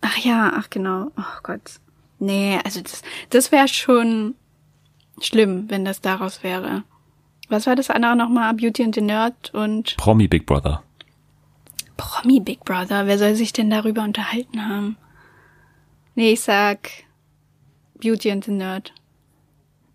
[0.00, 1.10] Ach ja, ach genau.
[1.18, 1.60] Oh Gott.
[2.18, 4.34] Nee, also das, das wäre schon
[5.20, 6.84] schlimm, wenn das daraus wäre.
[7.48, 8.54] Was war das andere nochmal?
[8.54, 10.82] Beauty and the Nerd und Promi Big Brother.
[11.96, 14.96] Promi Big Brother, wer soll sich denn darüber unterhalten haben?
[16.14, 16.90] Nee, ich sag
[18.00, 18.92] Beauty and the Nerd.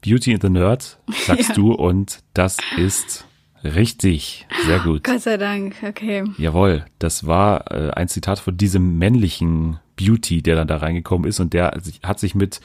[0.01, 1.55] Beauty and the Nerd, sagst ja.
[1.55, 3.25] du, und das ist
[3.63, 4.45] richtig.
[4.65, 5.03] Sehr gut.
[5.03, 6.25] Gott sei Dank, okay.
[6.37, 11.39] Jawohl, das war äh, ein Zitat von diesem männlichen Beauty, der dann da reingekommen ist
[11.39, 12.61] und der hat sich mit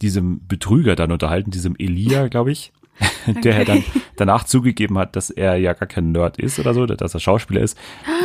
[0.00, 2.72] diesem Betrüger dann unterhalten, diesem Elia, glaube ich,
[3.26, 3.64] der okay.
[3.64, 3.84] dann
[4.16, 7.60] danach zugegeben hat, dass er ja gar kein Nerd ist oder so, dass er Schauspieler
[7.60, 7.78] ist.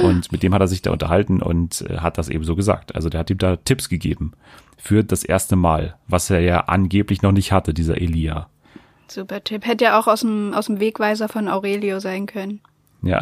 [0.03, 2.95] Und mit dem hat er sich da unterhalten und äh, hat das eben so gesagt.
[2.95, 4.33] Also der hat ihm da Tipps gegeben
[4.77, 8.49] für das erste Mal, was er ja angeblich noch nicht hatte, dieser Elia.
[9.07, 9.65] Super Tipp.
[9.65, 12.59] Hätte ja auch aus dem, aus dem Wegweiser von Aurelio sein können.
[13.01, 13.21] Ja.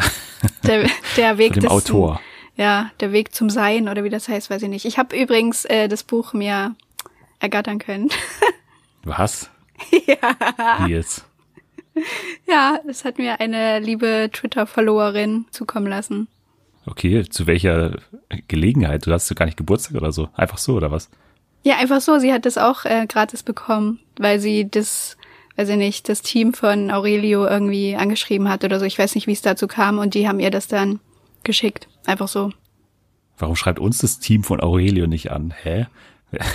[0.66, 2.20] Der, der Weg des, Autor.
[2.58, 4.86] Ja, der Weg zum Sein oder wie das heißt, weiß ich nicht.
[4.86, 6.76] Ich habe übrigens äh, das Buch mir
[7.39, 8.10] ergattern können.
[9.03, 9.49] Was?
[10.08, 10.86] ja.
[10.86, 11.26] Wie jetzt?
[12.47, 16.28] Ja, das hat mir eine liebe Twitter-Followerin zukommen lassen.
[16.86, 17.97] Okay, zu welcher
[18.47, 19.08] Gelegenheit?
[19.08, 20.30] Du hast gar nicht Geburtstag oder so?
[20.36, 21.10] Einfach so, oder was?
[21.64, 22.20] Ja, einfach so.
[22.20, 25.18] Sie hat das auch äh, gratis bekommen, weil sie das,
[25.56, 28.86] weiß ich nicht, das Team von Aurelio irgendwie angeschrieben hat oder so.
[28.86, 30.99] Ich weiß nicht, wie es dazu kam und die haben ihr das dann
[31.46, 31.88] geschickt.
[32.06, 32.52] Einfach so.
[33.38, 35.54] Warum schreibt uns das Team von Aurelio nicht an?
[35.64, 35.88] Hä?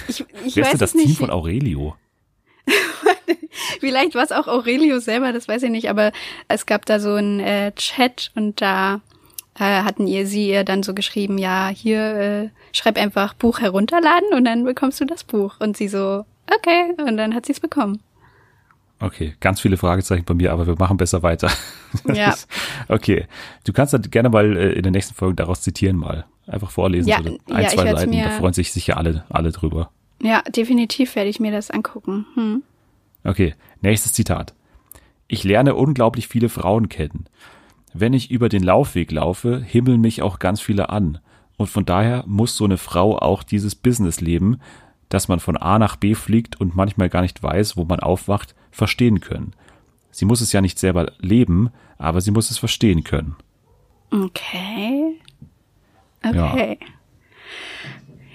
[0.08, 0.92] Ich, ich Wer ist denn das.
[0.92, 1.96] Team von Aurelio?
[3.80, 6.12] Vielleicht war es auch Aurelio selber, das weiß ich nicht, aber
[6.48, 9.00] es gab da so einen äh, Chat und da
[9.58, 14.32] äh, hatten ihr sie ihr dann so geschrieben, ja, hier äh, schreib einfach Buch herunterladen
[14.32, 15.56] und dann bekommst du das Buch.
[15.60, 16.24] Und sie so,
[16.54, 18.00] okay, und dann hat sie es bekommen.
[19.00, 21.50] Okay, ganz viele Fragezeichen bei mir, aber wir machen besser weiter.
[22.06, 22.36] Ja.
[22.86, 23.26] okay,
[23.64, 26.24] du kannst dann gerne mal äh, in der nächsten Folge daraus zitieren mal.
[26.46, 29.50] Einfach vorlesen, Ja, so ja, ein, ich zwei Seiten, da freuen sich sicher alle, alle
[29.50, 29.90] drüber.
[30.22, 32.26] Ja, definitiv werde ich mir das angucken.
[32.34, 32.62] Hm.
[33.24, 34.54] Okay, nächstes Zitat.
[35.26, 37.26] Ich lerne unglaublich viele Frauen kennen.
[37.92, 41.18] Wenn ich über den Laufweg laufe, himmeln mich auch ganz viele an.
[41.56, 44.60] Und von daher muss so eine Frau auch dieses Business leben,
[45.08, 48.54] dass man von A nach B fliegt und manchmal gar nicht weiß, wo man aufwacht,
[48.70, 49.52] verstehen können.
[50.10, 53.36] Sie muss es ja nicht selber leben, aber sie muss es verstehen können.
[54.10, 55.20] Okay.
[56.22, 56.78] Okay.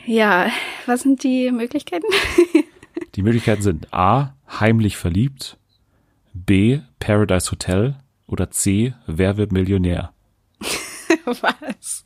[0.06, 0.50] Ja.
[0.86, 2.08] was sind die Möglichkeiten?
[3.16, 5.58] Die Möglichkeiten sind A, heimlich verliebt,
[6.34, 7.96] B, Paradise Hotel
[8.28, 10.14] oder C, Wer wird Millionär?
[11.26, 12.06] Was?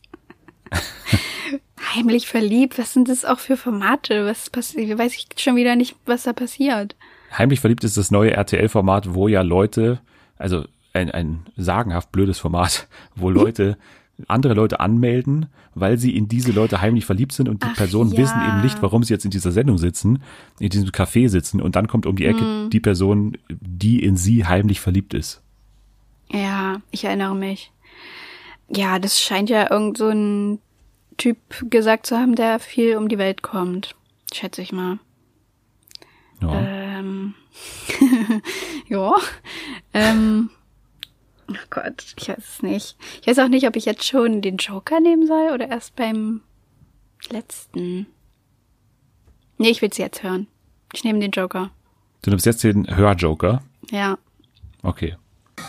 [1.95, 4.25] Heimlich verliebt, was sind das auch für Formate?
[4.25, 4.99] Was passiert?
[4.99, 6.95] Weiß ich schon wieder nicht, was da passiert.
[7.37, 9.99] Heimlich verliebt ist das neue RTL-Format, wo ja Leute,
[10.37, 13.77] also ein, ein sagenhaft blödes Format, wo Leute
[14.27, 18.11] andere Leute anmelden, weil sie in diese Leute heimlich verliebt sind und die Ach Personen
[18.11, 18.17] ja.
[18.17, 20.21] wissen eben nicht, warum sie jetzt in dieser Sendung sitzen,
[20.59, 22.69] in diesem Café sitzen und dann kommt um die Ecke Mhm.
[22.69, 25.41] die Person, die in sie heimlich verliebt ist.
[26.31, 27.71] Ja, ich erinnere mich.
[28.67, 30.59] Ja, das scheint ja irgend so ein
[31.17, 31.37] Typ
[31.69, 33.95] gesagt zu haben, der viel um die Welt kommt.
[34.33, 34.99] Schätze ich mal.
[36.41, 36.47] Ja.
[36.99, 37.33] Ähm.
[38.87, 39.13] ja.
[39.93, 40.49] Ähm.
[41.49, 42.97] Oh Gott, ich weiß es nicht.
[43.21, 46.41] Ich weiß auch nicht, ob ich jetzt schon den Joker nehmen soll oder erst beim
[47.29, 48.05] letzten.
[49.57, 50.47] Nee, ich will es jetzt hören.
[50.93, 51.71] Ich nehme den Joker.
[52.21, 53.63] Du nimmst jetzt den Hörjoker.
[53.89, 54.17] Ja.
[54.83, 55.17] Okay.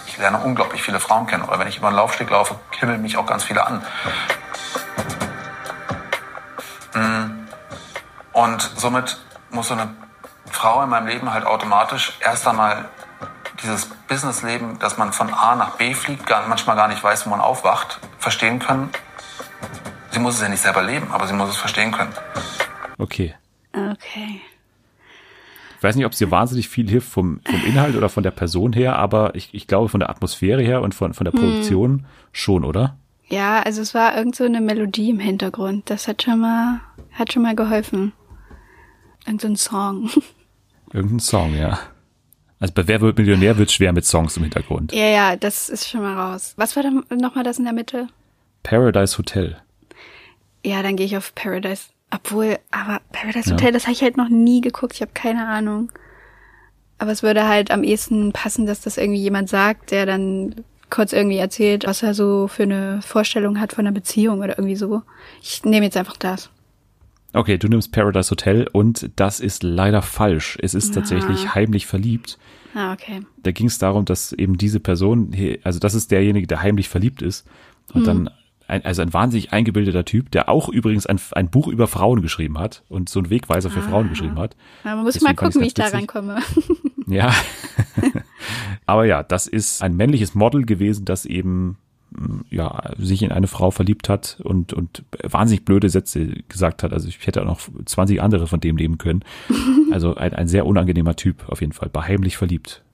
[0.07, 1.45] Ich lerne unglaublich viele Frauen kennen.
[1.45, 3.83] Oder wenn ich über einen Laufsteg laufe, himmeln mich auch ganz viele an.
[6.95, 7.47] Mm.
[8.33, 9.19] Und somit
[9.51, 9.95] muss so eine
[10.61, 12.91] Frau in meinem Leben halt automatisch erst einmal
[13.63, 17.31] dieses Businessleben, dass man von A nach B fliegt, gar, manchmal gar nicht weiß, wo
[17.31, 18.91] man aufwacht, verstehen können.
[20.11, 22.13] Sie muss es ja nicht selber leben, aber sie muss es verstehen können.
[22.99, 23.35] Okay.
[23.73, 24.43] Okay.
[25.79, 28.31] Ich weiß nicht, ob es dir wahnsinnig viel hilft vom, vom Inhalt oder von der
[28.31, 32.05] Person her, aber ich, ich glaube von der Atmosphäre her und von, von der Produktion
[32.33, 32.99] schon, oder?
[33.29, 35.89] Ja, also es war irgend so eine Melodie im Hintergrund.
[35.89, 36.81] Das hat schon mal,
[37.13, 38.13] hat schon mal geholfen.
[39.25, 40.11] Irgend so ein Song.
[40.93, 41.79] Irgendein Song, ja.
[42.59, 44.93] Also bei Wer wird Millionär wird schwer mit Songs im Hintergrund.
[44.93, 46.55] ja, ja, das ist schon mal raus.
[46.57, 48.09] Was war dann nochmal das in der Mitte?
[48.63, 49.57] Paradise Hotel.
[50.65, 51.85] Ja, dann gehe ich auf Paradise.
[52.11, 54.95] Obwohl, aber Paradise Hotel, das habe ich halt noch nie geguckt.
[54.95, 55.91] Ich habe keine Ahnung.
[56.99, 60.57] Aber es würde halt am ehesten passen, dass das irgendwie jemand sagt, der dann
[60.91, 64.77] kurz irgendwie erzählt, was er so für eine Vorstellung hat von einer Beziehung oder irgendwie
[64.77, 65.03] so.
[65.41, 66.51] Ich nehme jetzt einfach das.
[67.33, 70.59] Okay, du nimmst Paradise Hotel und das ist leider falsch.
[70.61, 72.39] Es ist tatsächlich heimlich verliebt.
[72.75, 73.21] Ah, okay.
[73.43, 77.23] Da ging es darum, dass eben diese Person, also das ist derjenige, der heimlich verliebt
[77.23, 77.47] ist
[77.93, 78.31] und dann
[78.71, 82.59] ein, also ein wahnsinnig eingebildeter Typ, der auch übrigens ein, ein Buch über Frauen geschrieben
[82.59, 84.57] hat und so ein Wegweiser für Frauen geschrieben hat.
[84.85, 86.39] Ja, man muss Deswegen mal gucken, wie ich da rankomme.
[87.07, 87.35] Ja.
[88.87, 91.79] Aber ja, das ist ein männliches Model gewesen, das eben
[92.51, 96.93] ja, sich in eine Frau verliebt hat und, und wahnsinnig blöde Sätze gesagt hat.
[96.93, 99.25] Also ich hätte auch noch 20 andere von dem nehmen können.
[99.91, 102.85] Also ein, ein sehr unangenehmer Typ auf jeden Fall, war heimlich verliebt.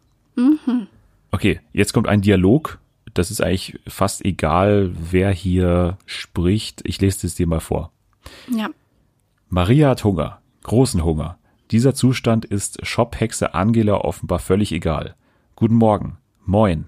[1.30, 2.78] Okay, jetzt kommt ein Dialog.
[3.12, 6.80] Das ist eigentlich fast egal, wer hier spricht.
[6.84, 7.92] Ich lese es dir mal vor.
[8.50, 8.70] ja.
[9.50, 11.38] Maria hat Hunger, großen Hunger.
[11.70, 15.14] Dieser Zustand ist Shop-Hexe Angela offenbar völlig egal.
[15.54, 16.16] Guten Morgen.
[16.44, 16.86] Moin.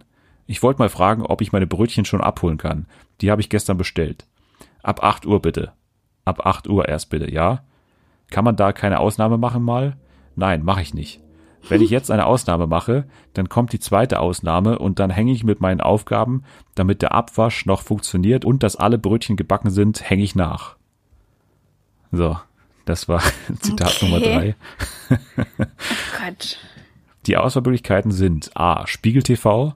[0.51, 2.87] Ich wollte mal fragen, ob ich meine Brötchen schon abholen kann.
[3.21, 4.27] Die habe ich gestern bestellt.
[4.83, 5.73] Ab 8 Uhr bitte.
[6.25, 7.63] Ab 8 Uhr erst bitte, ja?
[8.31, 9.99] Kann man da keine Ausnahme machen mal?
[10.37, 11.21] Nein, mache ich nicht.
[11.69, 13.05] wenn ich jetzt eine Ausnahme mache,
[13.35, 16.45] dann kommt die zweite Ausnahme und dann hänge ich mit meinen Aufgaben,
[16.75, 20.77] damit der Abwasch noch funktioniert und dass alle Brötchen gebacken sind, hänge ich nach.
[22.11, 22.39] So,
[22.87, 23.21] das war
[23.61, 24.07] Zitat Okay.
[24.07, 24.57] Nummer drei.
[25.11, 25.55] Oh
[26.25, 26.59] Gott.
[27.27, 28.87] Die Auswahlmöglichkeiten sind A.
[28.87, 29.75] Spiegel TV,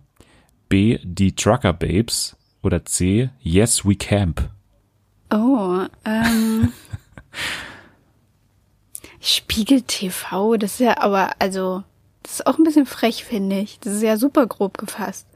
[0.73, 0.99] B.
[1.03, 3.29] Die Trucker Babes oder C.
[3.43, 4.49] Yes We Camp.
[5.31, 6.73] Oh, ähm.
[9.21, 11.85] Spiegel TV, das ist ja aber, also,
[12.23, 13.81] das ist auch ein bisschen frech, finde ich.
[13.81, 15.27] Das ist ja super grob gefasst.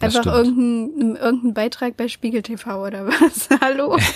[0.00, 0.56] Das Einfach stimmt.
[0.56, 3.48] irgendein, irgendein Beitrag bei Spiegel TV oder was?
[3.60, 3.96] Hallo?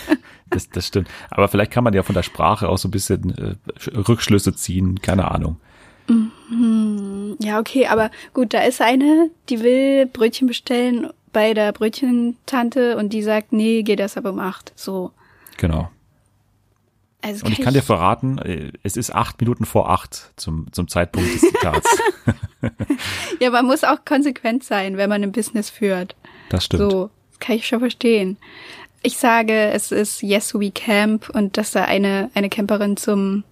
[0.50, 1.08] Das, das stimmt.
[1.30, 5.00] Aber vielleicht kann man ja von der Sprache auch so ein bisschen äh, Rückschlüsse ziehen,
[5.02, 5.60] keine Ahnung.
[7.38, 13.12] Ja, okay, aber gut, da ist eine, die will Brötchen bestellen bei der Brötchentante und
[13.12, 14.72] die sagt, nee, geht erst aber um acht.
[14.76, 15.12] So.
[15.56, 15.90] Genau.
[17.20, 20.88] Also Und ich kann dir verraten, äh, es ist acht Minuten vor acht zum, zum
[20.88, 21.88] Zeitpunkt des Zitats.
[23.40, 26.16] Ja, man muss auch konsequent sein, wenn man ein Business führt.
[26.48, 26.90] Das stimmt.
[26.90, 28.36] So, das kann ich schon verstehen.
[29.02, 33.44] Ich sage, es ist Yes We Camp und dass da eine, eine Camperin zum,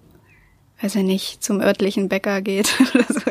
[0.82, 3.31] weiß ich nicht, zum örtlichen Bäcker geht oder so.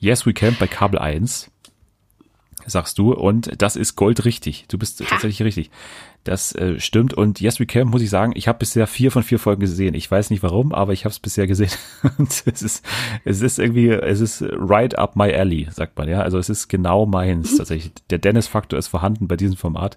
[0.00, 1.50] Yes We Camp bei Kabel 1,
[2.66, 3.12] sagst du.
[3.12, 4.66] Und das ist goldrichtig.
[4.68, 5.70] Du bist tatsächlich richtig.
[6.24, 7.14] Das äh, stimmt.
[7.14, 9.94] Und Yes We Camp, muss ich sagen, ich habe bisher vier von vier Folgen gesehen.
[9.94, 11.70] Ich weiß nicht warum, aber ich habe es bisher gesehen.
[12.18, 12.84] Und es ist,
[13.24, 16.08] es ist irgendwie, es ist right up my alley, sagt man.
[16.08, 17.92] Ja, also es ist genau meins tatsächlich.
[18.10, 19.96] Der Dennis-Faktor ist vorhanden bei diesem Format.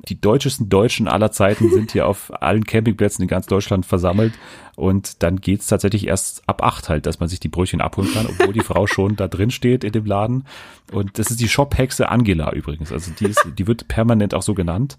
[0.00, 4.34] Die deutschesten Deutschen aller Zeiten sind hier auf allen Campingplätzen in ganz Deutschland versammelt.
[4.76, 8.26] Und dann geht's tatsächlich erst ab acht halt, dass man sich die Brötchen abholen kann,
[8.26, 10.44] obwohl die Frau schon da drin steht in dem Laden.
[10.92, 12.92] Und das ist die Shop-Hexe Angela übrigens.
[12.92, 14.98] Also die ist, die wird permanent auch so genannt.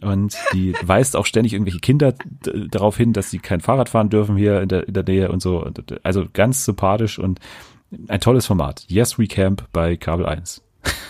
[0.00, 2.14] Und die weist auch ständig irgendwelche Kinder
[2.70, 5.42] darauf hin, dass sie kein Fahrrad fahren dürfen hier in der, in der Nähe und
[5.42, 5.68] so.
[6.02, 7.40] Also ganz sympathisch und
[8.08, 8.84] ein tolles Format.
[8.88, 10.62] Yes We Camp bei Kabel 1.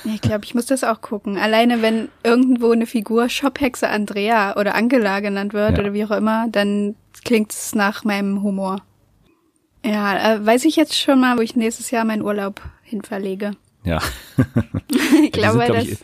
[0.05, 1.39] Ich glaube, ich muss das auch gucken.
[1.39, 5.79] Alleine wenn irgendwo eine Figur Shophexe Andrea oder Angela genannt wird Ja.
[5.79, 8.83] oder wie auch immer, dann klingt es nach meinem Humor.
[9.85, 13.53] Ja, äh, weiß ich jetzt schon mal, wo ich nächstes Jahr meinen Urlaub hin verlege.
[13.85, 14.01] Ja.
[15.23, 15.99] Ich glaube, glaub das, ich,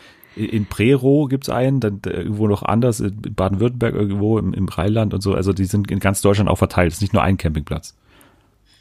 [0.52, 5.12] in Prero gibt's einen, dann äh, irgendwo noch anders, in Baden-Württemberg irgendwo, im, im Rheinland
[5.12, 5.34] und so.
[5.34, 6.88] Also die sind in ganz Deutschland auch verteilt.
[6.92, 7.94] Es ist nicht nur ein Campingplatz.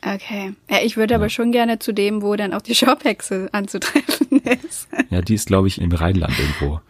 [0.01, 0.53] Okay.
[0.69, 4.87] Ja, ich würde aber schon gerne zu dem, wo dann auch die Shophexe anzutreffen ist.
[5.09, 6.81] Ja, die ist, glaube ich, im Rheinland irgendwo.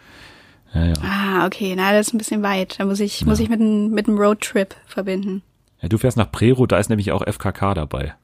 [0.74, 0.94] Ja, ja.
[1.02, 2.80] Ah, okay, na, das ist ein bisschen weit.
[2.80, 5.42] Da muss ich, muss ich mit einem mit einem Roadtrip verbinden.
[5.82, 5.90] ja.
[5.90, 8.16] Du fährst nach Prero, da ist nämlich auch FKK dabei.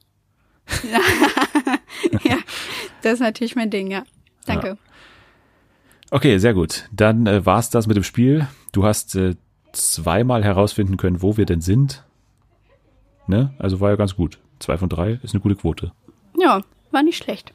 [2.23, 2.37] ja,
[3.01, 4.03] das ist natürlich mein Ding, ja.
[4.45, 4.77] Danke.
[6.11, 6.87] Okay, sehr gut.
[6.91, 8.47] Dann äh, war's das mit dem Spiel.
[8.71, 9.35] Du hast äh,
[9.71, 12.03] zweimal herausfinden können, wo wir denn sind.
[13.27, 13.53] Ne?
[13.57, 14.39] Also war ja ganz gut.
[14.63, 15.91] Zwei von drei ist eine gute Quote.
[16.39, 16.61] Ja,
[16.91, 17.53] war nicht schlecht.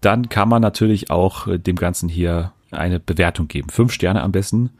[0.00, 3.68] Dann kann man natürlich auch äh, dem Ganzen hier eine Bewertung geben.
[3.70, 4.70] Fünf Sterne am besten.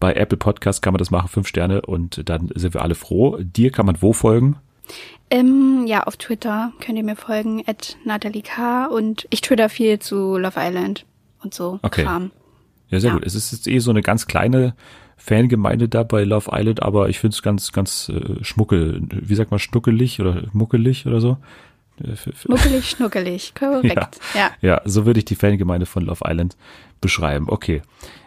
[0.00, 3.38] Bei Apple Podcast kann man das machen, fünf Sterne und dann sind wir alle froh.
[3.40, 4.56] Dir kann man wo folgen?
[5.30, 8.84] Ähm, ja, auf Twitter könnt ihr mir folgen, at Natalie K.
[8.84, 11.06] Und ich twitter viel zu Love Island
[11.42, 12.04] und so Okay.
[12.04, 12.32] Kram.
[12.90, 13.14] Ja, sehr Ja.
[13.16, 13.24] gut.
[13.26, 14.74] Es ist jetzt eh so eine ganz kleine
[15.18, 19.02] Fangemeinde da bei Love Island, aber ich finde es ganz, ganz äh, schmuckel.
[19.10, 21.36] Wie sagt man, schnuckelig oder muckelig oder so?
[22.02, 22.14] Äh,
[22.46, 24.20] Muckelig, schnuckelig, korrekt.
[24.34, 24.52] Ja.
[24.62, 26.56] Ja, so würde ich die Fangemeinde von Love Island
[27.00, 27.46] beschreiben.
[27.48, 27.82] Okay.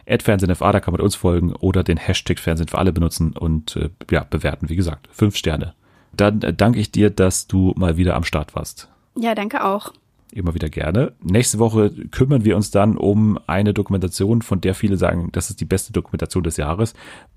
[0.07, 3.89] Ad da kann man uns folgen oder den Hashtag Fernsehen für alle benutzen und äh,
[4.11, 5.07] ja, bewerten, wie gesagt.
[5.11, 5.73] Fünf Sterne.
[6.11, 8.89] Dann äh, danke ich dir, dass du mal wieder am Start warst.
[9.15, 9.93] ja, danke auch.
[10.34, 11.12] Immer wieder gerne.
[11.22, 15.60] Nächste Woche kümmern wir uns dann um eine Dokumentation, von der viele sagen, das ist
[15.60, 16.94] die beste Dokumentation des Jahres.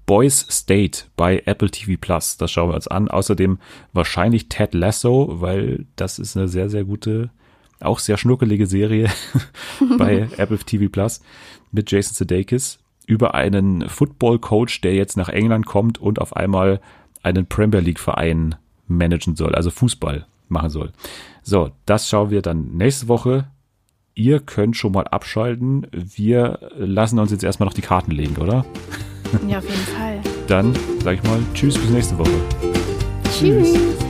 [0.07, 2.37] Boys State bei Apple TV Plus.
[2.37, 3.09] Das schauen wir uns an.
[3.09, 3.59] Außerdem
[3.93, 7.31] wahrscheinlich Ted Lasso, weil das ist eine sehr, sehr gute,
[7.81, 9.11] auch sehr schnuckelige Serie
[9.99, 11.21] bei Apple TV Plus
[11.73, 16.81] mit Jason Sudeikis über einen Football Coach, der jetzt nach England kommt und auf einmal
[17.25, 18.55] einen Premier League Verein
[18.87, 20.93] managen soll, also Fußball machen soll.
[21.43, 23.47] So, das schauen wir dann nächste Woche.
[24.15, 25.87] Ihr könnt schon mal abschalten.
[25.93, 28.65] Wir lassen uns jetzt erstmal noch die Karten legen, oder?
[29.49, 30.21] Ja, auf jeden Fall.
[30.47, 32.31] Dann sage ich mal Tschüss bis nächste Woche.
[33.33, 34.04] Tschüss.